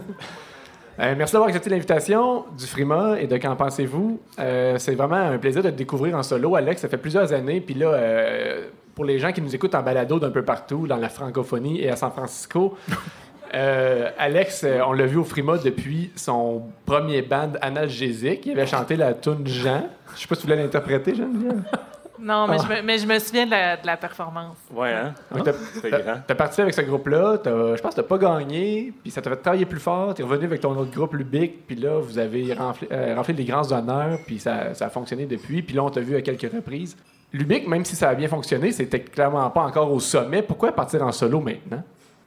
[1.01, 4.20] Euh, merci d'avoir accepté l'invitation du Frima et de Qu'en pensez-vous?
[4.41, 6.81] Euh, c'est vraiment un plaisir de te découvrir en solo, Alex.
[6.81, 7.61] Ça fait plusieurs années.
[7.61, 8.66] Puis là, euh,
[8.97, 11.89] pour les gens qui nous écoutent en balado d'un peu partout, dans la francophonie et
[11.89, 12.77] à San Francisco,
[13.53, 18.47] Alex, on l'a vu au Frima depuis son premier band analgésique.
[18.47, 19.85] Il avait chanté la tune Jean.
[20.16, 21.62] Je sais pas si tu voulais l'interpréter, Geneviève.
[22.20, 22.65] Non, mais, Ah.
[22.69, 24.57] je me, mais je me souviens de la, de la performance.
[24.73, 25.15] Ouais, hein?
[25.45, 26.20] T'as- grand.
[26.27, 29.31] T'as parti avec ce groupe-là, t'as- je pense que t'as pas gagné, puis ça t'a
[29.31, 32.53] fait travailler plus fort, t'es revenu avec ton autre groupe Lubic, puis là, vous avez
[32.55, 35.90] rempli, euh, rempli les grands honneurs, puis ça, ça a fonctionné depuis, puis là, on
[35.90, 36.97] t'a vu à quelques reprises.
[37.32, 40.43] Lubic, même si ça a bien fonctionné, c'était clairement pas encore au sommet.
[40.43, 41.82] Pourquoi partir en solo maintenant?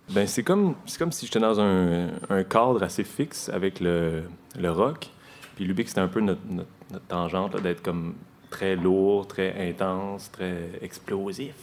[0.09, 4.23] Ben, c'est comme, c'est comme si j'étais dans un, un cadre assez fixe avec le,
[4.59, 5.07] le rock.
[5.55, 8.13] Puis Lubic, c'était un peu notre, notre, notre tangente là, d'être comme
[8.51, 11.55] très lourd, très intense, très explosif.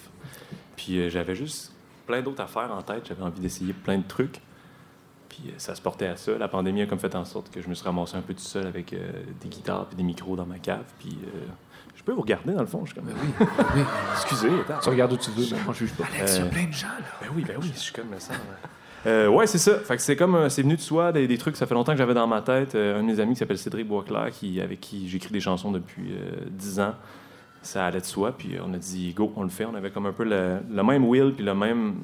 [0.76, 1.72] Puis euh, j'avais juste
[2.06, 3.06] plein d'autres affaires en tête.
[3.06, 4.40] J'avais envie d'essayer plein de trucs.
[5.28, 6.36] Puis euh, ça se portait à ça.
[6.36, 8.40] La pandémie a comme fait en sorte que je me suis ramassé un peu tout
[8.40, 9.10] seul avec euh,
[9.40, 10.84] des guitares puis des micros dans ma cave.
[10.98, 11.46] Puis euh,
[11.94, 12.84] je peux vous regarder dans le fond.
[12.84, 13.46] Je suis comme, oui,
[13.76, 13.82] oui.
[14.14, 14.80] Excusez, attends.
[14.82, 16.04] Tu regardes où tu veux, mais moi, je juge pas.
[16.16, 17.06] Alex, il y a plein de gens, là.
[17.20, 18.34] Ben oui, ben oui, je suis comme ça.
[19.08, 19.78] Euh, ouais, c'est ça.
[19.78, 21.56] Fait que c'est comme euh, c'est venu de soi, des, trucs.
[21.56, 22.74] Ça fait longtemps que j'avais dans ma tête.
[22.74, 25.72] Euh, un de mes amis qui s'appelle Cédric Boisclair, qui, avec qui j'écris des chansons
[25.72, 26.94] depuis euh, 10 ans.
[27.62, 29.64] Ça allait de soi, puis on a dit go, on le fait.
[29.64, 31.96] On avait comme un peu le, le même will puis le même,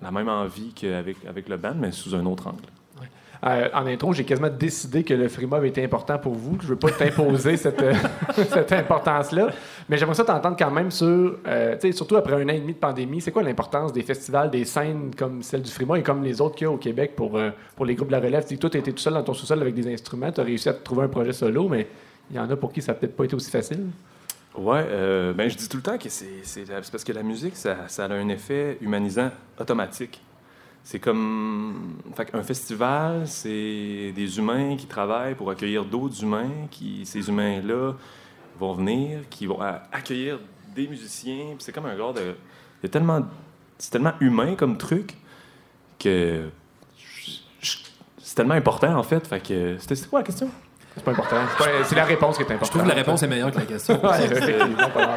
[0.00, 2.62] la même envie qu'avec avec le band, mais sous un autre angle.
[3.44, 6.58] Euh, en intro, j'ai quasiment décidé que le Frima avait été important pour vous.
[6.62, 7.94] Je veux pas t'imposer cette, euh,
[8.34, 9.48] cette importance-là.
[9.88, 12.78] Mais j'aimerais ça t'entendre quand même sur, euh, surtout après un an et demi de
[12.78, 16.40] pandémie, c'est quoi l'importance des festivals, des scènes comme celle du Frima et comme les
[16.40, 17.38] autres qu'il y a au Québec pour,
[17.84, 18.42] les groupes de la relève?
[18.42, 20.44] Tu sais, toi, tu étais tout seul dans ton sous-sol avec des instruments, tu as
[20.44, 21.86] réussi à trouver un projet solo, mais
[22.30, 23.86] il y en a pour qui ça n'a peut-être pas été aussi facile.
[24.58, 28.02] Euh, ben je dis tout le temps que c'est parce que la musique, ça a
[28.12, 29.30] un effet humanisant
[29.60, 30.20] automatique.
[30.86, 31.96] C'est comme.
[32.14, 37.94] Fait un festival, c'est des humains qui travaillent pour accueillir d'autres humains, qui ces humains-là
[38.60, 39.58] vont venir, qui vont
[39.90, 40.38] accueillir
[40.76, 41.46] des musiciens.
[41.56, 42.36] puis C'est comme un genre de.
[42.86, 43.26] tellement.
[43.78, 45.14] C'est tellement humain comme truc
[45.98, 46.50] que.
[47.60, 49.26] C'est tellement important, en fait.
[49.26, 49.76] Fait que.
[49.80, 50.48] C'était quoi la question?
[50.94, 51.42] C'est pas important.
[51.84, 52.66] C'est la réponse qui est importante.
[52.66, 54.00] Je trouve que la réponse est meilleure que la question.
[54.04, 54.28] Ouais.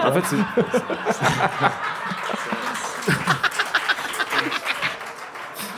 [0.03, 0.37] En fait, c'est.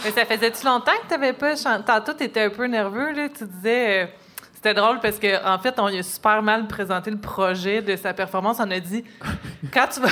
[0.03, 1.84] Mais ça faisait-tu longtemps que tu n'avais pas chanté?
[1.86, 3.30] Tantôt, tu étais un peu nerveux, là?
[3.30, 4.03] Tu disais.
[4.03, 4.06] euh,
[4.53, 7.95] c'était drôle parce qu'en en fait, on lui a super mal présenté le projet de
[7.95, 8.57] sa performance.
[8.60, 9.03] On a dit
[9.73, 10.10] quand tu vas,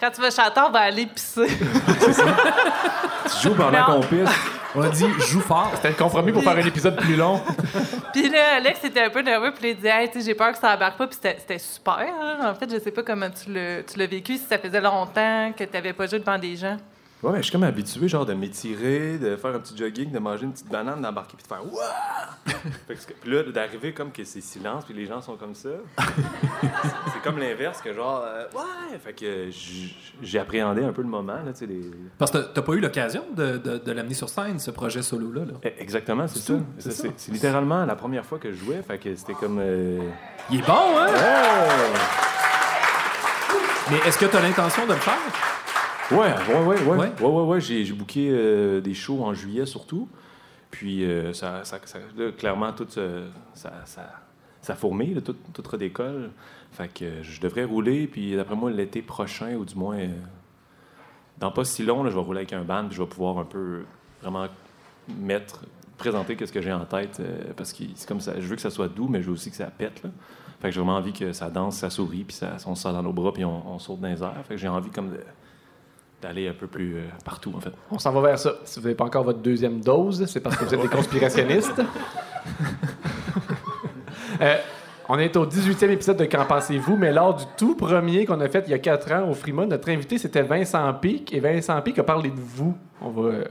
[0.00, 1.46] quand tu vas chanter, on va aller pisser.
[1.48, 4.30] Tu joues pendant qu'on pisse.
[4.74, 5.70] On a dit joue fort.
[5.76, 7.40] C'était le compromis pour faire un épisode plus long.
[8.12, 10.52] Puis là, Alex était un peu nerveux, puis il dit hey, tu sais, j'ai peur
[10.52, 11.98] que ça embarque pas, puis c'était c'était super.
[11.98, 12.50] hein?
[12.50, 15.52] En fait, je sais pas comment tu l'as tu l'as vécu, si ça faisait longtemps
[15.56, 16.76] que tu n'avais pas joué devant des gens.
[17.22, 20.18] Ouais, mais je suis comme habitué, genre, de m'étirer, de faire un petit jogging, de
[20.18, 22.36] manger une petite banane, d'embarquer, puis de faire Wouah!
[22.86, 25.70] Fait que Puis là, d'arriver comme que c'est silence, puis les gens sont comme ça.
[26.60, 28.98] c'est comme l'inverse, que genre, euh, ouais!
[29.02, 29.48] Fait que
[30.20, 31.66] j'ai appréhendé un peu le moment, là, tu sais.
[31.66, 34.70] les- Parce que t'as- t'as pas eu l'occasion de, de- de l'amener sur scène, ce
[34.70, 35.46] projet solo-là.
[35.46, 35.52] là?
[35.62, 36.54] Eh, Exactement, c'est ça.
[36.78, 37.08] C'est ça.
[37.32, 39.58] littéralement la première fois que je jouais, fait que c'était comme.
[39.62, 39.98] euh,
[40.50, 41.06] Il est bon, hein?
[41.06, 41.98] Ouais!
[43.90, 45.14] Mais est-ce que tu as l'intention de le faire?
[46.10, 46.96] Ouais, ouais, ouais, ouais.
[46.96, 47.12] Ouais?
[47.20, 47.60] Ouais, ouais, ouais.
[47.60, 50.08] J'ai, booké euh, des shows en juillet surtout.
[50.70, 54.10] Puis euh, ça, ça, ça- là, clairement, tout euh, ça, ça,
[54.60, 56.30] ça fourmille, là, tout, tout redécolle.
[56.72, 58.06] Fait que euh, je devrais rouler.
[58.06, 59.98] Puis d'après moi, l'été prochain, ou du moins,
[61.38, 62.86] dans pas si long, là, je vais rouler avec un band.
[62.86, 63.84] Puis je vais pouvoir un peu
[64.20, 64.46] vraiment
[65.18, 65.64] mettre,
[65.96, 67.22] présenter ce que j'ai en tête.
[67.56, 68.34] parce que c'est comme ça.
[68.38, 70.02] Je veux que ça soit doux, mais je veux aussi que ça pète.
[70.02, 70.10] Là.
[70.60, 72.92] Fait que j'ai vraiment envie que ça danse, ça sourit, puis ça, on se sort
[72.92, 74.34] dans nos bras, puis on, on saute dans les airs.
[74.48, 75.20] Fait que j'ai envie comme de-
[76.24, 77.70] d'aller un peu plus euh, partout, en fait.
[77.90, 78.54] On s'en va vers ça.
[78.64, 81.80] Si vous n'avez pas encore votre deuxième dose, c'est parce que vous êtes des conspirationnistes.
[84.40, 84.56] Euh,
[85.08, 86.96] on est au 18e épisode de Qu'en pensez-vous?
[86.96, 89.64] Mais lors du tout premier qu'on a fait il y a quatre ans au Frima,
[89.64, 91.32] notre invité c'était Vincent Pic.
[91.32, 92.74] Et Vincent Pic a parlé de vous.
[93.00, 93.22] On va.
[93.28, 93.44] euh,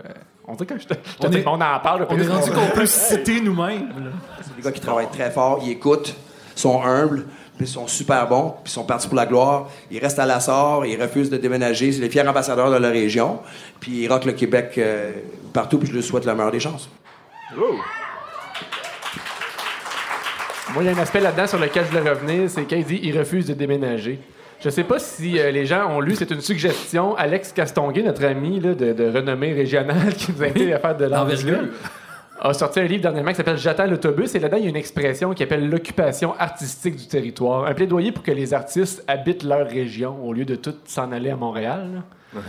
[0.45, 0.94] on dirait que je te,
[1.26, 2.06] On est- qu'on en parle.
[2.10, 4.12] On est rendu qu'on peut citer nous-mêmes.
[4.41, 6.14] C'est des gars qui travaillent très fort, ils écoutent,
[6.56, 7.28] sont humbles,
[7.64, 9.69] puis ils sont super bons, puis ils sont partis pour la gloire.
[9.90, 11.94] Ils restent à la Sarre, ils refusent de déménager.
[11.94, 13.40] C'est les fiers ambassadeurs de la région.
[13.80, 15.11] Puis ils rockent le Québec euh,
[15.53, 16.90] partout, puis je leur souhaite la meilleure des chances.
[20.73, 22.84] Moi, il y a un aspect là-dedans sur lequel je voulais revenir, c'est quand il
[22.84, 24.19] dit il refuse de déménager.
[24.60, 27.15] Je sais pas si euh, les gens ont lu, c'est une suggestion.
[27.15, 30.98] Alex Castonguay, notre ami là, de, de renommée régionale qui nous a aidé à faire
[30.98, 31.68] de L'envergure.
[32.49, 34.36] A sorti un livre dernièrement qui s'appelle J'attends l'autobus.
[34.36, 37.65] Et là-dedans, il y a une expression qui appelle l'occupation artistique du territoire.
[37.65, 41.30] Un plaidoyer pour que les artistes habitent leur région au lieu de tout s'en aller
[41.30, 42.03] à Montréal.
[42.36, 42.41] là.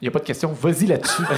[0.00, 0.52] Il n'y a pas de question.
[0.52, 1.22] Vas-y là-dessus.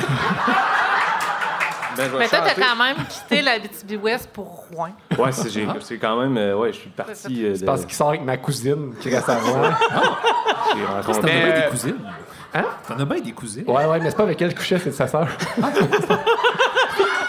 [1.97, 4.91] Ben, Mais toi, t'as quand même quitté la BTB-Ouest pour Rouen.
[5.19, 6.37] Ouais, c'est j'ai- c'est quand même.
[6.37, 7.43] euh, ouais, je suis parti.
[7.43, 9.63] euh, C'est de- parce qu'il sort avec ma cousine qui reste à Rouen.
[10.75, 11.23] J'ai T'en as rencontré.
[11.33, 11.97] bien Mais- des cousines.
[12.53, 12.65] Hein?
[12.87, 13.65] T'en as bien des cousines.
[13.67, 15.27] Ouais, ouais, mais c'est pas avec elle que je couchais, c'est de sa sœur.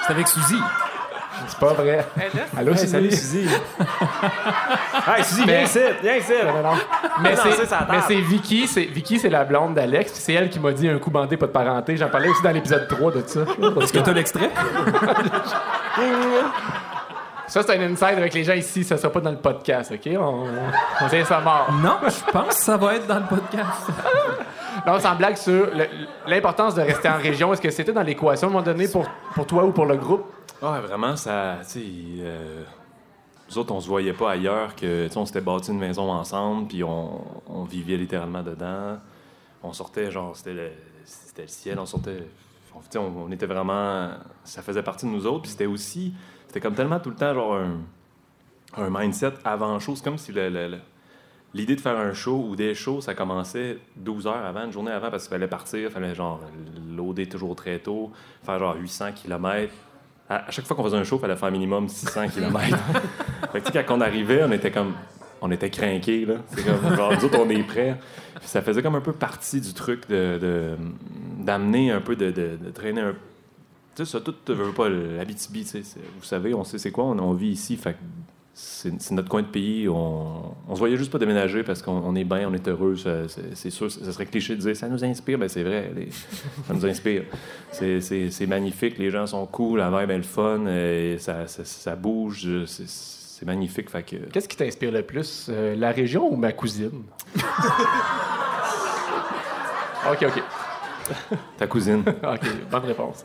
[0.08, 0.58] C'est avec Suzy.
[1.48, 2.06] C'est pas vrai.
[2.58, 2.92] Allô, Hey, Suzy?
[2.92, 3.48] salut, Suzy.
[5.08, 6.34] hey, Suzy, Mais- viens ici, viens ici.
[7.22, 7.36] Mais
[7.90, 10.98] mais c'est Vicky, c'est Vicky, c'est la blonde d'Alex, c'est elle qui m'a dit un
[10.98, 11.96] coup bandé, pas de parenté.
[11.98, 13.42] J'en parlais aussi dans l'épisode 3 de ça.
[13.82, 14.50] Est-ce que t'as l'extrait?
[17.50, 20.12] Ça, c'est un inside avec les gens ici, ça sera pas dans le podcast, OK?
[20.20, 20.48] On,
[21.02, 21.70] on tient ça mort.
[21.82, 23.88] Non, je pense que ça va être dans le podcast.
[24.86, 25.70] Non, sans blague sur
[26.28, 27.52] l'importance de rester en région.
[27.54, 29.96] Est-ce que c'était dans l'équation à un moment donné pour, pour toi ou pour le
[29.98, 30.26] groupe?
[30.62, 31.58] Ouais, vraiment, ça.
[31.64, 31.82] Tu sais,
[32.20, 32.64] euh,
[33.50, 35.08] nous autres, on se voyait pas ailleurs que.
[35.16, 37.22] On s'était bâti une maison ensemble, puis on,
[37.70, 38.98] vivait littéralement dedans.
[39.64, 40.72] On sortait, genre, c'était le,
[41.06, 42.24] c'était le ciel, on sortait.
[42.96, 44.10] on- on, était vraiment.
[44.44, 46.14] Ça faisait partie de nous autres, puis c'était aussi.
[46.48, 47.78] C'était comme tellement tout le temps, genre, un,
[48.78, 49.80] un mindset avant.
[49.80, 50.80] C'est comme si le-
[51.54, 54.92] l'idée de faire un show ou des shows, ça commençait 12 heures avant, une journée
[54.92, 56.40] avant, parce qu'il fallait partir, il fallait genre
[56.96, 58.12] loader toujours très tôt,
[58.44, 59.74] faire genre 800 km.
[60.30, 62.78] À, à chaque fois qu'on faisait un show, il fallait faire minimum 600 km.
[63.52, 64.94] fait que, tu sais, quand on arrivait, on était comme.
[65.40, 66.36] On était craqués, là.
[66.48, 67.96] C'est comme, genre, nous autres, on est prêts.
[68.40, 70.76] Puis ça faisait comme un peu partie du truc de,
[71.40, 73.14] d'amener un peu, de, de- de traîner un
[73.96, 76.00] tu sais, ça, tout ne veut pas l'Abitibi, tu sais.
[76.20, 77.96] Vous savez, on sait c'est quoi, on, on vit ici, fait
[78.60, 79.88] c'est notre coin de pays.
[79.88, 82.96] On, on se voyait juste pas déménager parce qu'on on est bien, on est heureux.
[83.54, 85.38] C'est sûr, ça serait cliché de dire ça nous inspire.
[85.38, 87.24] Ben, c'est vrai, les- ça nous inspire.
[87.72, 91.96] C'est- magnifique, les gens sont cool, la vibe est le fun, et ça, ça, ça
[91.96, 93.90] bouge, c'est magnifique.
[94.34, 95.48] Qu'est-ce qui t'inspire le plus?
[95.50, 97.04] euh, la région ou ma cousine?
[100.12, 100.44] OK, OK.
[101.58, 102.00] ta cousine.
[102.24, 103.24] OK, bonne réponse.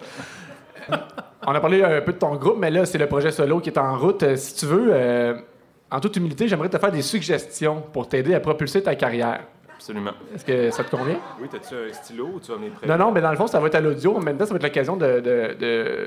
[1.47, 3.71] On a parlé un peu de ton groupe, mais là, c'est le projet solo qui
[3.71, 4.23] est en route.
[4.23, 5.35] Euh, si tu veux, euh,
[5.91, 9.41] en toute humilité, j'aimerais te faire des suggestions pour t'aider à propulser ta carrière.
[9.75, 10.13] Absolument.
[10.35, 11.19] Est-ce que ça te convient?
[11.41, 12.87] Oui, t'as-tu un stylo ou tu vas venir prêt?
[12.87, 14.17] Non, non, mais dans le fond, ça va être à l'audio.
[14.21, 16.07] Maintenant, ça va être l'occasion de, de, de,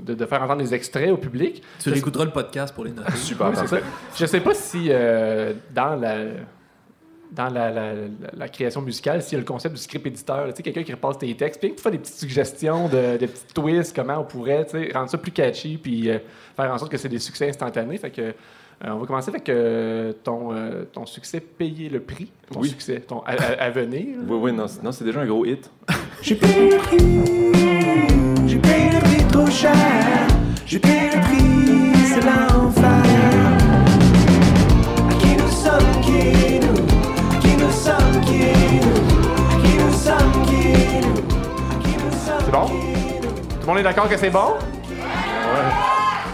[0.00, 1.64] de- de faire entendre des extraits au public.
[1.80, 3.10] Tu réécouteras le podcast pour les noter.
[3.16, 3.78] Super, Oui, c'est ça.
[4.16, 6.14] Je sais pas si euh, dans la
[7.32, 8.00] dans la, la- la-
[8.36, 10.92] la création musicale, s'il y a le concept du script éditeur, tu sais, quelqu'un qui
[10.92, 14.24] repasse tes textes, puis pour faire des petites suggestions, de, des petits twists, comment on
[14.24, 16.18] pourrait tu sais, rendre ça plus catchy, puis euh,
[16.56, 17.98] faire en sorte que c'est des succès instantanés.
[17.98, 18.32] Fait que, euh,
[18.84, 22.68] on va commencer avec euh, ton, euh, ton succès payé le prix, ton Oui.
[22.68, 24.06] succès, ton à, à- à venir.
[24.28, 25.70] Oui, oui, non, c'est- non, c'est déjà un gros hit.
[26.22, 26.98] J'ai payé le prix,
[28.46, 29.72] j'ai payé le prix trop cher.
[30.66, 33.02] J'ai payé le prix, c'est l'enfer.
[35.20, 36.55] Qui nous sommes, qui
[42.60, 42.66] bon?
[42.68, 44.54] Tout le monde est d'accord que c'est bon?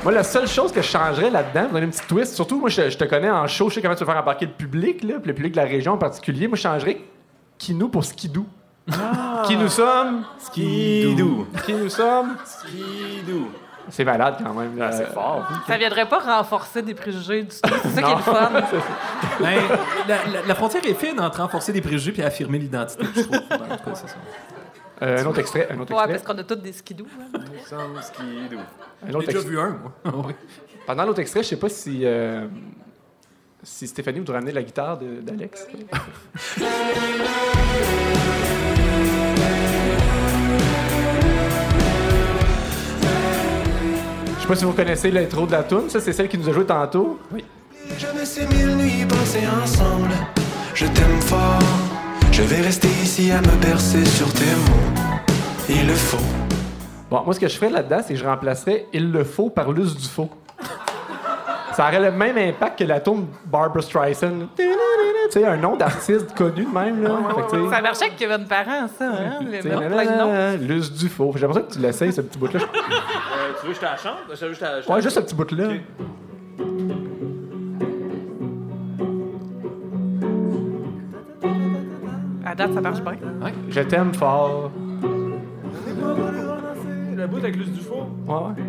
[0.03, 2.69] Moi, la seule chose que je changerais là-dedans, pour donner une petite twist, surtout, moi,
[2.69, 5.03] je, je te connais en show, je sais comment tu veux faire embarquer le public,
[5.05, 6.49] là, puis le public de la région en particulier.
[6.49, 6.99] Moi, je changerais
[7.59, 8.47] Kinou pour Skidou.
[9.47, 10.25] Qui nous sommes?
[10.39, 11.47] Skidou.
[11.65, 12.37] Qui nous sommes?
[12.45, 13.49] Skidou.
[13.91, 14.77] C'est malade quand même.
[14.77, 14.91] là.
[14.93, 15.47] C'est fort.
[15.69, 17.71] Ça viendrait pas renforcer des préjugés du tout.
[17.83, 18.51] C'est ça qui est le fun.
[19.41, 19.61] Ben,
[20.09, 23.41] la, la- la frontière est fine entre renforcer des préjugés et affirmer l'identité, je trouve.
[23.49, 24.17] Ben, en tout cas, c'est ça.
[25.03, 25.67] Euh, un autre extrait.
[25.71, 26.13] Un autre Ouais, extrait.
[26.13, 27.07] parce qu'on a tous des skidoo.
[27.21, 27.27] hein.
[27.39, 28.59] Nous sommes Skidou.
[28.59, 29.51] Un J'ai déjà extrait.
[29.51, 30.29] vu un, moi.
[30.87, 32.47] Pendant l'autre extrait, je sais pas si, euh,
[33.63, 35.67] si Stéphanie voudrait ramener la guitare de- d'Alex.
[44.37, 45.89] Je sais pas si vous connaissez l'intro de la tune.
[45.89, 47.19] Ça, c'est celle qui nous a joué tantôt.
[47.33, 47.45] Oui.
[47.99, 50.11] Jamais ces mille nuits passées ensemble.
[50.75, 51.59] Je t'aime fort.
[52.33, 55.03] Je vais rester ici à me bercer sur tes mots.
[55.69, 56.17] Il le faut.
[57.11, 59.71] Bon, moi, ce que je ferais là-dedans, c'est que je remplacerais Il le faut par
[59.71, 60.31] Luce du faux.
[61.75, 64.49] Ça aurait le même impact que la tune Barbara Streisand.
[64.57, 64.65] Tu
[65.31, 67.17] sais, un nom d'artiste connu de même, là.
[67.35, 69.39] Fait que, Ça marchait avec Kevin Parent, ça, hein?
[69.51, 70.33] Les tu sais, mettre plein de noms.
[70.33, 71.33] nanana, Luce du faux.
[71.37, 72.61] J'aimerais ça que tu l'essayes, ce petit bout-là.
[72.61, 74.19] Euh, tu veux que je te la chante?
[74.31, 75.69] Je je je Ouais, juste ce petit bout-là.
[82.53, 83.15] À date, ça marche bien.
[83.71, 84.71] Je t'aime fort.
[87.17, 88.07] Le bout avec l'us du faux.
[88.27, 88.63] Ouais, ouais.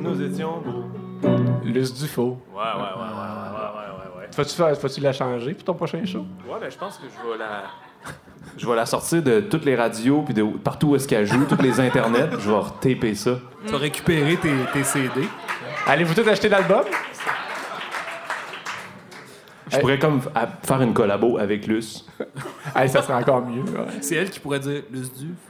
[0.00, 1.28] Nous étions beaux.
[1.62, 2.38] Luce du faux.
[2.54, 4.28] Ouais, ouais, ouais, ouais, ouais, ouais, ouais, ouais.
[4.34, 6.20] Faut-tu, faire- faut-tu la changer pour ton prochain show?
[6.48, 7.64] Ouais, ben je pense que je vais la.
[8.56, 11.44] Je vais la sortir de toutes les radios, puis de partout où est-ce qu'elle joue,
[11.44, 12.30] tous les internets.
[12.38, 13.32] Je vais retaper ça.
[13.66, 15.28] Tu vas récupérer tes, tes CD.
[15.86, 16.84] Allez-vous tous acheter l'album?
[19.70, 22.04] Je pourrais comme à- faire une collabo avec Luce.
[22.76, 23.62] Hey, ça serait encore mieux.
[23.62, 23.86] ouais.
[24.00, 25.34] C'est elle qui pourrait dire le du.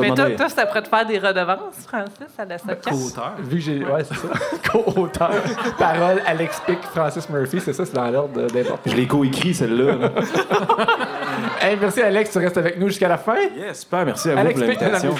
[0.00, 2.90] Mais toi, toi, ça pourrait te faire des redevances, Francis, à la SOCAS.
[2.90, 3.32] Co-auteur.
[3.38, 3.84] Vu que j'ai.
[3.84, 4.28] Ouais, c'est ça.
[4.72, 5.30] Co-auteur.
[5.78, 7.60] Parole, Alex Pick, Francis Murphy.
[7.60, 8.92] C'est ça, c'est dans l'ordre d'importance.
[8.92, 9.94] Je l'ai coécrit, celle-là.
[9.96, 10.10] là.
[11.60, 12.30] Hey, merci, Alex.
[12.30, 13.36] Tu restes avec nous jusqu'à la fin.
[13.56, 15.14] Yeah, super, merci à vous Alex pour l'invitation.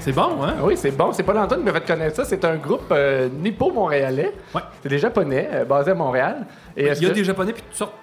[0.00, 0.54] C'est bon, hein?
[0.62, 1.12] Oui, c'est bon.
[1.12, 2.24] C'est pas longtemps qui m'a fait connaître ça.
[2.24, 4.32] C'est un groupe euh, nippo-montréalais.
[4.54, 4.62] Ouais.
[4.82, 6.46] C'est des Japonais euh, basés à Montréal.
[6.76, 7.94] Et Il y a que- des Japonais puis toutes sortes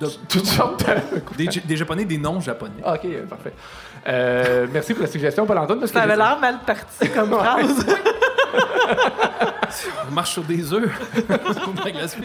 [0.00, 0.06] de.
[0.28, 1.36] toutes sortes de...
[1.36, 2.72] Des, des Japonais, des non-Japonais.
[2.84, 3.52] Ah, OK, euh, parfait.
[4.08, 5.78] Euh, merci pour la suggestion, Paul Antoine.
[5.80, 7.86] parce que Ça avait l'air mal parti comme phrase.
[10.10, 10.90] On marche sur des œufs.
[11.30, 12.22] On la spin.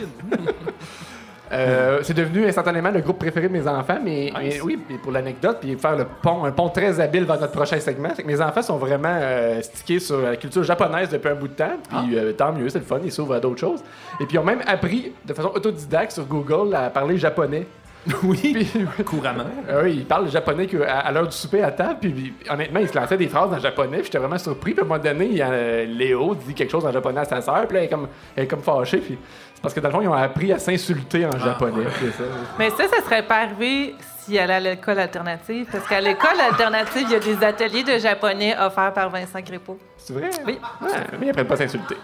[1.52, 5.58] Euh, c'est devenu instantanément le groupe préféré de mes enfants, mais, mais oui, pour l'anecdote,
[5.62, 8.10] puis faire le pont, un pont très habile vers notre prochain segment.
[8.16, 11.48] C'est que mes enfants sont vraiment euh, stickés sur la culture japonaise depuis un bout
[11.48, 13.84] de temps, puis euh, tant mieux, c'est le fun, ils s'ouvrent à d'autres choses.
[14.20, 17.68] Et puis ils ont même appris de façon autodidacte sur Google à parler japonais.
[18.24, 18.68] Oui,
[19.06, 19.44] couramment.
[19.84, 22.98] Oui, ils parlent japonais à, à l'heure du souper à table, puis honnêtement, ils se
[22.98, 24.72] lançaient des phrases en japonais, puis j'étais vraiment surpris.
[24.74, 27.26] Puis à un moment donné, il y a, Léo dit quelque chose en japonais à
[27.26, 29.18] sa sœur, puis là, elle est comme, elle est comme fâchée, puis
[29.62, 31.86] parce que dans le fond, ils ont appris à s'insulter en japonais.
[32.00, 32.24] c'est ça.
[32.60, 35.68] Mais ça, ça serait pas arrivé s'il allait à l'école alternative.
[35.72, 39.80] Parce qu'à l'école alternative, il y a des ateliers de japonais offerts par Vincent Grépeau.
[39.98, 40.30] C'est vrai?
[40.46, 40.60] Oui.
[40.82, 40.90] Ouais,
[41.20, 41.96] mais ils apprennent pas à s'insulter.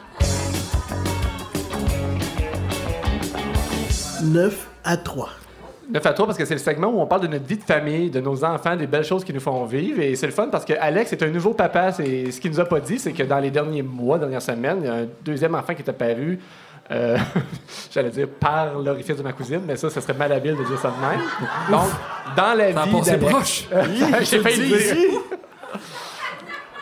[4.23, 5.29] 9 à 3.
[5.91, 7.63] 9 à 3 parce que c'est le segment où on parle de notre vie de
[7.63, 9.99] famille, de nos enfants, des belles choses qui nous font vivre.
[9.99, 11.91] Et c'est le fun parce que Alex est un nouveau papa.
[11.91, 14.77] C'est ce qu'il nous a pas dit, c'est que dans les derniers mois, dernières semaines,
[14.81, 16.39] il y a un deuxième enfant qui est apparu.
[16.93, 17.17] Euh,
[17.91, 20.91] J'allais dire par l'orifice de ma cousine, mais ça, ce serait malhabile de dire ça
[20.91, 21.21] de même.
[21.69, 21.89] Donc,
[22.35, 23.67] dans la Ça a vie d'Alex- proche.
[24.29, 24.77] J'ai failli le dire.
[24.77, 25.07] ici.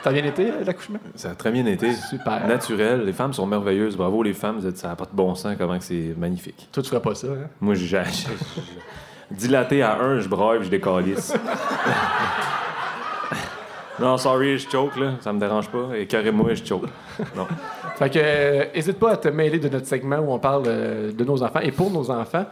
[0.03, 0.97] Ça a bien été, euh, l'accouchement?
[1.15, 1.93] Ça a très bien été.
[1.93, 2.47] Super.
[2.47, 3.05] Naturel.
[3.05, 3.95] Les femmes sont merveilleuses.
[3.95, 4.57] Bravo, les femmes.
[4.57, 6.67] Vous êtes- Ça n'a pas de bon sens, comment que c'est magnifique.
[6.71, 7.47] Toi, tu ferais pas ça, hein?
[7.59, 8.01] Moi, j'ai.
[9.29, 11.33] Dilaté à un, je broye puis je décalisse.
[13.99, 15.11] non, sorry, je choke, là.
[15.21, 15.95] Ça me dérange pas.
[15.95, 16.85] Et carrément, je choke.
[17.35, 17.47] Non.
[18.01, 21.11] Fait que, euh, hésite pas à te mêler de notre segment où on parle euh,
[21.11, 22.45] de nos enfants et pour nos enfants.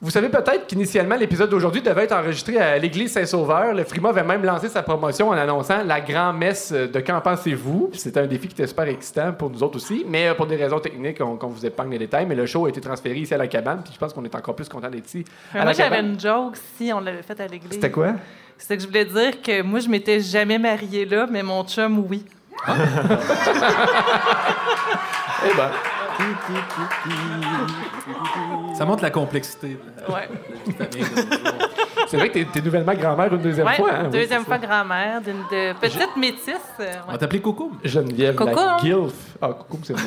[0.00, 3.74] Vous savez peut-être qu'initialement, l'épisode d'aujourd'hui devait être enregistré à l'église Saint-Sauveur.
[3.74, 7.90] Le Frima avait même lancé sa promotion en annonçant la grand-messe de Qu'en pensez-vous?
[7.92, 10.56] C'était un défi qui était super excitant pour nous autres aussi, mais euh, pour des
[10.56, 12.24] raisons techniques, on, qu'on vous épargne les détails.
[12.24, 14.34] Mais le show a été transféré ici à la cabane, puis je pense qu'on est
[14.34, 15.24] encore plus content d'être ici.
[15.52, 17.72] à Moi, j'avais une joke si on l'avait faite à l'église.
[17.72, 18.14] C'était quoi?
[18.56, 22.06] C'est que je voulais dire que moi, je m'étais jamais mariée là, mais mon chum,
[22.08, 22.24] oui.
[25.44, 25.70] Eh ben.
[28.74, 29.76] Ça montre la complexité.
[30.08, 30.28] de Ouais.
[30.78, 30.98] de.
[32.06, 33.90] C'est vrai que t'es, t'es nouvellement grand-mère une deuxième Ouais, fois.
[33.92, 34.08] hein?
[34.10, 34.66] Deuxième fois ça.
[34.66, 36.54] grand-mère d'une de petite métisse.
[36.80, 36.98] euh, ouais.
[37.08, 37.72] On va t'appeler Coco.
[37.84, 38.76] Geneviève Coco, la?
[38.80, 39.12] Guilf.
[39.40, 40.02] Ah, Coco, c'est moi.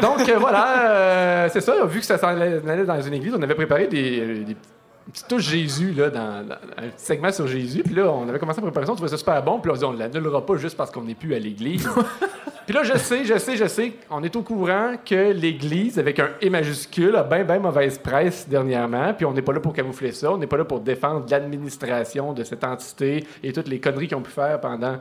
[0.00, 1.72] Donc euh, voilà, euh, c'est ça.
[1.86, 4.56] Vu que ça s'en allait dans une église, on avait préparé des, euh, des
[5.12, 7.82] petites touches Jésus là, dans, dans un petit segment sur Jésus.
[7.82, 9.60] Puis là, on avait commencé à préparer ça, on trouvait ça super bon.
[9.60, 11.88] Puis là, on dit on l'annulera pas juste parce qu'on n'est plus à l'église.
[12.66, 16.18] Puis là, je sais, je sais, je sais, on est au courant que l'Église, avec
[16.18, 19.14] un E majuscule, a bien, bien mauvaise presse dernièrement.
[19.14, 20.32] Puis on n'est pas là pour camoufler ça.
[20.32, 24.16] On n'est pas là pour défendre l'administration de cette entité et toutes les conneries qu'ils
[24.16, 24.96] ont pu faire pendant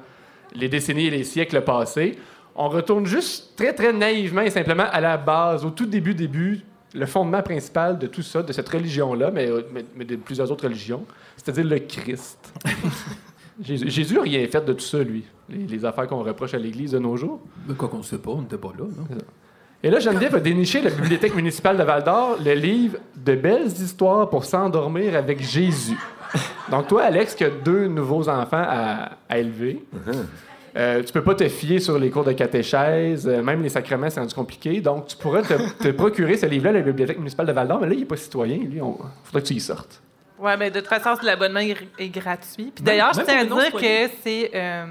[0.53, 2.19] les décennies et les siècles passés.
[2.55, 6.63] On retourne juste très, très naïvement et simplement à la base, au tout début, début,
[6.95, 10.65] le fondement principal de tout ça, de cette religion-là, mais, mais, mais de plusieurs autres
[10.65, 11.05] religions,
[11.35, 12.53] c'est-à-dire le Christ.
[13.61, 15.23] Jésus, Jésus n'a rien fait de tout ça, lui.
[15.49, 17.41] Les, les affaires qu'on reproche à l'Église de nos jours.
[17.67, 19.17] Mais quoi qu'on sait pas, on n'était pas là, non?
[19.83, 24.29] Et là, Geneviève a déniché la bibliothèque municipale de Val-d'Or le livre De belles histoires
[24.29, 25.97] pour s'endormir avec Jésus.
[26.71, 29.85] Donc, toi, Alex, qui as deux nouveaux enfants à, à élever,
[30.75, 34.09] euh, tu peux pas te fier sur les cours de catéchèse, euh, même les sacrements,
[34.09, 34.81] c'est rendu compliqué.
[34.81, 35.53] Donc, tu pourrais te,
[35.83, 38.17] te procurer ce livre-là à la bibliothèque municipale de Val-d'Or, mais là, il est pas
[38.17, 38.57] citoyen.
[38.57, 38.93] Lui, il
[39.23, 40.01] faudrait que tu y sortes.
[40.37, 42.71] Ouais, mais de toute façon, l'abonnement est, gratuit.
[42.75, 44.85] Puis d'ailleurs, je tiens à dire que c'est euh,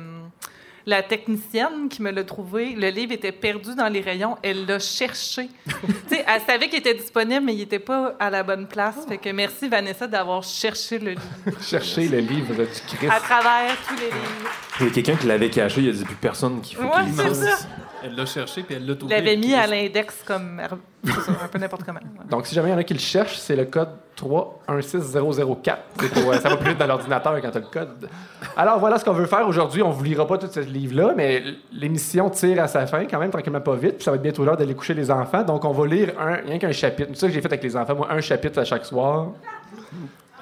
[0.87, 2.75] la technicienne qui me l'a trouvé.
[2.75, 4.37] Le livre était perdu dans les rayons.
[4.43, 5.49] Elle l'a cherché.
[5.67, 8.97] tu sais, elle savait qu'il était disponible, mais il n'était pas à la bonne place.
[9.07, 13.13] Fait que merci, Vanessa, d'avoir cherché le livre Chercher le livre du Christ.
[13.13, 14.51] à travers tous les livres.
[14.81, 16.83] Il y a quelqu'un qui l'avait caché, il y a dit plus personne qui faut
[16.83, 17.45] Ouais, qu'il c'est lise.
[17.45, 17.67] ça.
[18.07, 19.15] Elle l'a cherché puis elle l'a trouvé.
[19.15, 22.01] l'avait mis à l'index comme un peu n'importe comment.
[22.29, 25.79] Donc, si jamais il y en a qui le cherchent, c'est le code 316004.
[26.01, 28.09] C'est pour, euh, ça va plus vite dans l'ordinateur quand tu as le code.
[28.59, 29.81] Alors, voilà ce qu'on veut faire aujourd'hui.
[29.83, 31.43] On ne vous lira pas tout ce livre-là, mais
[31.73, 33.95] l'émission tire à sa fin, quand même, tranquillement pas vite.
[33.97, 35.43] Puis ça va être bientôt l'heure d'aller coucher les enfants.
[35.43, 37.09] Donc, on va lire un, rien qu'un chapitre.
[37.15, 39.29] C'est ça que j'ai fait avec les enfants, moi, un chapitre à chaque soir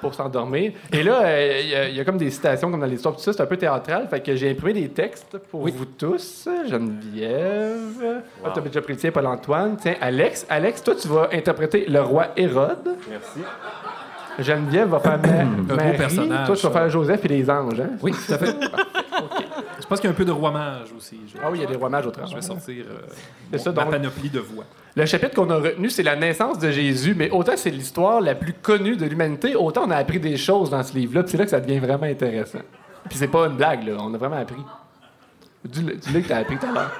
[0.03, 0.73] pour s'endormir.
[0.91, 3.15] Et là, euh, il y a- il y, a comme des citations comme dans l'histoire,
[3.15, 4.07] tout ça, c'est un peu théâtral.
[4.09, 6.47] Fait que j'ai imprimé des textes pour vous tous.
[6.69, 8.21] Geneviève.
[8.43, 9.77] Ah, tu as déjà pris le tien, Paul-Antoine.
[9.81, 10.45] Tiens, Alex.
[10.49, 12.95] Alex, toi, tu vas interpréter le roi Hérode.
[13.09, 13.39] Merci.
[14.39, 15.19] Geneviève va faire
[15.67, 15.97] Ma- Marie.
[15.97, 17.79] personnage, Toi, tu vas faire Joseph et les anges.
[17.79, 17.91] Hein?
[18.01, 18.47] Oui, tout à fait.
[19.79, 21.19] Je pense qu'il y a un peu de roi mage aussi.
[21.27, 22.29] Je- Ah oui, il y a des rois mages au travers.
[22.29, 22.97] Je vais sortir euh,
[23.51, 24.63] C'est ça, ma panoplie de voix.
[24.95, 28.35] Le chapitre qu'on a retenu, c'est la naissance de Jésus, mais autant c'est l'histoire la
[28.35, 31.37] plus connue de l'humanité, autant on a appris des choses dans ce livre-là, puis c'est
[31.37, 32.59] là que ça devient vraiment intéressant.
[33.09, 34.61] Puis c'est pas une blague, là, on a vraiment appris.
[35.65, 36.91] Dis-le dis-le que t'as appris tout à l'heure.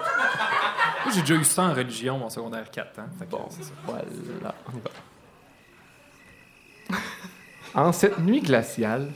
[1.06, 3.00] Moi, j'ai déjà eu ça en religion en secondaire 4.
[3.00, 3.72] Hein, Fait que ça.
[3.86, 4.82] Voilà, on y
[6.92, 7.00] va.
[7.76, 9.10] En cette nuit glaciale,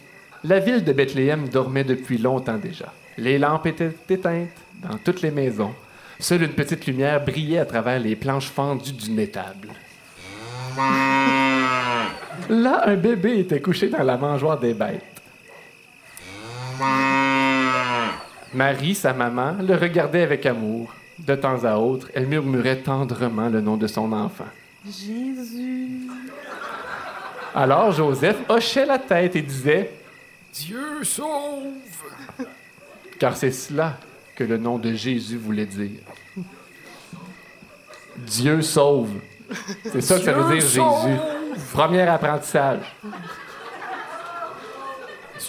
[0.44, 2.94] la ville de Bethléem dormait depuis longtemps déjà.
[3.18, 4.50] Les lampes étaient éteintes
[4.84, 5.74] dans toutes les maisons.
[6.20, 9.70] Seule une petite lumière brillait à travers les planches fendues d'une étable.
[12.50, 15.04] Là, un bébé était couché dans la mangeoire des bêtes.
[18.54, 20.94] Marie, sa maman, le regardait avec amour.
[21.20, 24.46] De temps à autre, elle murmurait tendrement le nom de son enfant.
[24.86, 26.08] Jésus.
[27.54, 29.92] Alors Joseph hochait la tête et disait
[30.54, 31.64] Dieu sauve!
[33.20, 33.98] Car c'est cela
[34.38, 36.00] que le nom de Jésus voulait dire.
[38.18, 39.10] Dieu sauve.
[39.84, 41.08] C'est ça que ça veut dire sauve.
[41.08, 41.20] Jésus.
[41.74, 42.96] Premier apprentissage.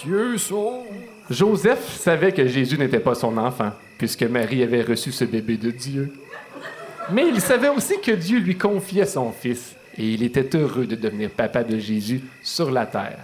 [0.03, 0.87] Dieu sauve!
[1.29, 5.69] Joseph savait que Jésus n'était pas son enfant, puisque Marie avait reçu ce bébé de
[5.69, 6.11] Dieu.
[7.11, 10.95] Mais il savait aussi que Dieu lui confiait son fils, et il était heureux de
[10.95, 13.19] devenir papa de Jésus sur la terre.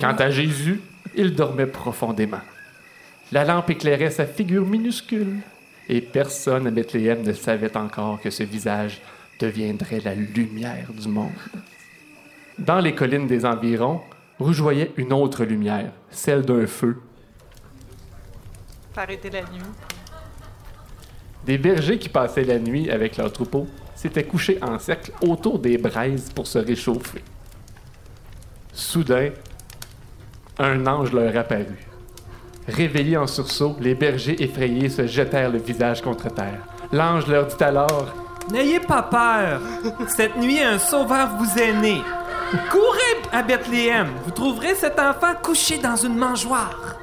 [0.00, 0.80] Quant à Jésus,
[1.14, 2.40] il dormait profondément.
[3.32, 5.38] La lampe éclairait sa figure minuscule,
[5.88, 9.00] et personne à Bethléem ne savait encore que ce visage
[9.40, 11.32] deviendrait la lumière du monde.
[12.58, 14.00] Dans les collines des environs,
[14.38, 16.96] rougeoyait une autre lumière, celle d'un feu.
[18.96, 19.60] Arrêter la nuit.
[21.44, 25.78] Des bergers qui passaient la nuit avec leurs troupeaux s'étaient couchés en cercle autour des
[25.78, 27.22] braises pour se réchauffer.
[28.72, 29.30] Soudain,
[30.58, 31.85] un ange leur apparut.
[32.68, 36.60] Réveillés en sursaut, les bergers effrayés se jetèrent le visage contre terre.
[36.92, 38.06] L'ange leur dit alors
[38.50, 39.60] N'ayez pas peur.
[40.08, 42.00] Cette nuit, un sauveur vous est né.
[42.70, 44.06] Courez à Bethléem.
[44.24, 46.96] Vous trouverez cet enfant couché dans une mangeoire.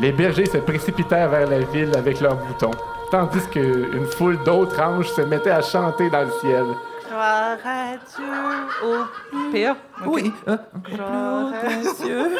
[0.00, 2.70] Les bergers se précipitèrent vers la ville avec leurs moutons,
[3.10, 6.64] tandis qu'une foule d'autres anges se mettait à chanter dans le ciel.
[7.08, 9.76] Gloire à Dieu au PA.
[10.06, 10.32] Oui.
[10.48, 10.56] euh,
[10.92, 12.36] Gloire à Dieu.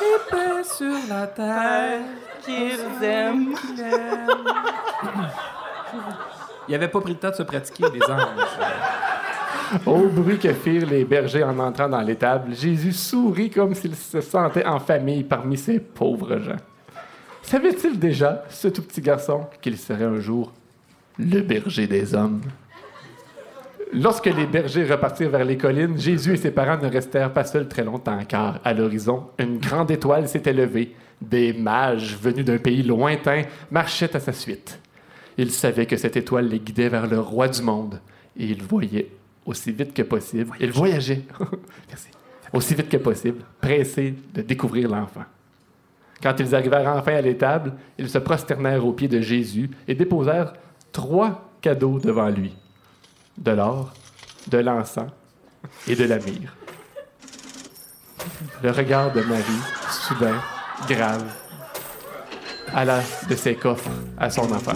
[0.00, 2.00] Et paix sur la terre.
[2.44, 3.54] qu'ils aiment.
[6.68, 8.58] Il avait pas pris le temps de se pratiquer, les anges.
[9.86, 14.20] Au bruit que firent les bergers en entrant dans l'étable, Jésus sourit comme s'il se
[14.20, 16.56] sentait en famille parmi ces pauvres gens.
[17.42, 20.52] Savait-il déjà, ce tout petit garçon, qu'il serait un jour
[21.18, 22.42] le berger des hommes?
[23.92, 27.68] Lorsque les bergers repartirent vers les collines, Jésus et ses parents ne restèrent pas seuls
[27.68, 30.94] très longtemps, car à l'horizon, une grande étoile s'était levée.
[31.20, 34.78] Des mages venus d'un pays lointain marchaient à sa suite.
[35.38, 38.00] Ils savaient que cette étoile les guidait vers le roi du monde,
[38.36, 39.08] et ils voyaient
[39.46, 40.52] aussi vite que possible.
[40.60, 41.22] Ils voyageaient.
[42.52, 45.24] Aussi vite que possible, pressés de découvrir l'enfant.
[46.22, 50.52] Quand ils arrivèrent enfin à l'étable, ils se prosternèrent aux pieds de Jésus et déposèrent
[50.92, 52.54] trois cadeaux devant lui
[53.38, 53.92] de l'or,
[54.48, 55.10] de l'encens
[55.86, 56.54] et de la myrrhe.
[58.62, 59.42] Le regard de Marie,
[59.90, 60.40] soudain,
[60.88, 61.24] grave,
[62.74, 64.72] alla de ses coffres à son enfant.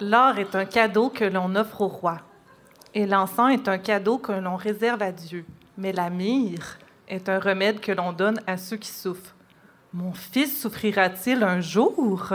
[0.00, 2.18] L'or est un cadeau que l'on offre au roi,
[2.92, 5.44] et l'encens est un cadeau que l'on réserve à Dieu.
[5.78, 6.78] Mais la myrrhe
[7.08, 9.34] est un remède que l'on donne à ceux qui souffrent.
[9.92, 12.34] Mon fils souffrira-t-il un jour?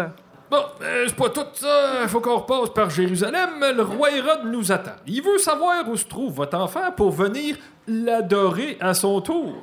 [0.50, 2.04] Bon, euh, c'est pas tout ça.
[2.04, 3.50] Il faut qu'on repasse par Jérusalem.
[3.76, 4.96] Le roi Hérode nous attend.
[5.06, 7.58] Il veut savoir où se trouve votre enfant pour venir
[7.88, 9.56] l'adorer à son tour.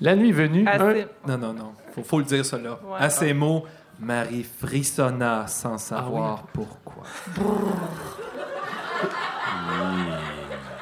[0.00, 1.06] La nuit venue, Assez.
[1.26, 1.28] un...
[1.28, 1.72] Non, non, non.
[1.94, 2.42] Faut, faut le dire.
[2.52, 2.98] Ouais.
[2.98, 3.64] À ces mots,
[4.00, 7.02] Marie frissonna sans savoir pourquoi.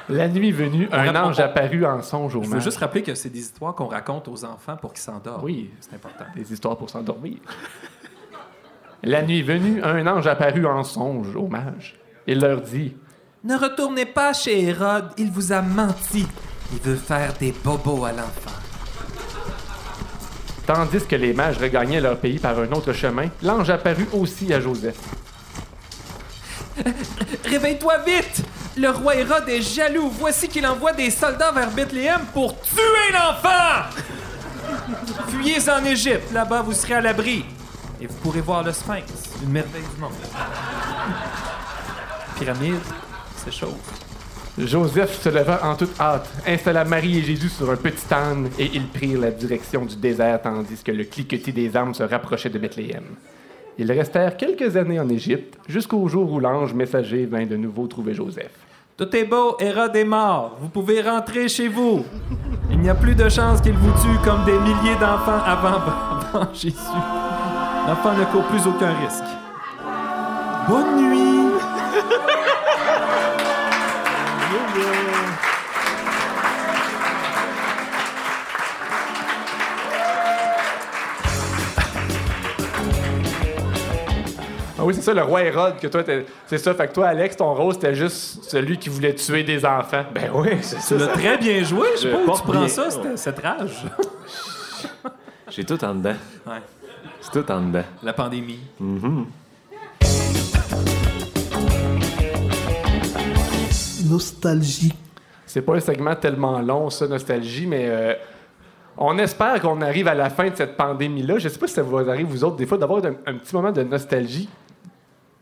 [0.09, 3.01] La nuit venue, On un ange on- apparut en songe au Je veux juste rappeler
[3.01, 5.43] que c'est des histoires qu'on raconte aux enfants pour qu'ils s'endorment.
[5.43, 5.71] Oui.
[5.79, 6.25] C'est important.
[6.35, 7.37] Des histoires pour s'endormir.
[9.03, 11.95] La nuit venue, un ange apparut en songe au mage.
[12.27, 12.95] Il leur dit
[13.43, 16.27] Ne retournez pas chez Hérode, il vous a menti.
[16.71, 18.57] Il veut faire des bobos à l'enfant.
[20.67, 24.61] Tandis que les mages regagnaient leur pays par un autre chemin, l'ange apparut aussi à
[24.61, 24.99] Joseph.
[27.45, 28.43] Réveille-toi vite!
[28.77, 30.09] Le roi Hérode est jaloux.
[30.09, 33.89] Voici qu'il envoie des soldats vers Bethléem pour tuer l'enfant!
[35.29, 36.31] Fuyez en Égypte.
[36.31, 37.43] Là-bas, vous serez à l'abri.
[38.01, 39.05] Et vous pourrez voir le Sphinx,
[39.43, 40.11] une merveille du monde.
[42.39, 42.79] Pyramide,
[43.35, 43.77] c'est chaud.
[44.57, 48.69] Joseph se leva en toute hâte, installa Marie et Jésus sur un petit âne et
[48.73, 52.59] ils prirent la direction du désert tandis que le cliquetis des armes se rapprochait de
[52.59, 53.03] Bethléem.
[53.77, 58.13] Ils restèrent quelques années en Égypte jusqu'au jour où l'ange messager vint de nouveau trouver
[58.13, 58.51] Joseph.
[58.97, 60.57] Tout est beau, Hérode est mort.
[60.59, 62.05] Vous pouvez rentrer chez vous.
[62.69, 65.81] Il n'y a plus de chance qu'il vous tue comme des milliers d'enfants avant,
[66.33, 66.75] avant Jésus.
[67.87, 69.23] L'enfant ne court plus aucun risque.
[70.67, 71.51] Bonne nuit!
[84.79, 86.73] Ah oui, c'est ça, le roi Hérode, que toi, t'es- c'est ça.
[86.73, 90.03] Fait que toi, Alex, ton rôle, c'était juste celui qui voulait tuer des enfants.
[90.13, 90.95] Ben oui, c'est ça.
[90.95, 91.87] Tu l'as ça- très bien joué.
[91.95, 92.67] Je sais Je pas où tu prends bien.
[92.67, 93.83] ça, cette, cette rage.
[95.49, 96.15] J'ai tout en dedans.
[96.47, 96.53] Ouais.
[97.21, 97.83] C'est tout en dedans.
[98.03, 98.59] La pandémie.
[98.79, 99.25] Mhm.
[104.09, 104.93] Nostalgie.
[105.45, 108.13] C'est pas un segment tellement long, ça, Nostalgie, mais euh,
[108.97, 111.37] on espère qu'on arrive à la fin de cette pandémie-là.
[111.37, 113.55] Je sais pas si ça vous arrive, vous autres, des fois, d'avoir un, un petit
[113.55, 114.49] moment de nostalgie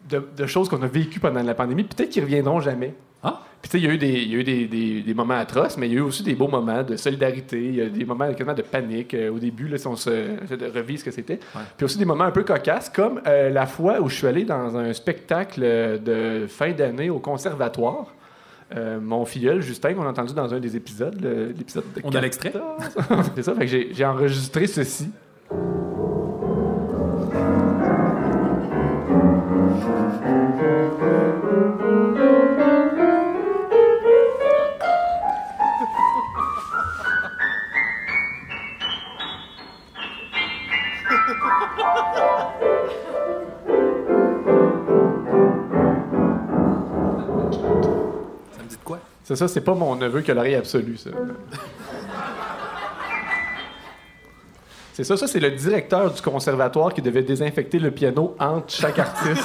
[0.09, 1.83] de, de choses qu'on a vécues pendant la pandémie.
[1.83, 2.95] Peut-être qu'ils reviendront jamais.
[3.23, 3.41] Ah?
[3.61, 5.13] Puis, tu sais, il y a eu, des, il y a eu des, des- des
[5.13, 7.81] moments atroces, mais il y a eu aussi des beaux moments de solidarité, il y
[7.81, 9.13] a des moments quasiment de panique.
[9.13, 10.09] euh, au début, là, si on se
[10.73, 11.39] revivre ce que c'était.
[11.75, 14.45] Puis aussi des moments un peu cocasses, comme euh, la fois où je suis allé
[14.45, 18.13] dans un spectacle euh, de fin d'année au conservatoire.
[18.75, 21.19] Euh, mon filleul, Justin, qu'on a entendu dans un des épisodes,
[21.57, 22.51] l'épisode de On a l'extrait?
[22.51, 23.31] 14.
[23.35, 25.09] C'est ça, fait que j'ai j'ai enregistré ceci.
[49.29, 51.11] C'est ça, c'est pas mon neveu qui a l'oreille absolue, ça.
[54.93, 58.97] C'est ça, ça c'est le directeur du conservatoire qui devait désinfecter le piano entre chaque
[58.97, 59.43] artiste.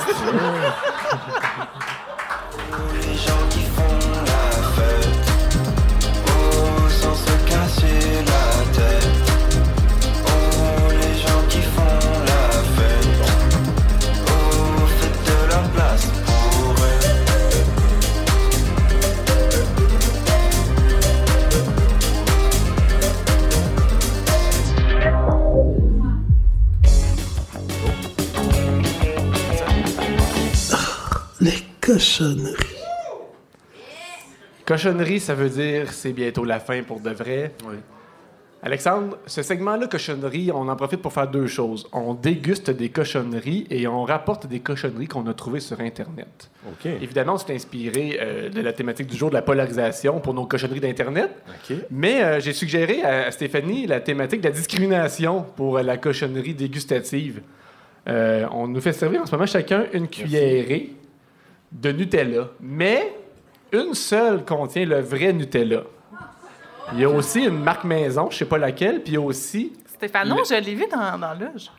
[31.86, 32.54] Les cochonneries.
[34.64, 37.52] Cochonnerie, ça veut dire c'est bientôt la fin pour de vrai.
[38.62, 41.86] Alexandre, ce segment-là, cochonnerie, on en profite pour faire deux choses.
[41.92, 46.50] On déguste des cochonneries et on rapporte des cochonneries qu'on a trouvées sur Internet.
[46.66, 46.86] OK.
[46.86, 50.46] Évidemment, on s'est inspiré euh, de la thématique du jour de la polarisation pour nos
[50.46, 51.30] cochonneries d'Internet.
[51.46, 51.76] OK.
[51.90, 56.54] Mais euh, j'ai suggéré à Stéphanie la thématique de la discrimination pour euh, la cochonnerie
[56.54, 57.42] dégustative.
[58.08, 60.94] Euh, on nous fait servir en ce moment chacun une cuillerée
[61.74, 63.14] de Nutella, mais
[63.72, 65.82] une seule contient le vrai Nutella.
[66.92, 69.20] Il y a aussi une marque maison, je sais pas laquelle, puis il y a
[69.20, 71.70] aussi Stéphano, Le- je l'ai vu dans, dans l'âge.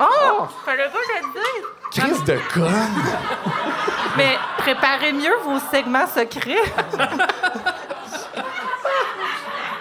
[0.00, 0.44] Oh!
[0.64, 1.68] Fallait pas le dire!
[1.90, 2.72] crise de conne.
[4.16, 6.56] Mais préparez mieux vos segments secrets.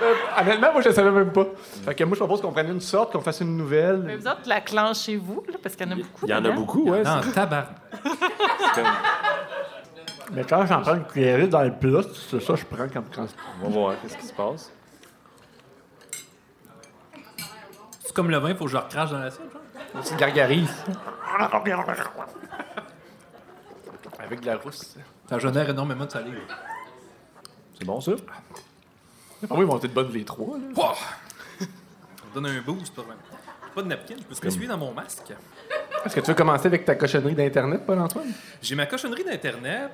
[0.01, 1.45] Euh, honnêtement, moi je ne savais même pas.
[1.85, 4.01] Fait que moi je propose qu'on prenne une sorte, qu'on fasse une nouvelle.
[4.05, 6.25] Mais vous autres, la clenchez-vous, là, parce qu'il y en a beaucoup.
[6.25, 7.03] Il y en a beaucoup, ouais.
[7.03, 7.69] Non, c'est- tabac.
[10.33, 13.05] Mais quand j'en prends une cuillerée dans le plat, c'est ça que je prends comme
[13.13, 13.27] quand
[13.61, 14.71] On va voir qu'est-ce qui se passe.
[17.99, 19.51] C'est comme le vin, faut que je le recrache dans l'assiette.
[19.93, 20.03] genre?
[20.03, 20.83] Tu gargarises.
[24.19, 24.95] Avec de la rousse.
[25.29, 26.39] Ça génère énormément de salive.
[27.77, 28.13] C'est bon, ça?
[29.43, 30.57] Ah oui, ils vont être bonnes les trois.
[30.57, 30.63] Là.
[30.73, 30.95] Pouah!
[31.59, 31.65] Ça
[32.29, 33.03] me donne un boost, pas
[33.73, 35.33] pas de napkin, je peux se l'essuyer dans mon masque.
[36.05, 38.31] Est-ce que tu veux commencer avec ta cochonnerie d'Internet, Paul-Antoine?
[38.61, 39.91] J'ai ma cochonnerie d'Internet.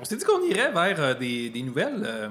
[0.00, 2.28] On s'est dit qu'on irait vers euh, des, nouvelles euh,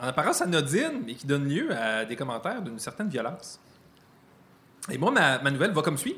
[0.00, 3.58] en apparence anodines, mais qui donnent lieu à des commentaires d'une certaine violence.
[4.88, 6.16] Et moi, ma, nouvelle va comme suit.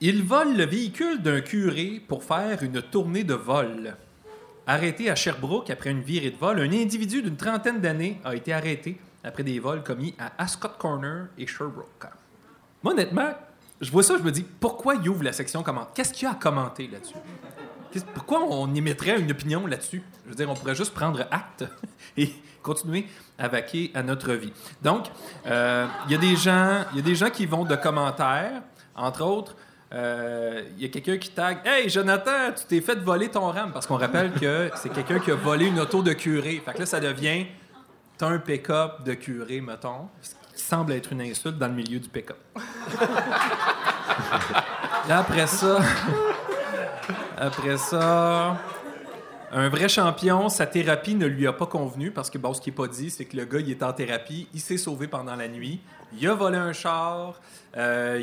[0.00, 3.96] Il vole le véhicule d'un curé pour faire une tournée de vol.
[4.66, 8.52] Arrêté à Sherbrooke après une virée de vol, un individu d'une trentaine d'années a été
[8.52, 12.06] arrêté après des vols commis à Ascot Corner et Sherbrooke.
[12.82, 13.34] Moi, honnêtement,
[13.80, 15.94] je vois ça, je me dis, pourquoi il ouvre la section commentaires?
[15.94, 17.16] Qu'est-ce qu'il y a à commenter là-dessus?
[18.14, 20.02] Pourquoi on émettrait une opinion là-dessus?
[20.24, 21.64] Je veux dire, on pourrait juste prendre acte
[22.16, 23.06] et continuer
[23.38, 24.52] à vaquer à notre vie.
[24.82, 25.06] Donc,
[25.46, 28.62] euh, il y, a des gens- y a des gens qui vont de commentaires,
[28.94, 29.56] entre autres.
[29.92, 33.72] euh, Il y a quelqu'un qui tag Hey Jonathan, tu t'es fait voler ton RAM
[33.72, 36.62] parce qu'on rappelle que c'est quelqu'un qui a volé une auto de curé.
[36.64, 37.46] Fait que là, ça devient
[38.18, 41.98] T'as un pick-up de curé, mettons, ce qui semble être une insulte dans le milieu
[41.98, 42.36] du pick-up.
[45.08, 45.78] Après ça,
[47.40, 48.58] après ça,
[49.50, 52.68] un vrai champion, sa thérapie ne lui a pas convenu parce que, bon, ce qui
[52.68, 55.34] n'est pas dit, c'est que le gars, il est en thérapie, il s'est sauvé pendant
[55.34, 55.80] la nuit,
[56.18, 57.40] il a volé un char,
[57.78, 58.22] euh,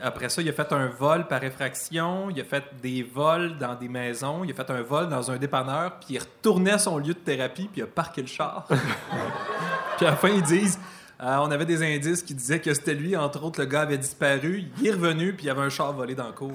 [0.00, 3.74] après ça, il a fait un vol par effraction, il a fait des vols dans
[3.74, 6.98] des maisons, il a fait un vol dans un dépanneur, puis il retournait à son
[6.98, 8.66] lieu de thérapie, puis il a parqué le char.
[9.96, 10.78] puis à la fin, ils disent.
[11.20, 13.98] euh, on avait des indices qui disaient que c'était lui, entre autres, le gars avait
[13.98, 14.66] disparu.
[14.78, 16.52] Il est revenu, puis il y avait un char volé dans le cours.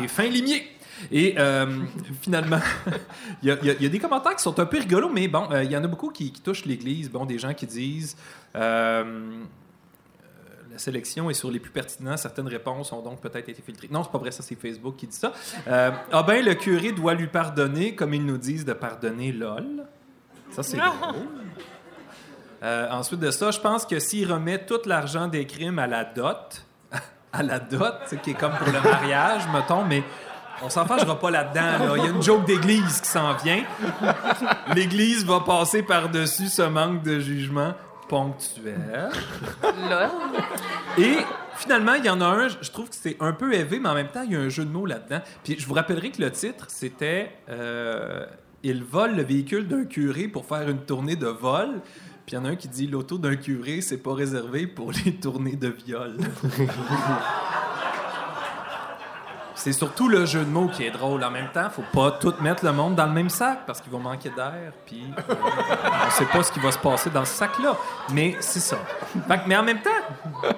[0.00, 0.66] Les fins limiers.
[1.10, 1.66] Et euh,
[2.20, 2.60] finalement,
[3.42, 5.64] il y, a- y y des commentaires qui sont un peu rigolos, mais bon, euh,
[5.64, 7.10] il y en a beaucoup qui, qui touchent l'Église.
[7.10, 8.16] Bon, des gens qui disent
[8.54, 9.42] euh,
[10.70, 12.16] la sélection est sur les plus pertinents.
[12.16, 13.88] Certaines réponses ont donc peut-être été filtrées.
[13.90, 15.32] Non, c'est pas vrai, ça c'est Facebook qui dit ça.
[15.66, 19.84] Ah ben, le curé doit lui pardonner comme ils nous disent de pardonner LOL.
[20.52, 21.26] Ça c'est drôle.
[22.62, 26.64] Ensuite de ça, je pense que s'il remet tout l'argent des crimes à la dot,
[27.32, 30.02] à la dot, qui est comme pour le mariage, mettons, mais
[30.62, 31.86] on s'en fâchera pas là-dedans.
[31.86, 31.94] là.
[31.96, 33.64] Il y a une joke d'église qui s'en vient.
[34.74, 37.74] L'église va passer par-dessus ce manque de jugement
[38.08, 39.10] ponctuel.
[39.88, 40.10] Là.
[40.98, 41.16] Et
[41.56, 43.94] finalement, il y en a un, je trouve que c'est un peu élevé, mais en
[43.94, 45.20] même temps, il y a un jeu de mots là-dedans.
[45.42, 48.26] Puis je vous rappellerai que le titre, c'était euh,
[48.62, 51.80] Il vole le véhicule d'un curé pour faire une tournée de vol.
[52.32, 54.90] Puis il y en a un qui dit L'auto d'un curé, c'est pas réservé pour
[55.04, 56.16] les tournées de viol.
[59.54, 61.22] C'est surtout le jeu de mots qui est drôle.
[61.22, 63.92] En même temps, faut pas tout mettre le monde dans le même sac parce qu'ils
[63.92, 64.72] vont manquer d'air.
[64.86, 65.34] Puis euh,
[66.06, 67.76] on sait pas ce qui va se passer dans ce sac-là.
[68.14, 68.78] Mais c'est ça.
[69.28, 69.90] Fait que- mais en même temps,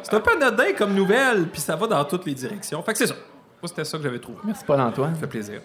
[0.01, 2.81] c'est un peu anodin comme nouvelle, puis ça va dans toutes les directions.
[2.85, 3.15] Fait que c'est ça.
[3.15, 4.39] Moi, c'était ça que j'avais trouvé.
[4.45, 5.15] Merci, Paul-Antoine.
[5.15, 5.61] Ça fait plaisir.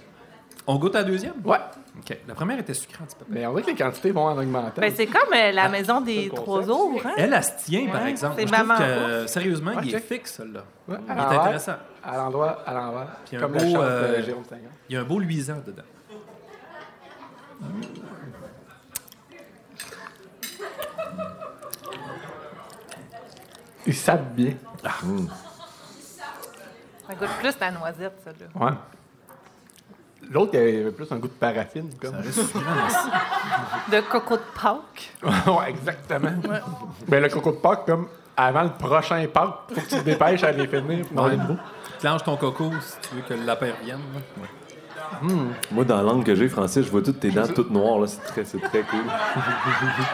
[0.66, 1.34] On goûte à la deuxième?
[1.46, 1.60] Ouais.
[1.98, 2.18] OK.
[2.28, 3.26] La première était sucrée un petit peu.
[3.30, 4.80] Mais on dirait que les quantités vont en augmentant.
[4.80, 7.02] Ben, c'est comme euh, la maison des trois jours.
[7.04, 7.14] Hein?
[7.18, 8.36] Elle, elle se tient, par Ouais, exemple.
[8.38, 9.10] c'est Moi, je trouve maman que, ouf.
[9.10, 10.04] euh, sérieusement, il est check.
[10.06, 10.64] fixe, celui-là.
[10.88, 11.74] Ouais, il à est l'envers, intéressant.
[12.04, 13.08] À l'endroit, à l'envers.
[13.26, 14.70] Puis un Comme beau, le chante euh, de Jérôme Sagan.
[14.88, 15.84] Il y a un beau luisant dedans.
[23.86, 24.54] Ils savent bien.
[27.08, 28.32] Ça goûte plus la noisette, ça.
[28.32, 28.66] Là.
[28.66, 28.72] Ouais.
[30.32, 31.90] L'autre, il avait plus un goût de paraffine.
[32.00, 32.16] Comme.
[33.92, 35.12] De coco de Pâques.
[35.24, 36.32] ouais, exactement.
[37.08, 38.08] Ben, le coco de Pâques, comme
[38.38, 41.56] avant le prochain Pâques, faut que tu te dépêches à les finir pour beau.
[42.00, 44.00] Clenche ton coco si tu veux que le lapin revienne.
[44.14, 44.42] là.
[45.72, 48.00] Moi, dans la langue que j'ai, Francis, je vois toutes tes dents toutes noires.
[48.00, 48.08] là.
[48.08, 49.00] C'est très, c'est très cool.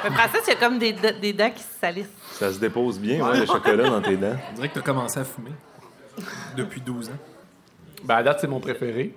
[0.04, 2.08] Mais Francis, il y a comme des, des dents qui se salissent.
[2.32, 4.36] Ça se dépose bien, ouais, le chocolat dans tes dents.
[4.52, 5.52] On dirait que tu as commencé à fumer
[6.56, 7.14] depuis 12 ans.
[8.04, 9.14] Ben, à date, c'est mon préféré.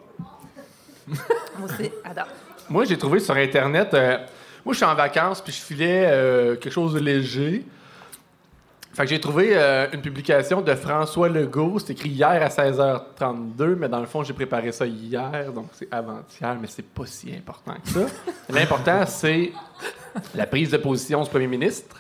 [1.59, 2.27] Moi aussi, adore.
[2.69, 3.95] Moi, j'ai trouvé sur Internet.
[3.95, 4.19] euh,
[4.65, 7.65] moi, je suis en vacances, puis je filais euh, quelque chose de léger.
[8.93, 11.79] Fait que j'ai trouvé euh, une publication de François Legault.
[11.79, 15.89] C'est écrit hier à 16h32, mais dans le fond, j'ai préparé ça hier, donc c'est
[15.91, 18.07] avant-hier, mais c'est pas si important que ça.
[18.51, 19.53] L'important, c'est
[20.35, 21.97] la prise de position du premier ministre.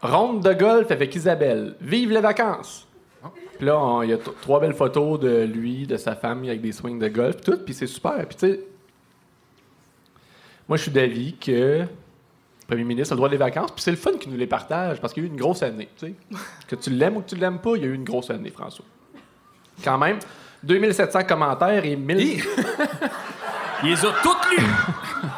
[0.00, 1.74] Ronde de golf avec Isabelle.
[1.80, 2.87] Vive les vacances!
[3.58, 6.72] Puis là, il y a trois belles photos de lui, de sa famille avec des
[6.72, 8.24] swings de golf, tout, puis c'est super.
[8.26, 8.60] Puis tu sais,
[10.68, 11.86] moi, je suis d'avis que le
[12.66, 15.00] premier ministre a le droit des vacances, puis c'est le fun qu'il nous les partage,
[15.00, 16.14] parce qu'il y a eu une grosse année, tu sais.
[16.68, 18.50] Que tu l'aimes ou que tu l'aimes pas, il y a eu une grosse année,
[18.50, 18.84] François.
[19.82, 20.18] Quand même,
[20.62, 22.42] 2700 commentaires et 1000...
[23.82, 24.64] Il les a toutes lues!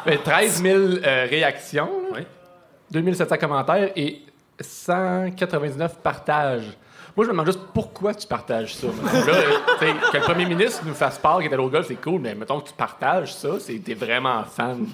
[0.03, 1.91] Ben, 13 000 euh, réactions.
[2.11, 2.21] Oui.
[2.89, 4.23] 2700 commentaires et
[4.59, 6.75] 199 partages.
[7.15, 8.87] Moi, je me demande juste pourquoi tu partages ça.
[8.87, 11.95] Là, euh, que le premier ministre nous fasse part qu'il est allé au golf, c'est
[11.95, 14.85] cool, mais mettons que tu partages ça, c'est t'es vraiment fan,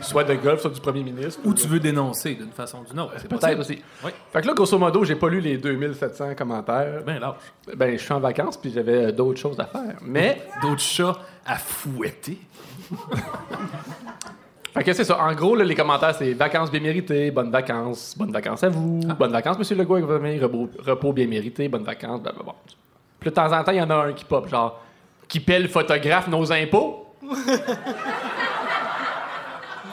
[0.00, 1.40] soit de golf, soit du premier ministre.
[1.44, 3.14] Ou tu veux dénoncer d'une façon ou d'une autre.
[3.18, 3.82] c'est Peut-être aussi.
[4.04, 4.10] Oui.
[4.32, 7.02] Fait que là, grosso modo, j'ai pas lu les 2700 commentaires.
[7.04, 7.34] Ben lâche.
[7.76, 9.96] Ben, je suis en vacances, puis j'avais euh, d'autres choses à faire.
[10.02, 10.42] Mais.
[10.62, 12.38] D'autres chats à fouetter.
[14.74, 15.22] Fait que c'est ça.
[15.22, 19.00] En gros, là, les commentaires, c'est vacances bien méritées, bonnes vacances, bonnes vacances à vous,
[19.08, 19.14] Ah.
[19.14, 22.54] bonnes vacances, monsieur Legault, avec votre famille, repos, repos bien mérité, bonnes vacances, blablabla.
[23.20, 24.80] Puis de temps en temps, il y en a un qui pop, genre,
[25.28, 27.06] qui paie le photographe nos impôts.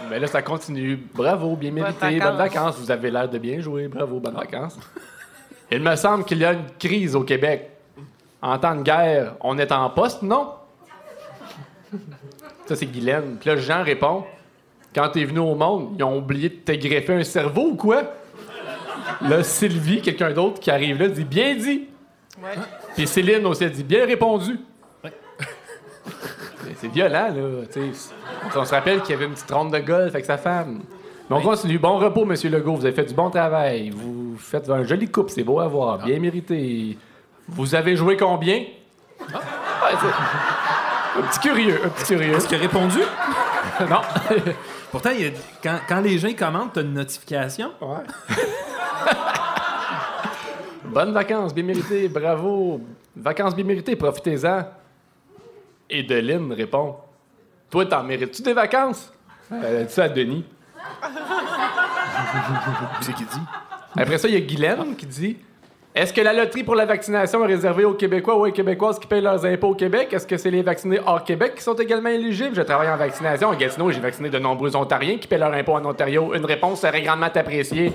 [0.09, 0.97] Mais là, ça continue.
[1.13, 2.37] Bravo, bien mérité, Bonnes vacances.
[2.37, 2.77] vacances.
[2.79, 3.87] Vous avez l'air de bien jouer.
[3.87, 4.77] Bravo, bonnes vacances.
[5.71, 7.69] Il me semble qu'il y a une crise au Québec.
[8.41, 10.53] En temps de guerre, on est en poste, non?
[12.65, 13.37] Ça, c'est Guylaine.
[13.39, 14.25] Puis là, Jean répond
[14.93, 18.03] Quand t'es venu au monde, ils ont oublié de te greffer un cerveau ou quoi?
[19.21, 21.87] Là, Sylvie, quelqu'un d'autre qui arrive là, dit Bien dit.
[22.41, 22.49] Ouais.
[22.95, 24.59] Puis Céline aussi, elle dit Bien répondu.
[26.77, 27.81] C'est violent, là.
[28.55, 30.81] On se rappelle qu'il y avait une petite ronde de golf avec sa femme.
[31.29, 31.77] Mais on continue.
[31.77, 32.75] Bon repos, Monsieur Legault.
[32.75, 33.91] Vous avez fait du bon travail.
[33.91, 35.31] Vous faites un joli couple.
[35.31, 35.99] C'est beau à voir.
[35.99, 36.97] Bien mérité.
[37.47, 38.55] Vous avez joué combien?
[38.55, 38.65] Ouais,
[40.01, 41.79] c'est- un petit curieux.
[41.85, 42.33] Un petit curieux.
[42.33, 42.99] Est-ce qu'il a répondu?
[43.89, 44.01] non.
[44.91, 45.31] Pourtant, il y a-
[45.63, 47.71] quand, quand les gens commentent, t'as une notification.
[47.81, 48.03] Ouais.
[50.85, 52.81] Bonnes vacances, bien méritées, bravo.
[53.15, 54.63] Vacances bien méritées, profitez-en.
[55.89, 56.97] Et Deline répond
[57.69, 59.11] Toi, t'en mérites-tu des vacances?
[59.49, 60.45] Elle a dit ça à Denis.
[63.01, 63.39] C'est qui dit?
[63.97, 65.37] Après ça, il y a Guylaine qui dit
[65.93, 69.07] Est-ce que la loterie pour la vaccination est réservée aux Québécois ou aux Québécoises qui
[69.07, 70.13] payent leurs impôts au Québec?
[70.13, 72.55] Est-ce que c'est les vaccinés hors Québec qui sont également éligibles?
[72.55, 73.51] Je travaille en vaccination.
[73.51, 76.33] À Gatineau, j'ai vacciné de nombreux Ontariens qui paient leurs impôts en Ontario.
[76.33, 77.91] Une réponse serait grandement appréciée.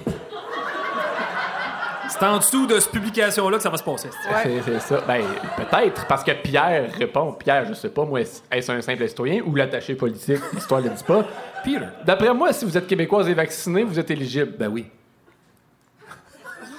[2.09, 4.11] C'est en dessous de cette publication-là que ça va se passer.
[4.43, 5.03] C'est c'est ça.
[5.07, 5.23] Ben,
[5.57, 7.33] peut-être, parce que Pierre répond.
[7.33, 10.41] Pierre, je sais pas, moi, est-ce un simple citoyen ou l'attaché politique?
[10.53, 11.25] L'histoire ne le dit pas.
[11.65, 11.87] Peter.
[12.05, 14.53] D'après moi, si vous êtes québécoise et vaccinée, vous êtes éligible.
[14.59, 14.85] Ben oui.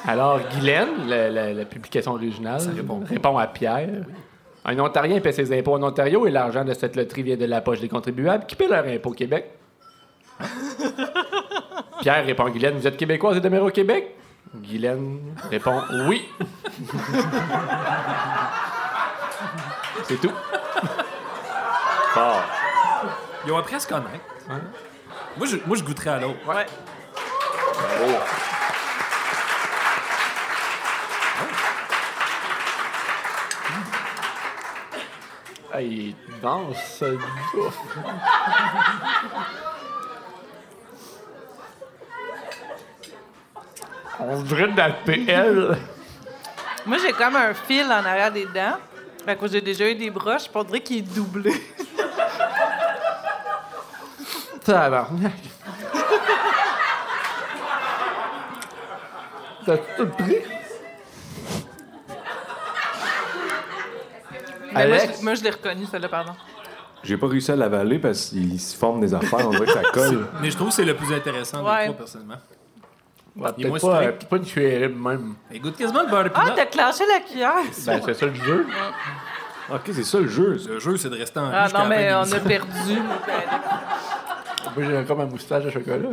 [0.07, 2.61] Alors, Guylaine, la, la- la publication originale,
[3.09, 3.89] répond, à Pierre.
[4.65, 7.61] Un Ontarien paie ses impôts en Ontario et l'argent de cette loterie vient de la
[7.61, 9.51] poche des contribuables qui paient leurs impôts au Québec.
[12.01, 14.15] Pierre répond à Guylaine, vous êtes québécoise et demeurez au Québec?
[14.55, 15.19] Guylaine
[15.49, 16.23] répond oui.
[20.03, 20.31] C'est tout.
[22.13, 22.43] Fort.
[23.45, 24.07] Ils ont appris à se connaître.
[25.37, 26.37] Moi, je, moi, je goûterais à l'autre.
[26.47, 26.65] Ouais.
[35.81, 37.71] Il danse, gars.
[44.19, 45.77] On dirait de la PL.
[46.85, 48.77] Moi, j'ai comme un fil en arrière des dents.
[49.23, 51.53] Fait que j'ai déjà eu des broches, on dirait qu'il est doublé.
[54.63, 55.33] Tabarnak.
[59.65, 60.56] T'as tout pris?
[64.77, 66.33] Mais moi, je, moi, je l'ai reconnu, celle-là, pardon.
[67.03, 69.81] J'ai pas réussi à l'avaler parce qu'il se forme des affaires, on dirait que ça
[69.93, 70.27] colle.
[70.41, 71.79] Mais je trouve que c'est le plus intéressant Ouais.
[71.79, 72.35] des trois, personnellement.
[73.35, 75.35] Ouais, peut-être pas, euh, pas une cuillerée même.
[75.53, 77.53] Il goûte quasiment le beurre de Ah, t'as clenché la cuillère!
[77.85, 78.65] Ben, c'est ça le jeu.
[79.71, 80.59] ok, c'est ça le jeu.
[80.67, 82.95] Le jeu, c'est de rester en Ah non, mais on a perdu.
[84.75, 86.09] Moi, j'ai comme un moustache de chocolat.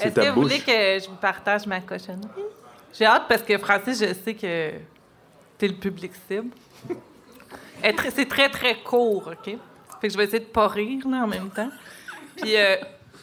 [0.00, 0.70] Est-ce que vous voulez que
[1.02, 2.28] je vous partage ma cochonnerie?
[2.92, 4.70] J'ai hâte parce que, Francis, je sais que
[5.56, 6.50] t'es le public cible.
[8.14, 9.44] C'est très, très court, OK?
[10.00, 11.70] Fait que je vais essayer de pas rire, là, en même temps.
[12.36, 12.76] Puis, euh,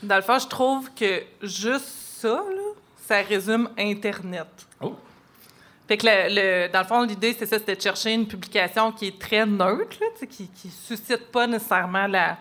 [0.03, 1.87] dans le fond, je trouve que juste
[2.19, 2.71] ça, là,
[3.07, 4.47] ça résume Internet.
[4.81, 4.95] Oh.
[5.87, 6.35] Fait que, le,
[6.67, 9.45] le- dans le fond, l'idée, c'est ça, c'était de chercher une publication qui est très
[9.45, 12.37] neutre, là, qui, qui suscite pas nécessairement la,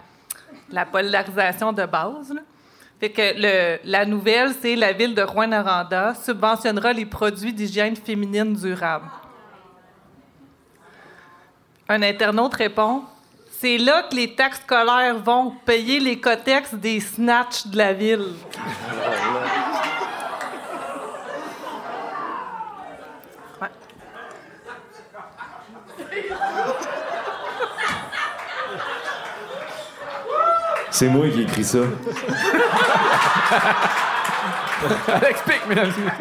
[0.71, 2.33] la polarisation de base.
[2.35, 2.43] là.
[3.01, 8.53] Fait que le- la nouvelle, c'est la ville de Rouen-Noranda subventionnera les produits d'hygiène féminine
[8.55, 9.07] durable.
[11.91, 13.03] Un internaute répond
[13.59, 18.35] C'est là que les taxes scolaires vont payer les cotex des snatchs de la ville.
[23.61, 23.69] Ouais.
[30.91, 31.79] C'est moi qui ai écrit ça.
[35.27, 36.13] Explique, mesdames et messieurs.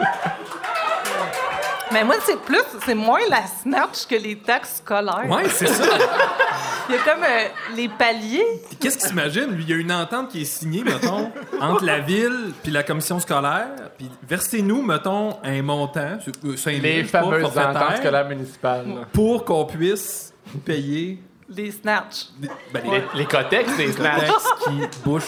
[1.92, 5.26] Mais moi, c'est plus, c'est moins la snatch que les taxes scolaires.
[5.30, 5.84] Ouais, c'est ça.
[6.90, 8.46] Il y a comme euh, les paliers.
[8.80, 9.52] Qu'est-ce qu'il s'imagine?
[9.52, 12.84] Lui, il y a une entente qui est signée, mettons, entre la ville puis la
[12.84, 13.68] commission scolaire.
[13.98, 16.18] Puis versez-nous, mettons, un montant.
[16.46, 18.88] euh, 5 000, Les fameuses ententes scolaires municipales.
[18.88, 19.02] là.
[19.12, 20.34] Pour qu'on puisse
[20.66, 22.28] payer Les snatch.
[22.38, 24.32] des- ben, Les, les cotex, les snatchs.
[24.64, 25.24] qui bouchent,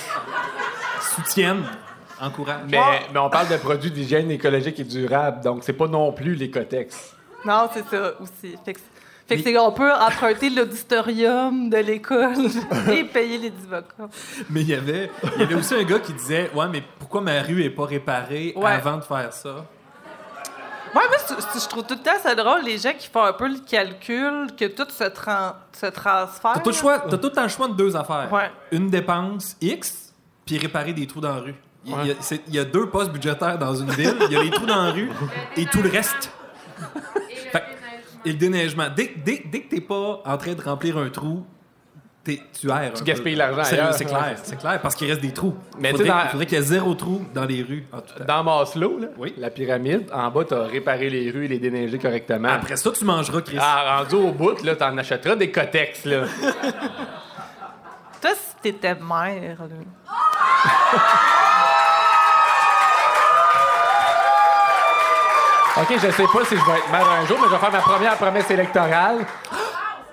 [1.16, 1.64] soutiennent,
[2.68, 2.80] Mais,
[3.14, 6.50] mais on parle de produits d'hygiène écologique et durable, donc c'est pas non plus les
[6.52, 7.14] cotex.
[7.46, 8.56] Non, c'est ça aussi.
[8.66, 8.80] Fait que,
[9.28, 12.36] fait que c'est- on peut emprunter l'auditorium de l'école
[12.92, 14.10] et payer les avocats.
[14.50, 17.22] Mais il y avait, il y avait aussi un gars qui disait Ouais, mais pourquoi
[17.22, 18.72] ma rue est pas réparée Ouais.
[18.72, 19.66] avant de faire ça?
[20.96, 23.48] Ouais, moi, je trouve tout le temps ça drôle, les gens qui font un peu
[23.48, 26.54] le calcul, que tout se, tran- se transfère.
[26.56, 28.28] T'as tout, le choix, t'as tout le temps le choix de deux affaires.
[28.34, 28.50] Ouais.
[28.72, 30.12] Une dépense X,
[30.48, 31.56] puis réparer des trous dans la rue.
[31.86, 34.16] Il, il y a, c'est- il y a deux postes budgétaires dans une ville.
[34.28, 35.10] Il y a les trous dans la rue
[35.56, 36.32] et tout le reste.
[37.52, 37.64] Fait-
[38.26, 38.88] et le déneigement.
[38.96, 41.46] Dès, dès, dès que t'es pas en train de remplir un trou,
[42.24, 42.92] t'es- tu erres.
[42.94, 45.56] Tu gaspilles l'argent C'est clair, c'est clair, parce qu'il reste des trous.
[45.80, 47.88] Mais tu faudrait, dans- il faudrait qu'il y ait zéro trou dans les rues.
[47.94, 48.24] en tout.
[48.28, 49.08] Dans Maslow, là,
[49.38, 52.50] la pyramide, en bas, t'as réparé les rues et les déneigé correctement.
[52.50, 53.58] Après ça, tu mangeras, Chris.
[53.60, 56.26] Ah, rendu au bout, là, t'en achèteras des cotex, là.
[58.22, 59.76] Toi, si t'étais mère, là.
[65.82, 67.72] OK, je sais pas si je vais être maire un jour, mais je vais faire
[67.72, 69.26] ma première promesse électorale.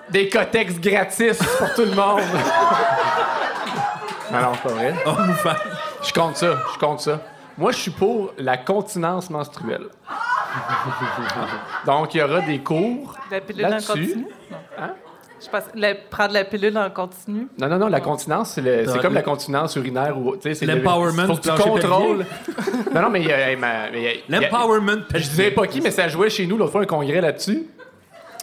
[0.09, 2.21] Des cotex gratis pour tout le monde.
[4.33, 4.95] Ah non, c'est pas vrai.
[5.05, 5.11] Oh.
[6.03, 7.19] Je compte ça, je compte ça.
[7.57, 9.87] Moi, je suis pour la continence menstruelle.
[11.85, 13.15] Donc, il y aura des cours
[13.55, 14.25] là-dessus.
[15.43, 17.47] Je pense, la- prendre la pilule en continu.
[17.59, 20.35] Non, non, non, la continence, c'est le- comme le- la continence urinaire ou.
[20.35, 22.25] tu sais, c'est le- L'empowerment Faut que du tu contrôles.
[22.95, 23.55] non, non, mais il y a.
[23.55, 25.03] ma- mais il y a- L'empowerment.
[25.13, 27.67] Je disais pas qui, mais ça jouait chez nous l'autre fois un congrès là-dessus.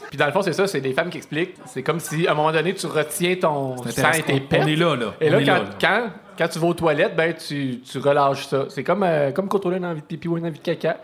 [0.09, 1.57] Puis dans le fond, c'est ça, c'est des femmes qui expliquent.
[1.67, 4.61] C'est comme si à un moment donné, tu retiens ton sang et tes pets.
[4.63, 5.15] On est là, là.
[5.21, 5.65] Et là, quand, là, là.
[5.81, 6.03] Quand,
[6.39, 8.67] quand tu vas aux toilettes, ben, tu, tu relâches ça.
[8.69, 10.99] C'est comme, euh, comme contrôler une envie de pipi ou une envie de caca.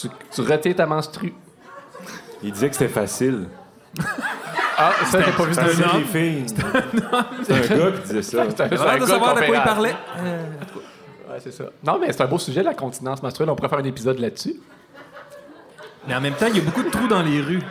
[0.00, 1.34] Tu, tu retiens ta menstrue.
[2.44, 3.46] Il disait que c'était facile.
[4.76, 5.66] Ah, ça, j'ai pas vu C'est ça.
[5.66, 6.46] facile, les filles.
[7.44, 8.44] C'est un gars qui disait ça.
[8.56, 9.94] C'est un- J'ai c'est un l'air de savoir de quoi il parlait.
[11.28, 11.64] Ouais, c'est ça.
[11.84, 13.50] Non, mais c'est un beau sujet, la continence menstruelle.
[13.50, 14.54] On pourrait faire un épisode là-dessus.
[16.06, 17.62] Mais en même temps, il y a beaucoup de trous dans les rues.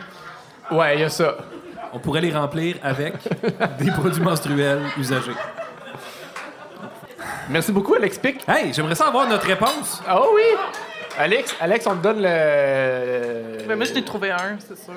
[0.70, 1.36] Ouais, il y a ça.
[1.92, 3.14] On pourrait les remplir avec
[3.78, 5.32] des produits menstruels usagés.
[7.48, 8.44] Merci beaucoup, Alex Pic.
[8.48, 10.02] Hey, j'aimerais ça avoir notre réponse.
[10.08, 10.42] Ah oui!
[11.18, 13.66] Alex, Alex, on te donne le.
[13.68, 14.94] Mais moi, je t'ai trouvé un, c'est sûr.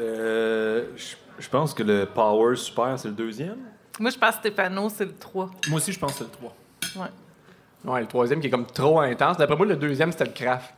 [0.00, 3.58] Euh, je- pense que le Power Super, c'est le deuxième.
[4.00, 5.50] Moi, je pense que Stéphano, c'est le 3.
[5.68, 6.56] Moi aussi, je pense que c'est le 3.
[7.02, 7.92] Ouais.
[7.92, 9.36] Ouais, le troisième qui est comme trop intense.
[9.36, 10.72] D'après moi, le deuxième, c'était le craft.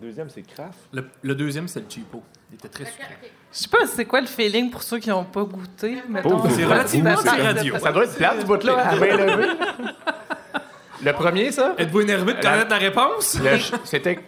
[0.00, 0.78] Le deuxième, c'est Kraft?
[0.92, 2.22] Le, le deuxième, c'est le cheapo.
[2.50, 3.16] Il était très sucré.
[3.52, 6.02] Je sais pas c'est quoi le feeling pour ceux qui n'ont pas goûté.
[6.08, 6.42] mettons?
[6.50, 7.78] C'est relativement radio.
[7.78, 9.46] Ça doit être plate, ce bout-là, à main levée.
[11.04, 11.74] Le premier, ça?
[11.78, 13.38] Êtes-vous énervé de connaître la réponse?
[13.84, 14.18] C'était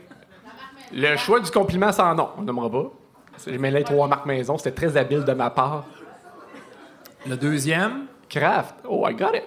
[0.92, 2.28] le choix du compliment sans nom.
[2.38, 2.90] On nommera pas.
[3.46, 4.56] J'ai mêlé les trois marques maison.
[4.58, 5.84] C'était très habile de ma part.
[7.26, 8.06] Le deuxième?
[8.28, 8.74] Kraft.
[8.88, 9.44] Oh, I got it.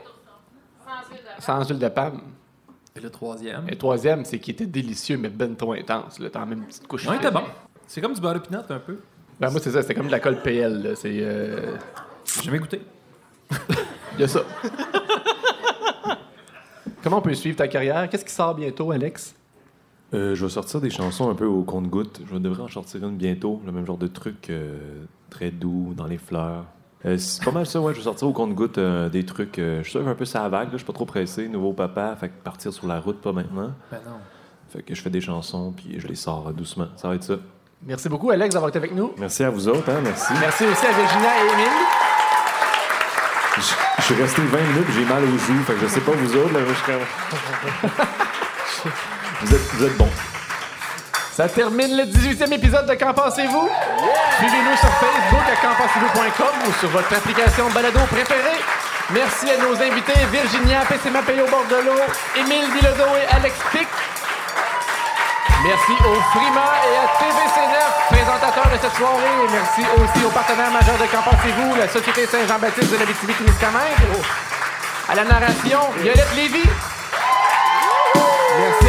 [1.39, 2.21] Sans huile de palme.
[2.95, 3.67] et le troisième?
[3.67, 6.19] Et le troisième, c'est qu'il était délicieux, mais ben trop intense.
[6.31, 7.03] T'as même une petite couche.
[7.05, 7.21] Ouais, frite.
[7.23, 7.43] c'était bon.
[7.87, 8.99] C'est comme du beurre de pinot un peu.
[9.39, 9.81] Ben, moi, c'est ça.
[9.81, 10.81] C'était comme de la colle PL.
[10.81, 10.95] là.
[10.95, 11.19] C'est.
[11.21, 11.75] euh,
[12.25, 12.81] J'ai jamais goûté.
[14.15, 14.41] Il y a ça.
[17.03, 18.09] Comment on peut suivre ta carrière?
[18.09, 19.35] Qu'est-ce qui sort bientôt, Alex?
[20.13, 22.21] Euh, je vais sortir des chansons un peu au compte-goutte.
[22.31, 23.61] Je devrais en sortir une bientôt.
[23.65, 26.65] Le même genre de truc euh, très doux, dans les fleurs.
[27.05, 27.93] Euh, c'est pas mal ça, ouais.
[27.93, 29.57] Je vais sortir au compte-goutte des trucs.
[29.57, 30.71] je suis un peu ça vague, là.
[30.73, 31.47] Je suis pas trop pressé.
[31.47, 33.71] Nouveau papa, fait que partir sur la route, pas maintenant.
[33.91, 34.17] Ben non.
[34.69, 36.87] Fait que je fais des chansons, puis je les sors doucement.
[36.95, 37.35] Ça va être ça.
[37.85, 39.13] Merci beaucoup, Alex, d'avoir été avec nous.
[39.17, 39.99] Merci à vous autres, hein.
[40.03, 40.33] Merci.
[40.39, 41.77] Merci aussi à Virginia et Émile.
[43.57, 43.61] Je,
[43.97, 45.63] je suis resté 20 minutes, j'ai mal aux joues.
[45.63, 46.59] Fait que je sais pas vous autres, là.
[46.65, 46.73] je
[48.81, 48.89] suis
[49.41, 50.11] vous, êtes, vous êtes bons.
[51.35, 53.69] Ça termine le 18e épisode de Qu'en pensez-vous?
[54.37, 58.57] Suivez-nous sur Facebook à qu'enpensez-vous.com ou sur votre application balado préférée.
[59.11, 62.01] Merci à nos invités Virginia Pessimapeo Bordelot,
[62.35, 63.87] Émile Bilodeau et Alex Pic.
[65.63, 69.37] Merci au Frima et à TVC9, présentateurs de cette soirée.
[69.51, 74.23] Merci aussi aux partenaires majeurs de Qu'en pensez-vous, la Société Saint-Jean-Baptiste de l'Abitibi-Témiscamingue.
[75.09, 76.63] À la narration, Violette Lévy.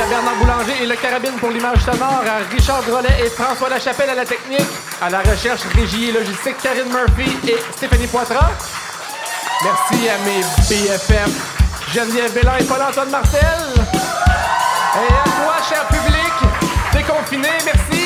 [0.08, 4.14] Bernard Boulanger et le Carabine pour l'image sonore, à Richard Drolet et François Lachapelle à
[4.14, 4.66] la technique,
[5.02, 8.50] à la recherche, régie et logistique, Karine Murphy et Stéphanie Poitras.
[9.62, 13.40] Merci à mes BFF, Geneviève Bellin et Paul-Antoine Martel.
[14.94, 16.32] Et à toi, cher public,
[16.94, 17.97] déconfiné, merci